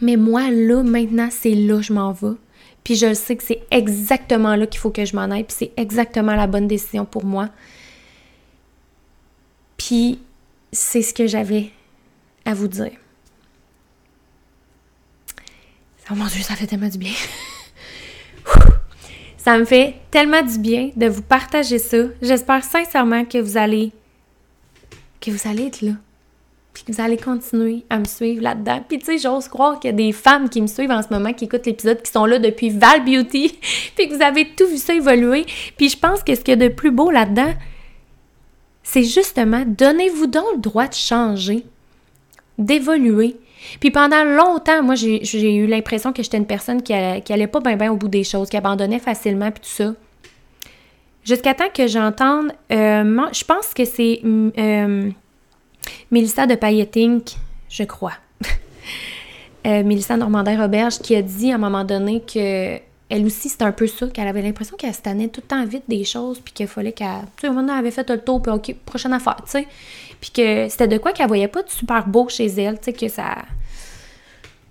Mais 0.00 0.16
moi, 0.16 0.50
là, 0.50 0.82
maintenant, 0.82 1.28
c'est 1.30 1.54
là 1.54 1.76
que 1.76 1.82
je 1.82 1.92
m'en 1.92 2.12
vais. 2.12 2.36
Puis 2.84 2.96
je 2.96 3.14
sais 3.14 3.36
que 3.36 3.44
c'est 3.44 3.62
exactement 3.70 4.56
là 4.56 4.66
qu'il 4.66 4.80
faut 4.80 4.90
que 4.90 5.04
je 5.04 5.14
m'en 5.14 5.30
aille, 5.30 5.44
puis 5.44 5.56
c'est 5.58 5.72
exactement 5.76 6.34
la 6.34 6.46
bonne 6.46 6.66
décision 6.66 7.04
pour 7.04 7.24
moi. 7.24 7.48
Puis 9.76 10.18
c'est 10.72 11.02
ce 11.02 11.14
que 11.14 11.26
j'avais 11.26 11.70
à 12.44 12.54
vous 12.54 12.68
dire. 12.68 12.92
Oh 16.10 16.14
mon 16.14 16.26
Dieu, 16.26 16.42
ça 16.42 16.56
fait 16.56 16.66
tellement 16.66 16.88
du 16.88 16.98
bien. 16.98 17.12
Ça 19.42 19.58
me 19.58 19.64
fait 19.64 19.96
tellement 20.12 20.42
du 20.42 20.56
bien 20.56 20.90
de 20.94 21.08
vous 21.08 21.20
partager 21.20 21.80
ça. 21.80 21.96
J'espère 22.22 22.62
sincèrement 22.62 23.24
que 23.24 23.38
vous 23.38 23.56
allez 23.56 23.90
que 25.20 25.32
vous 25.32 25.48
allez 25.48 25.66
être 25.66 25.82
là. 25.82 25.94
Puis 26.72 26.84
que 26.84 26.92
vous 26.92 27.00
allez 27.00 27.16
continuer 27.16 27.84
à 27.90 27.98
me 27.98 28.04
suivre 28.04 28.40
là-dedans. 28.40 28.84
Puis 28.88 29.00
tu 29.00 29.06
sais, 29.06 29.18
j'ose 29.18 29.48
croire 29.48 29.80
qu'il 29.80 29.90
y 29.90 29.94
a 29.94 29.96
des 29.96 30.12
femmes 30.12 30.48
qui 30.48 30.62
me 30.62 30.68
suivent 30.68 30.92
en 30.92 31.02
ce 31.02 31.08
moment, 31.10 31.32
qui 31.32 31.46
écoutent 31.46 31.66
l'épisode, 31.66 32.00
qui 32.02 32.12
sont 32.12 32.24
là 32.24 32.38
depuis 32.38 32.70
Val 32.70 33.04
Beauty, 33.04 33.58
puis 33.96 34.08
que 34.08 34.14
vous 34.14 34.22
avez 34.22 34.48
tout 34.54 34.68
vu 34.68 34.76
ça 34.76 34.94
évoluer. 34.94 35.44
Puis 35.76 35.88
je 35.88 35.98
pense 35.98 36.22
que 36.22 36.36
ce 36.36 36.40
qu'il 36.42 36.60
y 36.60 36.64
a 36.64 36.68
de 36.68 36.72
plus 36.72 36.92
beau 36.92 37.10
là-dedans, 37.10 37.52
c'est 38.84 39.02
justement, 39.02 39.64
donnez-vous 39.66 40.28
donc 40.28 40.54
le 40.54 40.60
droit 40.60 40.86
de 40.86 40.94
changer, 40.94 41.66
d'évoluer, 42.58 43.34
puis 43.80 43.90
pendant 43.90 44.24
longtemps, 44.24 44.82
moi, 44.82 44.94
j'ai 44.94 45.54
eu 45.54 45.66
l'impression 45.66 46.12
que 46.12 46.22
j'étais 46.22 46.38
une 46.38 46.46
personne 46.46 46.82
qui, 46.82 46.92
allait, 46.92 47.46
pas 47.46 47.60
bien 47.60 47.92
au 47.92 47.96
bout 47.96 48.08
des 48.08 48.24
choses, 48.24 48.48
qui 48.48 48.56
abandonnait 48.56 48.98
facilement, 48.98 49.50
puis 49.50 49.62
tout 49.62 49.70
ça. 49.70 49.92
Jusqu'à 51.24 51.54
temps 51.54 51.68
que 51.72 51.86
j'entende, 51.86 52.52
euh, 52.72 53.20
je 53.32 53.44
pense 53.44 53.72
que 53.74 53.84
c'est 53.84 54.20
euh, 54.24 55.10
Mélissa 56.10 56.46
de 56.46 56.56
Pailleting, 56.56 57.20
je 57.68 57.84
crois. 57.84 58.14
euh, 59.66 59.84
Mélissa 59.84 60.16
Normandin-Roberge 60.16 60.98
qui 60.98 61.14
a 61.14 61.22
dit 61.22 61.52
à 61.52 61.54
un 61.54 61.58
moment 61.58 61.84
donné 61.84 62.20
que 62.20 62.78
elle 63.12 63.26
aussi, 63.26 63.50
c'était 63.50 63.64
un 63.64 63.72
peu 63.72 63.86
ça, 63.86 64.06
qu'elle 64.06 64.26
avait 64.26 64.40
l'impression 64.40 64.74
qu'elle 64.74 64.94
se 64.94 65.02
tannait 65.02 65.28
tout 65.28 65.42
le 65.42 65.46
temps 65.46 65.66
vite 65.66 65.84
des 65.86 66.02
choses, 66.02 66.40
puis 66.40 66.54
qu'il 66.54 66.66
fallait 66.66 66.92
qu'elle. 66.92 67.08
Tu 67.36 67.42
sais, 67.42 67.52
moment 67.52 67.74
elle 67.74 67.80
avait 67.80 67.90
fait 67.90 68.08
le 68.08 68.18
tour, 68.18 68.40
puis 68.40 68.50
OK, 68.50 68.74
prochaine 68.86 69.12
affaire, 69.12 69.36
tu 69.44 69.50
sais. 69.50 69.68
Puis 70.18 70.30
que 70.30 70.68
c'était 70.70 70.88
de 70.88 70.96
quoi 70.96 71.12
qu'elle 71.12 71.28
voyait 71.28 71.48
pas 71.48 71.62
de 71.62 71.68
super 71.68 72.06
beau 72.06 72.28
chez 72.30 72.46
elle, 72.46 72.78
tu 72.78 72.84
sais, 72.86 72.92
que 72.94 73.08
ça. 73.08 73.34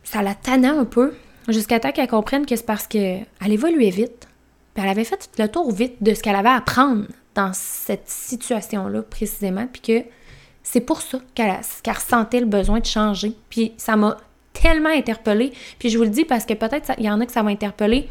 Ça 0.03 0.23
la 0.23 0.33
tannait 0.33 0.69
un 0.69 0.85
peu, 0.85 1.13
jusqu'à 1.49 1.79
temps 1.79 1.91
qu'elle 1.91 2.07
comprenne 2.07 2.47
que 2.47 2.55
c'est 2.55 2.65
parce 2.65 2.87
qu'elle 2.87 3.27
évoluait 3.45 3.91
vite, 3.91 4.27
puis 4.73 4.83
elle 4.83 4.89
avait 4.89 5.03
fait 5.03 5.29
le 5.37 5.47
tour 5.47 5.71
vite 5.71 6.01
de 6.01 6.15
ce 6.15 6.23
qu'elle 6.23 6.35
avait 6.35 6.49
à 6.49 6.55
apprendre 6.55 7.05
dans 7.35 7.51
cette 7.53 8.09
situation-là, 8.09 9.03
précisément, 9.03 9.67
puis 9.71 9.81
que 9.81 10.03
c'est 10.63 10.81
pour 10.81 11.03
ça 11.03 11.19
qu'elle 11.35 11.59
ressentait 11.87 12.39
le 12.39 12.47
besoin 12.47 12.79
de 12.79 12.85
changer. 12.85 13.33
Puis 13.51 13.73
ça 13.77 13.95
m'a 13.95 14.17
tellement 14.53 14.89
interpellée. 14.89 15.53
Puis 15.77 15.89
je 15.89 15.97
vous 15.97 16.03
le 16.03 16.09
dis 16.09 16.25
parce 16.25 16.45
que 16.45 16.53
peut-être 16.53 16.91
il 16.97 17.05
y 17.05 17.09
en 17.09 17.21
a 17.21 17.25
que 17.25 17.31
ça 17.31 17.43
va 17.43 17.49
interpeller 17.49 18.07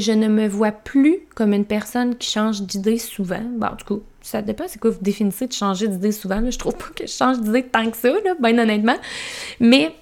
je 0.00 0.12
ne 0.12 0.28
me 0.28 0.46
vois 0.46 0.72
plus 0.72 1.18
comme 1.34 1.52
une 1.52 1.64
personne 1.64 2.16
qui 2.16 2.30
change 2.30 2.62
d'idée 2.62 2.98
souvent. 2.98 3.42
Bon, 3.56 3.68
tout 3.76 3.96
cas, 3.96 4.02
ça 4.22 4.42
dépend 4.42 4.64
c'est 4.66 4.78
quoi 4.78 4.90
vous 4.90 5.00
définissez 5.00 5.46
de 5.46 5.52
changer 5.52 5.88
d'idée 5.88 6.12
souvent. 6.12 6.42
Je 6.50 6.58
trouve 6.58 6.76
pas 6.76 6.88
que 6.94 7.06
je 7.06 7.12
change 7.12 7.40
d'idée 7.40 7.64
tant 7.64 7.90
que 7.90 7.96
ça, 7.96 8.10
là, 8.10 8.34
bien 8.40 8.58
honnêtement. 8.58 8.96
Mais 9.60 9.94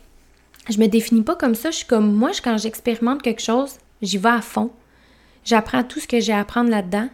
je 0.69 0.79
me 0.79 0.87
définis 0.87 1.23
pas 1.23 1.37
comme 1.37 1.55
ça. 1.55 1.71
Je 1.71 1.77
suis 1.77 1.87
comme 1.87 2.13
moi, 2.13 2.31
quand 2.43 2.59
j'expérimente 2.59 3.23
quelque 3.23 3.43
chose, 3.43 3.77
j'y 4.03 4.19
vais 4.19 4.29
à 4.29 4.41
fond. 4.41 4.71
J'apprends 5.45 5.85
tout 5.85 6.01
ce 6.01 6.09
que 6.09 6.21
j'ai 6.21 6.33
à 6.33 6.41
apprendre 6.41 6.71
là-dedans. 6.71 7.09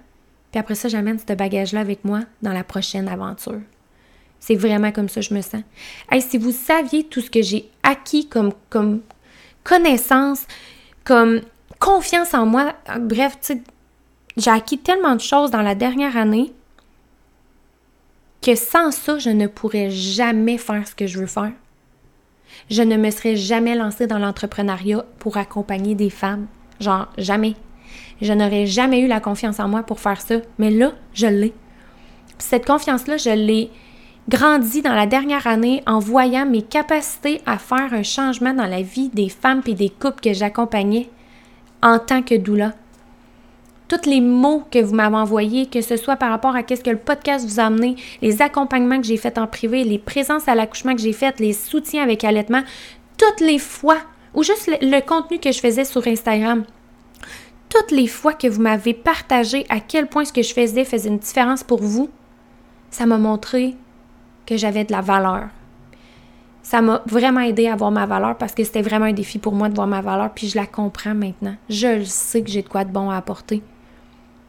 Puis 0.51 0.59
après 0.59 0.75
ça, 0.75 0.89
j'amène 0.89 1.19
ce 1.19 1.33
bagage-là 1.33 1.81
avec 1.81 2.05
moi 2.05 2.21
dans 2.41 2.53
la 2.53 2.65
prochaine 2.65 3.09
aventure. 3.09 3.61
C'est 4.41 4.57
vraiment 4.57 4.91
comme 4.91 5.09
ça 5.09 5.21
que 5.21 5.27
je 5.27 5.35
me 5.35 5.41
sens. 5.41 5.63
Si 6.21 6.37
vous 6.37 6.51
saviez 6.51 7.05
tout 7.05 7.21
ce 7.21 7.31
que 7.31 7.43
j'ai 7.43 7.71
acquis 7.83 8.29
comme, 8.29 8.53
comme 8.71 9.01
connaissance, 9.63 10.47
comme 11.05 11.43
confiance 11.83 12.33
en 12.33 12.47
moi, 12.47 12.75
bref, 13.01 13.37
tu 13.41 13.55
sais, 13.55 13.63
j'ai 14.37 14.53
acquis 14.53 14.79
tellement 14.79 15.17
de 15.17 15.21
choses 15.21 15.51
dans 15.51 15.63
la 15.63 15.75
dernière 15.75 16.17
année 16.17 16.53
que 18.41 18.55
sans 18.55 18.93
ça, 18.93 19.19
je 19.19 19.31
ne 19.31 19.49
pourrais 19.49 19.91
jamais 19.91 20.59
faire 20.59 20.87
ce 20.87 20.95
que 20.95 21.09
je 21.09 21.19
veux 21.19 21.27
faire. 21.27 21.51
Je 22.71 22.83
ne 22.83 22.97
me 22.97 23.11
serais 23.11 23.35
jamais 23.35 23.75
lancée 23.75 24.07
dans 24.07 24.21
l'entrepreneuriat 24.21 25.05
pour 25.19 25.37
accompagner 25.37 25.97
des 25.97 26.11
femmes. 26.11 26.47
Genre, 26.79 27.09
jamais. 27.19 27.57
Je 28.21 28.33
n'aurais 28.33 28.67
jamais 28.67 29.01
eu 29.01 29.09
la 29.09 29.21
confiance 29.21 29.59
en 29.59 29.69
moi 29.69 29.83
pour 29.83 29.99
faire 29.99 30.21
ça. 30.21 30.37
Mais 30.59 30.71
là, 30.71 30.93
je 31.15 31.27
l'ai. 31.27 31.53
Cette 32.39 32.67
confiance-là, 32.67 33.17
je 33.17 33.31
l'ai 33.31 33.71
grandi 34.29 34.83
dans 34.83 34.95
la 34.95 35.07
dernière 35.07 35.49
année 35.49 35.83
en 35.87 35.99
voyant 35.99 36.47
mes 36.47 36.63
capacités 36.63 37.41
à 37.45 37.59
faire 37.59 37.93
un 37.93 38.05
changement 38.05 38.55
dans 38.55 38.67
la 38.67 38.83
vie 38.83 39.09
des 39.09 39.29
femmes 39.29 39.63
et 39.67 39.75
des 39.75 39.91
couples 39.91 40.21
que 40.21 40.33
j'accompagnais 40.33 41.09
en 41.83 41.99
tant 41.99 42.23
que 42.23 42.35
doula. 42.37 42.73
Tous 43.89 44.09
les 44.09 44.21
mots 44.21 44.63
que 44.71 44.79
vous 44.79 44.95
m'avez 44.95 45.17
envoyés, 45.17 45.67
que 45.67 45.83
ce 45.83 45.97
soit 45.97 46.17
par 46.17 46.31
rapport 46.31 46.57
à 46.57 46.63
qu'est-ce 46.63 46.85
que 46.85 46.91
le 46.91 46.97
podcast 46.97 47.47
vous 47.47 47.61
a 47.61 47.65
amené, 47.65 47.97
les 48.23 48.41
accompagnements 48.41 49.01
que 49.01 49.07
j'ai 49.07 49.17
faits 49.19 49.37
en 49.37 49.47
privé, 49.47 49.85
les 49.85 49.99
présences 49.99 50.49
à 50.49 50.55
l'accouchement 50.55 50.95
que 50.95 51.03
j'ai 51.03 51.13
faites, 51.13 51.41
les 51.41 51.53
soutiens 51.53 52.03
avec 52.03 52.25
allaitement, 52.25 52.63
toutes 53.19 53.41
les 53.41 53.59
fois, 53.59 53.99
ou 54.35 54.43
juste 54.43 54.69
le, 54.69 54.89
le 54.89 55.01
contenu 55.01 55.39
que 55.39 55.53
je 55.53 55.61
faisais 55.61 55.85
sur 55.85 56.07
Instagram, 56.07 56.65
toutes 57.69 57.91
les 57.91 58.07
fois 58.07 58.33
que 58.33 58.47
vous 58.47 58.61
m'avez 58.63 58.95
partagé 58.95 59.67
à 59.69 59.81
quel 59.81 60.07
point 60.07 60.25
ce 60.25 60.33
que 60.33 60.43
je 60.43 60.55
faisais 60.55 60.85
faisait 60.85 61.09
une 61.09 61.19
différence 61.19 61.63
pour 61.63 61.83
vous, 61.83 62.11
ça 62.91 63.07
m'a 63.07 63.19
montré 63.19 63.75
que 64.47 64.57
j'avais 64.57 64.85
de 64.85 64.93
la 64.93 65.01
valeur. 65.01 65.49
Ça 66.63 66.81
m'a 66.81 67.03
vraiment 67.07 67.41
aidé 67.41 67.69
à 67.69 67.77
voir 67.77 67.91
ma 67.91 68.07
valeur 68.07 68.39
parce 68.39 68.55
que 68.55 68.63
c'était 68.63 68.83
vraiment 68.83 69.07
un 69.07 69.13
défi 69.13 69.39
pour 69.39 69.53
moi 69.53 69.69
de 69.69 69.75
voir 69.75 69.89
ma 69.89 70.01
valeur, 70.01 70.31
puis 70.33 70.49
je 70.49 70.57
la 70.57 70.67
comprends 70.67 71.15
maintenant. 71.15 71.57
Je 71.69 71.99
le 71.99 72.05
sais 72.05 72.43
que 72.43 72.51
j'ai 72.51 72.63
de 72.63 72.69
quoi 72.69 72.85
de 72.85 72.93
bon 72.93 73.11
à 73.11 73.17
apporter. 73.17 73.63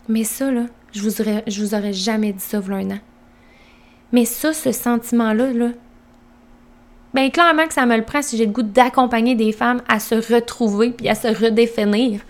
Mais 0.08 0.24
ça, 0.24 0.52
là, 0.52 0.66
je 0.92 1.02
vous 1.02 1.22
aurais, 1.22 1.44
vous 1.48 1.76
aurais 1.76 1.94
jamais 1.94 2.34
dit 2.34 2.44
ça 2.44 2.60
voilà 2.60 2.84
un 2.84 2.92
an. 2.92 3.00
Mais 4.12 4.26
ça, 4.26 4.54
ce 4.54 4.72
sentiment-là, 4.72 5.52
là, 5.54 5.70
bien 7.16 7.30
clairement 7.32 7.68
que 7.68 7.74
ça 7.74 7.86
me 7.88 7.98
le 7.98 8.04
prend 8.04 8.22
si 8.22 8.38
j'ai 8.38 8.46
le 8.46 8.52
goût 8.52 8.62
d'accompagner 8.62 9.34
des 9.34 9.52
femmes 9.52 9.82
à 9.88 10.00
se 10.00 10.16
retrouver 10.34 10.92
puis 10.92 11.10
à 11.10 11.16
se 11.16 11.28
redéfinir. 11.28 12.22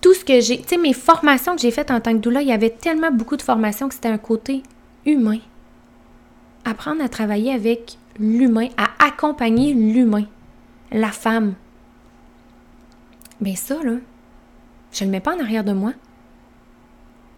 Tout 0.00 0.12
ce 0.12 0.24
que 0.24 0.40
j'ai, 0.40 0.58
tu 0.58 0.68
sais, 0.68 0.76
mes 0.76 0.92
formations 0.92 1.54
que 1.54 1.60
j'ai 1.60 1.70
faites 1.70 1.90
en 1.90 2.00
tant 2.00 2.12
que 2.12 2.18
doula, 2.18 2.42
il 2.42 2.48
y 2.48 2.52
avait 2.52 2.70
tellement 2.70 3.12
beaucoup 3.12 3.36
de 3.36 3.42
formations 3.42 3.88
que 3.88 3.94
c'était 3.94 4.08
un 4.08 4.18
côté 4.18 4.62
humain 5.04 5.38
apprendre 6.66 7.02
à 7.02 7.08
travailler 7.08 7.52
avec 7.52 7.98
l'humain, 8.18 8.68
à 8.76 8.88
accompagner 9.04 9.74
l'humain, 9.74 10.24
la 10.90 11.10
femme. 11.10 11.54
Mais 13.40 13.54
ça, 13.54 13.82
là, 13.82 13.96
je 14.92 15.04
ne 15.04 15.08
le 15.08 15.12
mets 15.12 15.20
pas 15.20 15.36
en 15.36 15.40
arrière 15.40 15.64
de 15.64 15.72
moi. 15.72 15.92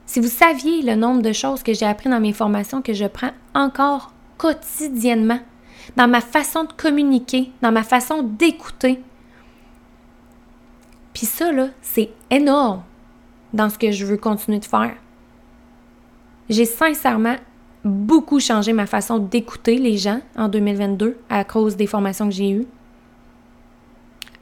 Si 0.07 0.21
vous 0.21 0.29
saviez 0.29 0.83
le 0.83 0.95
nombre 0.95 1.23
de 1.23 1.33
choses 1.33 1.63
que 1.63 1.75
j'ai 1.75 1.87
appris 1.87 2.09
dans 2.09 2.21
mes 2.21 2.33
formations 2.33 2.81
que 2.81 2.95
je 2.95 3.05
prends 3.05 3.33
encore 3.55 4.13
quotidiennement, 4.39 5.41
dans 5.97 6.09
ma 6.09 6.21
façon 6.21 6.65
de 6.65 6.73
communiquer, 6.73 7.51
dans 7.63 7.73
ma 7.73 7.83
façon 7.83 8.23
d'écouter. 8.23 9.03
Puis 11.13 11.27
ça, 11.27 11.53
là, 11.53 11.69
c'est 11.83 12.11
énorme 12.31 12.83
dans 13.53 13.71
ce 13.71 13.79
que 13.79 13.91
je 13.91 14.05
veux 14.05 14.17
continuer 14.17 14.59
de 14.59 14.65
faire. 14.65 14.95
J'ai 16.49 16.65
sincèrement 16.65 17.37
beaucoup 17.85 18.41
changé 18.41 18.73
ma 18.73 18.87
façon 18.87 19.19
d'écouter 19.19 19.79
les 19.79 19.97
gens 19.97 20.21
en 20.37 20.49
2022 20.49 21.17
à 21.29 21.45
cause 21.45 21.77
des 21.77 21.87
formations 21.87 22.27
que 22.29 22.35
j'ai 22.35 22.51
eues 22.51 22.67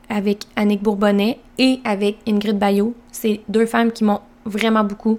avec 0.09 0.45
Annick 0.55 0.83
Bourbonnais 0.83 1.39
et 1.59 1.81
avec 1.85 2.19
Ingrid 2.27 2.59
Bayot. 2.59 2.95
C'est 3.11 3.41
deux 3.49 3.67
femmes 3.67 3.93
qui 3.93 4.05
m'ont 4.05 4.21
vraiment 4.45 4.85
beaucoup 4.85 5.19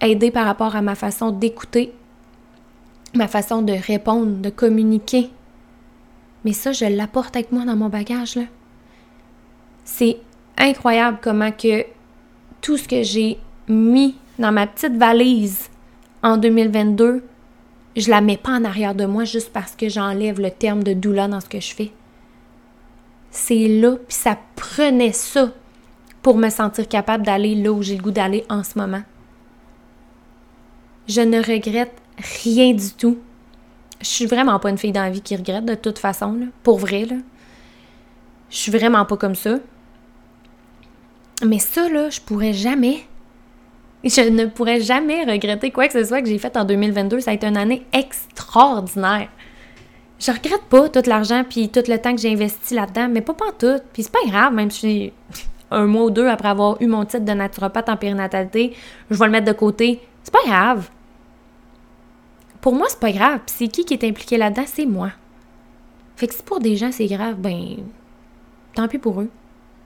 aidé 0.00 0.30
par 0.30 0.46
rapport 0.46 0.76
à 0.76 0.82
ma 0.82 0.94
façon 0.94 1.30
d'écouter, 1.30 1.92
ma 3.14 3.28
façon 3.28 3.62
de 3.62 3.72
répondre, 3.72 4.38
de 4.38 4.50
communiquer. 4.50 5.30
Mais 6.44 6.52
ça, 6.52 6.72
je 6.72 6.84
l'apporte 6.86 7.36
avec 7.36 7.52
moi 7.52 7.64
dans 7.64 7.76
mon 7.76 7.88
bagage. 7.88 8.38
C'est 9.84 10.18
incroyable 10.56 11.18
comment 11.20 11.52
que 11.52 11.84
tout 12.60 12.76
ce 12.76 12.88
que 12.88 13.02
j'ai 13.02 13.38
mis 13.68 14.16
dans 14.38 14.52
ma 14.52 14.66
petite 14.66 14.96
valise 14.96 15.68
en 16.22 16.36
2022, 16.36 17.22
je 17.96 18.10
la 18.10 18.20
mets 18.20 18.36
pas 18.36 18.52
en 18.52 18.64
arrière 18.64 18.94
de 18.94 19.06
moi 19.06 19.24
juste 19.24 19.52
parce 19.52 19.74
que 19.74 19.88
j'enlève 19.88 20.40
le 20.40 20.50
terme 20.50 20.82
de 20.82 20.92
doula 20.92 21.28
dans 21.28 21.40
ce 21.40 21.48
que 21.48 21.60
je 21.60 21.74
fais. 21.74 21.92
C'est 23.30 23.68
là, 23.68 23.96
puis 23.96 24.16
ça 24.16 24.38
prenait 24.56 25.12
ça 25.12 25.52
pour 26.22 26.36
me 26.36 26.50
sentir 26.50 26.88
capable 26.88 27.24
d'aller 27.24 27.54
là 27.54 27.72
où 27.72 27.82
j'ai 27.82 27.96
le 27.96 28.02
goût 28.02 28.10
d'aller 28.10 28.44
en 28.48 28.62
ce 28.62 28.78
moment. 28.78 29.02
Je 31.06 31.20
ne 31.20 31.38
regrette 31.38 31.94
rien 32.44 32.74
du 32.74 32.90
tout. 32.92 33.18
Je 34.00 34.06
suis 34.06 34.26
vraiment 34.26 34.58
pas 34.58 34.70
une 34.70 34.78
fille 34.78 34.92
d'envie 34.92 35.20
qui 35.20 35.36
regrette 35.36 35.64
de 35.64 35.74
toute 35.74 35.98
façon, 35.98 36.48
pour 36.62 36.78
vrai. 36.78 37.04
Là. 37.04 37.16
Je 38.50 38.56
suis 38.56 38.72
vraiment 38.72 39.04
pas 39.04 39.16
comme 39.16 39.34
ça. 39.34 39.56
Mais 41.44 41.58
ça, 41.58 41.88
là, 41.88 42.10
je 42.10 42.20
pourrais 42.20 42.52
jamais 42.52 43.06
je 44.04 44.20
ne 44.28 44.46
pourrais 44.46 44.80
jamais 44.80 45.24
regretter 45.24 45.70
quoi 45.70 45.88
que 45.88 45.92
ce 45.92 46.04
soit 46.04 46.22
que 46.22 46.28
j'ai 46.28 46.38
fait 46.38 46.56
en 46.56 46.64
2022. 46.64 47.20
Ça 47.20 47.32
a 47.32 47.34
été 47.34 47.46
une 47.46 47.56
année 47.56 47.84
extraordinaire. 47.92 49.28
Je 50.20 50.32
regrette 50.32 50.62
pas 50.68 50.88
tout 50.88 51.02
l'argent 51.06 51.44
puis 51.48 51.68
tout 51.68 51.82
le 51.86 51.96
temps 51.98 52.14
que 52.14 52.20
j'ai 52.20 52.32
investi 52.32 52.74
là-dedans, 52.74 53.08
mais 53.08 53.20
pas 53.20 53.34
pas 53.34 53.52
tout. 53.58 53.80
Puis 53.92 54.04
c'est 54.04 54.12
pas 54.12 54.24
grave, 54.26 54.52
même 54.52 54.70
si 54.70 55.12
un 55.70 55.86
mois 55.86 56.04
ou 56.04 56.10
deux 56.10 56.26
après 56.26 56.48
avoir 56.48 56.80
eu 56.80 56.86
mon 56.86 57.04
titre 57.04 57.24
de 57.24 57.32
naturopathe 57.32 57.88
en 57.88 57.96
périnatalité, 57.96 58.74
je 59.10 59.16
vais 59.16 59.26
le 59.26 59.32
mettre 59.32 59.46
de 59.46 59.52
côté. 59.52 60.00
C'est 60.22 60.32
pas 60.32 60.44
grave. 60.46 60.88
Pour 62.60 62.74
moi, 62.74 62.86
c'est 62.88 63.00
pas 63.00 63.12
grave. 63.12 63.40
Puis 63.46 63.54
c'est 63.58 63.68
qui 63.68 63.84
qui 63.84 63.94
est 63.94 64.04
impliqué 64.04 64.36
là-dedans? 64.36 64.64
C'est 64.66 64.86
moi. 64.86 65.10
Fait 66.16 66.26
que 66.26 66.34
si 66.34 66.42
pour 66.42 66.58
des 66.58 66.76
gens 66.76 66.90
c'est 66.90 67.06
grave, 67.06 67.36
ben 67.36 67.76
tant 68.74 68.88
pis 68.88 68.98
pour 68.98 69.20
eux. 69.20 69.30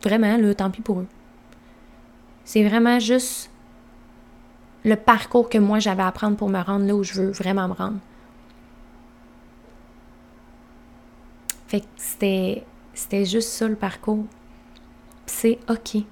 Vraiment, 0.03 0.37
là, 0.37 0.55
tant 0.55 0.71
pis 0.71 0.81
pour 0.81 1.01
eux. 1.01 1.07
C'est 2.45 2.65
vraiment 2.65 2.99
juste 2.99 3.52
le 4.85 4.97
parcours 4.97 5.49
que 5.49 5.59
moi 5.59 5.79
j'avais 5.79 6.03
à 6.03 6.13
prendre 6.13 6.37
pour 6.37 6.49
me 6.49 6.61
rendre 6.61 6.87
là 6.87 6.95
où 6.95 7.03
je 7.03 7.15
veux 7.15 7.31
vraiment 7.31 7.69
me 7.69 7.75
rendre. 7.75 7.99
Fait 11.69 11.81
que 11.81 11.87
c'était, 11.97 13.25
juste 13.25 13.49
ça 13.49 13.67
le 13.67 13.77
parcours. 13.77 14.27
C'est 15.25 15.59
OK. 15.71 16.03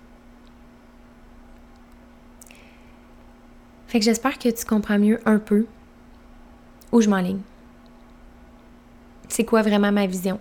Fait 3.88 3.98
que 3.98 4.04
j'espère 4.04 4.38
que 4.38 4.48
tu 4.48 4.64
comprends 4.64 4.98
mieux 4.98 5.20
un 5.26 5.38
peu 5.38 5.66
où 6.92 7.00
je 7.00 7.10
m'enligne. 7.10 7.40
C'est 9.28 9.44
quoi 9.44 9.62
vraiment 9.62 9.92
ma 9.92 10.06
vision? 10.06 10.40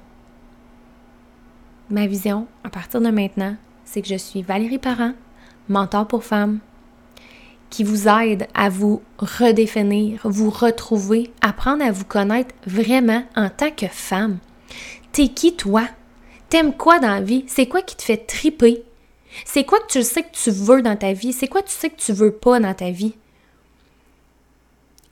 Ma 1.90 2.08
vision, 2.08 2.48
à 2.64 2.70
partir 2.70 3.02
de 3.02 3.10
maintenant, 3.10 3.56
c'est 3.84 4.02
que 4.02 4.08
je 4.08 4.16
suis 4.16 4.44
Valérie 4.44 4.78
Parent, 4.78 5.14
mentor 5.68 6.08
pour 6.08 6.24
femmes, 6.24 6.60
qui 7.70 7.84
vous 7.84 8.08
aide 8.08 8.48
à 8.54 8.70
vous 8.70 9.02
redéfinir, 9.18 10.22
vous 10.24 10.50
retrouver, 10.50 11.32
apprendre 11.42 11.84
à 11.84 11.92
vous 11.92 12.06
connaître 12.06 12.56
vraiment 12.66 13.24
en 13.36 13.50
tant 13.50 13.72
que 13.72 13.88
femme. 13.88 14.40
T'es 15.12 15.30
qui 15.30 15.56
toi? 15.56 15.84
T'aimes 16.50 16.74
quoi 16.74 17.00
dans 17.00 17.14
la 17.14 17.22
vie? 17.22 17.46
C'est 17.48 17.68
quoi 17.68 17.82
qui 17.82 17.96
te 17.96 18.04
fait 18.04 18.18
triper? 18.18 18.84
C'est 19.46 19.64
quoi 19.64 19.80
que 19.80 19.92
tu 19.92 20.04
sais 20.04 20.24
que 20.24 20.32
tu 20.32 20.50
veux 20.50 20.82
dans 20.82 20.96
ta 20.96 21.14
vie? 21.14 21.34
C'est 21.34 21.48
quoi 21.48 21.62
que 21.62 21.70
tu 21.70 21.76
sais 21.76 21.90
que 21.90 22.02
tu 22.02 22.14
veux 22.14 22.32
pas 22.32 22.60
dans 22.60 22.74
ta 22.74 22.90
vie? 22.90 23.16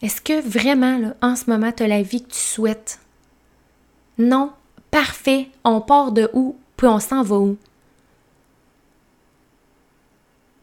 Est-ce 0.01 0.22
que 0.22 0.41
vraiment, 0.41 0.97
là, 0.97 1.16
en 1.22 1.36
ce 1.36 1.49
moment, 1.49 1.72
tu 1.72 1.84
as 1.84 1.88
la 1.88 2.01
vie 2.01 2.24
que 2.24 2.32
tu 2.32 2.39
souhaites? 2.39 2.99
Non? 4.18 4.51
Parfait. 4.91 5.49
On 5.64 5.82
part 5.82 6.12
de 6.12 6.30
où? 6.34 6.55
Puis 6.76 6.88
on 6.88 6.99
s'en 6.99 7.24
va 7.24 7.36
où? 7.38 7.58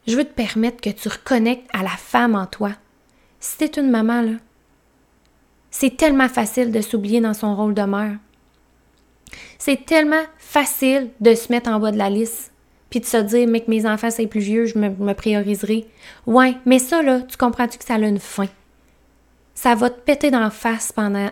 Je 0.07 0.16
veux 0.16 0.24
te 0.24 0.34
permettre 0.34 0.80
que 0.80 0.90
tu 0.90 1.09
reconnectes 1.09 1.68
à 1.72 1.82
la 1.82 1.90
femme 1.90 2.34
en 2.34 2.46
toi. 2.46 2.72
Si 3.40 3.57
t'es 3.59 3.80
une 3.80 3.90
maman, 3.90 4.22
là, 4.22 4.32
c'est 5.70 5.96
tellement 5.96 6.28
facile 6.28 6.70
de 6.70 6.80
s'oublier 6.80 7.20
dans 7.20 7.34
son 7.34 7.57
rôle 7.57 7.74
de 7.74 7.82
mère. 7.82 8.16
C'est 9.59 9.84
tellement 9.84 10.22
facile 10.38 11.11
de 11.20 11.34
se 11.34 11.50
mettre 11.50 11.70
en 11.70 11.80
bas 11.80 11.90
de 11.90 11.98
la 11.98 12.11
liste, 12.11 12.52
puis 12.90 13.00
de 13.00 13.07
se 13.07 13.16
dire, 13.16 13.48
mais 13.48 13.61
que 13.61 13.70
mes 13.70 13.86
enfants 13.86 14.11
c'est 14.11 14.26
plus 14.26 14.40
vieux, 14.40 14.66
je 14.66 14.78
me, 14.78 15.12
prioriserai. 15.14 15.86
Ouais, 16.26 16.55
mais 16.64 16.78
ça, 16.78 17.02
là, 17.02 17.22
tu 17.22 17.36
comprends-tu 17.36 17.78
que 17.78 17.84
ça 17.84 17.94
a 17.94 17.98
une 17.98 18.20
fin? 18.20 18.46
Ça 19.55 19.74
va 19.74 19.90
te 19.90 20.00
péter 20.00 20.30
la 20.30 20.50
face 20.50 20.92
pendant. 20.92 21.30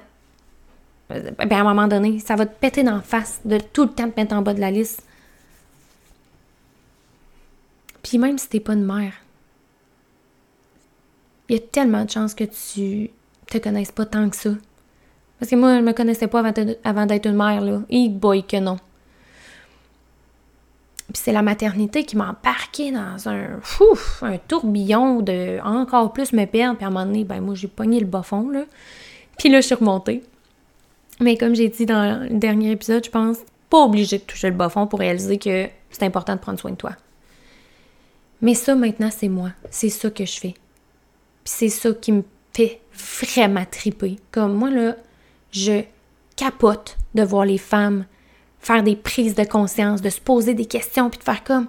Ben, 1.08 1.34
à 1.38 1.60
un 1.60 1.64
moment 1.64 1.88
donné, 1.88 2.18
ça 2.18 2.34
va 2.34 2.46
te 2.46 2.58
péter 2.58 2.82
la 2.82 3.00
face 3.00 3.40
de 3.44 3.58
tout 3.58 3.84
le 3.84 3.90
temps 3.90 4.10
te 4.10 4.18
mettre 4.18 4.34
en 4.34 4.42
bas 4.42 4.54
de 4.54 4.60
la 4.60 4.70
liste. 4.70 5.04
Puis 8.02 8.18
même 8.18 8.38
si 8.38 8.48
t'es 8.48 8.60
pas 8.60 8.74
une 8.74 8.84
mère, 8.84 9.12
il 11.48 11.56
y 11.56 11.58
a 11.58 11.62
tellement 11.62 12.04
de 12.04 12.10
chances 12.10 12.34
que 12.34 12.44
tu 12.44 13.10
te 13.46 13.58
connaisses 13.58 13.92
pas 13.92 14.06
tant 14.06 14.28
que 14.30 14.36
ça. 14.36 14.50
Parce 15.38 15.50
que 15.50 15.56
moi, 15.56 15.76
je 15.76 15.82
me 15.82 15.92
connaissais 15.92 16.28
pas 16.28 16.42
avant 16.84 17.06
d'être 17.06 17.26
une 17.26 17.36
mère, 17.36 17.60
là. 17.60 17.82
Et 17.90 18.08
boy 18.08 18.44
que 18.44 18.58
non. 18.58 18.78
Puis 21.12 21.20
c'est 21.24 21.32
la 21.32 21.42
maternité 21.42 22.04
qui 22.04 22.16
m'a 22.16 22.30
embarqué 22.30 22.90
dans 22.90 23.28
un, 23.28 24.38
tourbillon 24.48 25.20
de 25.20 25.60
encore 25.62 26.12
plus 26.12 26.32
me 26.32 26.46
perdre. 26.46 26.76
Puis 26.76 26.84
à 26.84 26.88
un 26.88 26.90
moment 26.90 27.04
donné, 27.04 27.24
ben 27.24 27.40
moi, 27.40 27.54
j'ai 27.54 27.68
pogné 27.68 28.00
le 28.00 28.06
bas 28.06 28.22
fond, 28.22 28.48
là. 28.48 28.64
Puis 29.36 29.48
là, 29.48 29.60
je 29.60 29.66
suis 29.66 29.74
remontée. 29.74 30.22
Mais 31.20 31.36
comme 31.36 31.54
j'ai 31.54 31.68
dit 31.68 31.86
dans 31.86 32.22
le 32.22 32.38
dernier 32.38 32.70
épisode, 32.70 33.04
je 33.04 33.10
pense, 33.10 33.38
pas 33.68 33.84
obligé 33.84 34.18
de 34.18 34.22
toucher 34.22 34.48
le 34.48 34.56
bas 34.56 34.68
fond 34.68 34.86
pour 34.86 35.00
réaliser 35.00 35.38
que 35.38 35.68
c'est 35.90 36.04
important 36.04 36.34
de 36.34 36.40
prendre 36.40 36.58
soin 36.58 36.70
de 36.70 36.76
toi. 36.76 36.92
Mais 38.42 38.54
ça, 38.54 38.74
maintenant, 38.74 39.10
c'est 39.10 39.28
moi. 39.28 39.52
C'est 39.70 39.88
ça 39.88 40.10
que 40.10 40.26
je 40.26 40.38
fais. 40.38 40.54
Puis 41.44 41.54
c'est 41.56 41.68
ça 41.68 41.92
qui 41.92 42.12
me 42.12 42.24
fait 42.52 42.80
vraiment 42.94 43.64
triper. 43.64 44.16
Comme 44.30 44.54
moi, 44.54 44.70
là, 44.70 44.96
je 45.52 45.82
capote 46.36 46.98
de 47.14 47.22
voir 47.22 47.44
les 47.44 47.58
femmes 47.58 48.04
faire 48.62 48.82
des 48.82 48.96
prises 48.96 49.34
de 49.34 49.44
conscience, 49.44 50.00
de 50.00 50.08
se 50.08 50.20
poser 50.20 50.54
des 50.54 50.66
questions, 50.66 51.10
puis 51.10 51.18
de 51.18 51.24
faire 51.24 51.44
comme 51.44 51.68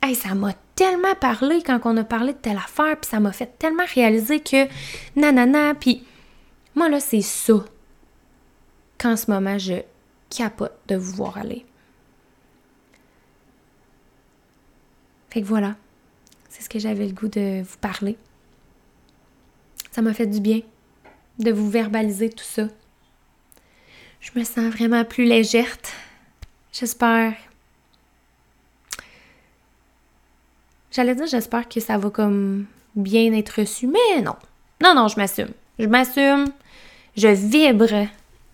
Hey, 0.00 0.14
ça 0.14 0.34
m'a 0.34 0.52
tellement 0.76 1.16
parlé 1.20 1.60
quand 1.62 1.80
on 1.84 1.96
a 1.96 2.04
parlé 2.04 2.32
de 2.32 2.38
telle 2.38 2.56
affaire, 2.56 2.96
puis 3.00 3.10
ça 3.10 3.18
m'a 3.18 3.32
fait 3.32 3.58
tellement 3.58 3.84
réaliser 3.92 4.38
que 4.38 4.68
nanana, 5.16 5.74
puis 5.74 6.06
moi 6.76 6.88
là, 6.88 7.00
c'est 7.00 7.20
ça 7.20 7.64
qu'en 8.96 9.16
ce 9.16 9.28
moment 9.28 9.58
je 9.58 9.74
capote 10.30 10.78
de 10.86 10.94
vous 10.94 11.12
voir 11.16 11.36
aller. 11.36 11.66
Fait 15.30 15.42
que 15.42 15.46
voilà, 15.46 15.74
c'est 16.58 16.64
ce 16.64 16.68
que 16.68 16.80
j'avais 16.80 17.06
le 17.06 17.12
goût 17.12 17.28
de 17.28 17.62
vous 17.62 17.78
parler. 17.80 18.16
Ça 19.92 20.02
m'a 20.02 20.12
fait 20.12 20.26
du 20.26 20.40
bien 20.40 20.60
de 21.38 21.52
vous 21.52 21.70
verbaliser 21.70 22.30
tout 22.30 22.44
ça. 22.44 22.64
Je 24.20 24.30
me 24.34 24.42
sens 24.42 24.66
vraiment 24.72 25.04
plus 25.04 25.24
légère. 25.24 25.76
J'espère. 26.72 27.34
J'allais 30.90 31.14
dire, 31.14 31.26
j'espère 31.26 31.68
que 31.68 31.78
ça 31.78 31.96
va 31.96 32.10
comme 32.10 32.66
bien 32.96 33.32
être 33.34 33.60
reçu, 33.60 33.86
mais 33.86 34.20
non. 34.20 34.34
Non, 34.82 34.94
non, 34.96 35.06
je 35.06 35.16
m'assume. 35.16 35.52
Je 35.78 35.86
m'assume. 35.86 36.46
Je 37.16 37.28
vibre 37.28 38.08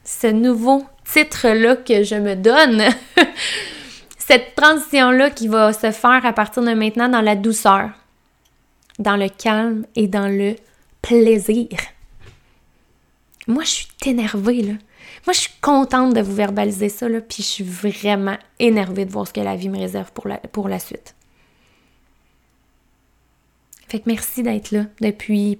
ce 0.05 0.27
nouveau 0.27 0.85
titre-là 1.11 1.77
que 1.77 2.03
je 2.03 2.17
me 2.17 2.37
donne. 2.37 2.83
Cette 4.27 4.55
transition-là 4.55 5.29
qui 5.29 5.49
va 5.49 5.75
se 5.75 5.91
faire 5.91 6.25
à 6.25 6.33
partir 6.33 6.63
de 6.63 6.73
maintenant 6.73 7.11
dans 7.11 7.21
la 7.21 7.37
douceur, 7.37 7.91
dans 8.99 9.17
le 9.17 9.29
calme 9.29 9.85
et 9.97 10.09
dans 10.09 10.29
le 10.29 10.57
plaisir. 11.03 11.69
Moi, 13.47 13.65
je 13.65 13.69
suis 13.69 13.89
énervée, 14.07 14.63
là. 14.63 14.73
Moi, 15.27 15.35
je 15.35 15.41
suis 15.41 15.53
contente 15.61 16.15
de 16.15 16.23
vous 16.23 16.35
verbaliser 16.35 16.89
ça, 16.89 17.07
là, 17.07 17.21
puis 17.21 17.43
je 17.43 17.49
suis 17.49 17.65
vraiment 17.65 18.39
énervée 18.59 19.05
de 19.05 19.11
voir 19.11 19.29
ce 19.29 19.35
que 19.35 19.43
la 19.43 19.57
vie 19.57 19.69
me 19.69 19.79
réserve 19.79 20.11
pour 20.13 20.27
la, 20.27 20.39
pour 20.39 20.69
la 20.69 20.79
suite. 20.79 21.15
Fait 23.89 23.99
que 23.99 24.05
merci 24.07 24.43
d'être 24.43 24.71
là 24.71 24.87
depuis 25.03 25.59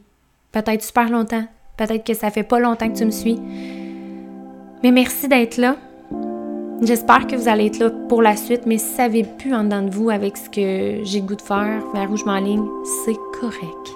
peut-être 0.53 0.83
super 0.83 1.11
longtemps. 1.11 1.47
Peut-être 1.77 2.07
que 2.07 2.15
ça 2.15 2.31
fait 2.31 2.45
pas 2.45 2.61
longtemps 2.61 2.91
que 2.91 2.97
tu 2.97 3.05
me 3.05 3.11
suis. 3.11 3.39
Mais 4.83 4.91
merci 4.91 5.29
d'être 5.29 5.59
là. 5.59 5.77
J'espère 6.85 7.27
que 7.27 7.35
vous 7.35 7.49
allez 7.49 7.67
être 7.67 7.79
là 7.79 7.91
pour 8.11 8.21
la 8.21 8.37
suite, 8.37 8.67
mais 8.67 8.77
si 8.77 8.95
ça 8.95 9.05
n'avez 9.05 9.25
plus 9.25 9.55
en 9.55 9.65
dedans 9.65 9.83
de 9.83 9.91
vous 9.91 10.11
avec 10.11 10.37
ce 10.37 10.51
que 10.51 11.03
j'ai 11.03 11.23
goût 11.23 11.35
de 11.35 11.41
faire, 11.41 11.83
vers 11.95 12.11
où 12.11 12.17
je 12.17 12.25
m'enligne, 12.25 12.67
c'est 13.05 13.17
correct. 13.41 13.95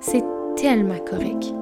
C'est 0.00 0.24
tellement 0.56 0.98
correct. 1.08 1.54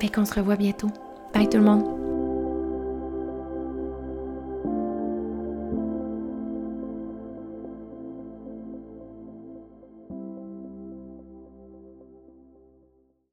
Fait 0.00 0.08
qu'on 0.08 0.24
se 0.24 0.34
revoit 0.34 0.56
bientôt. 0.56 0.88
Bye 1.34 1.48
tout 1.48 1.58
le 1.58 1.64
monde. 1.64 2.01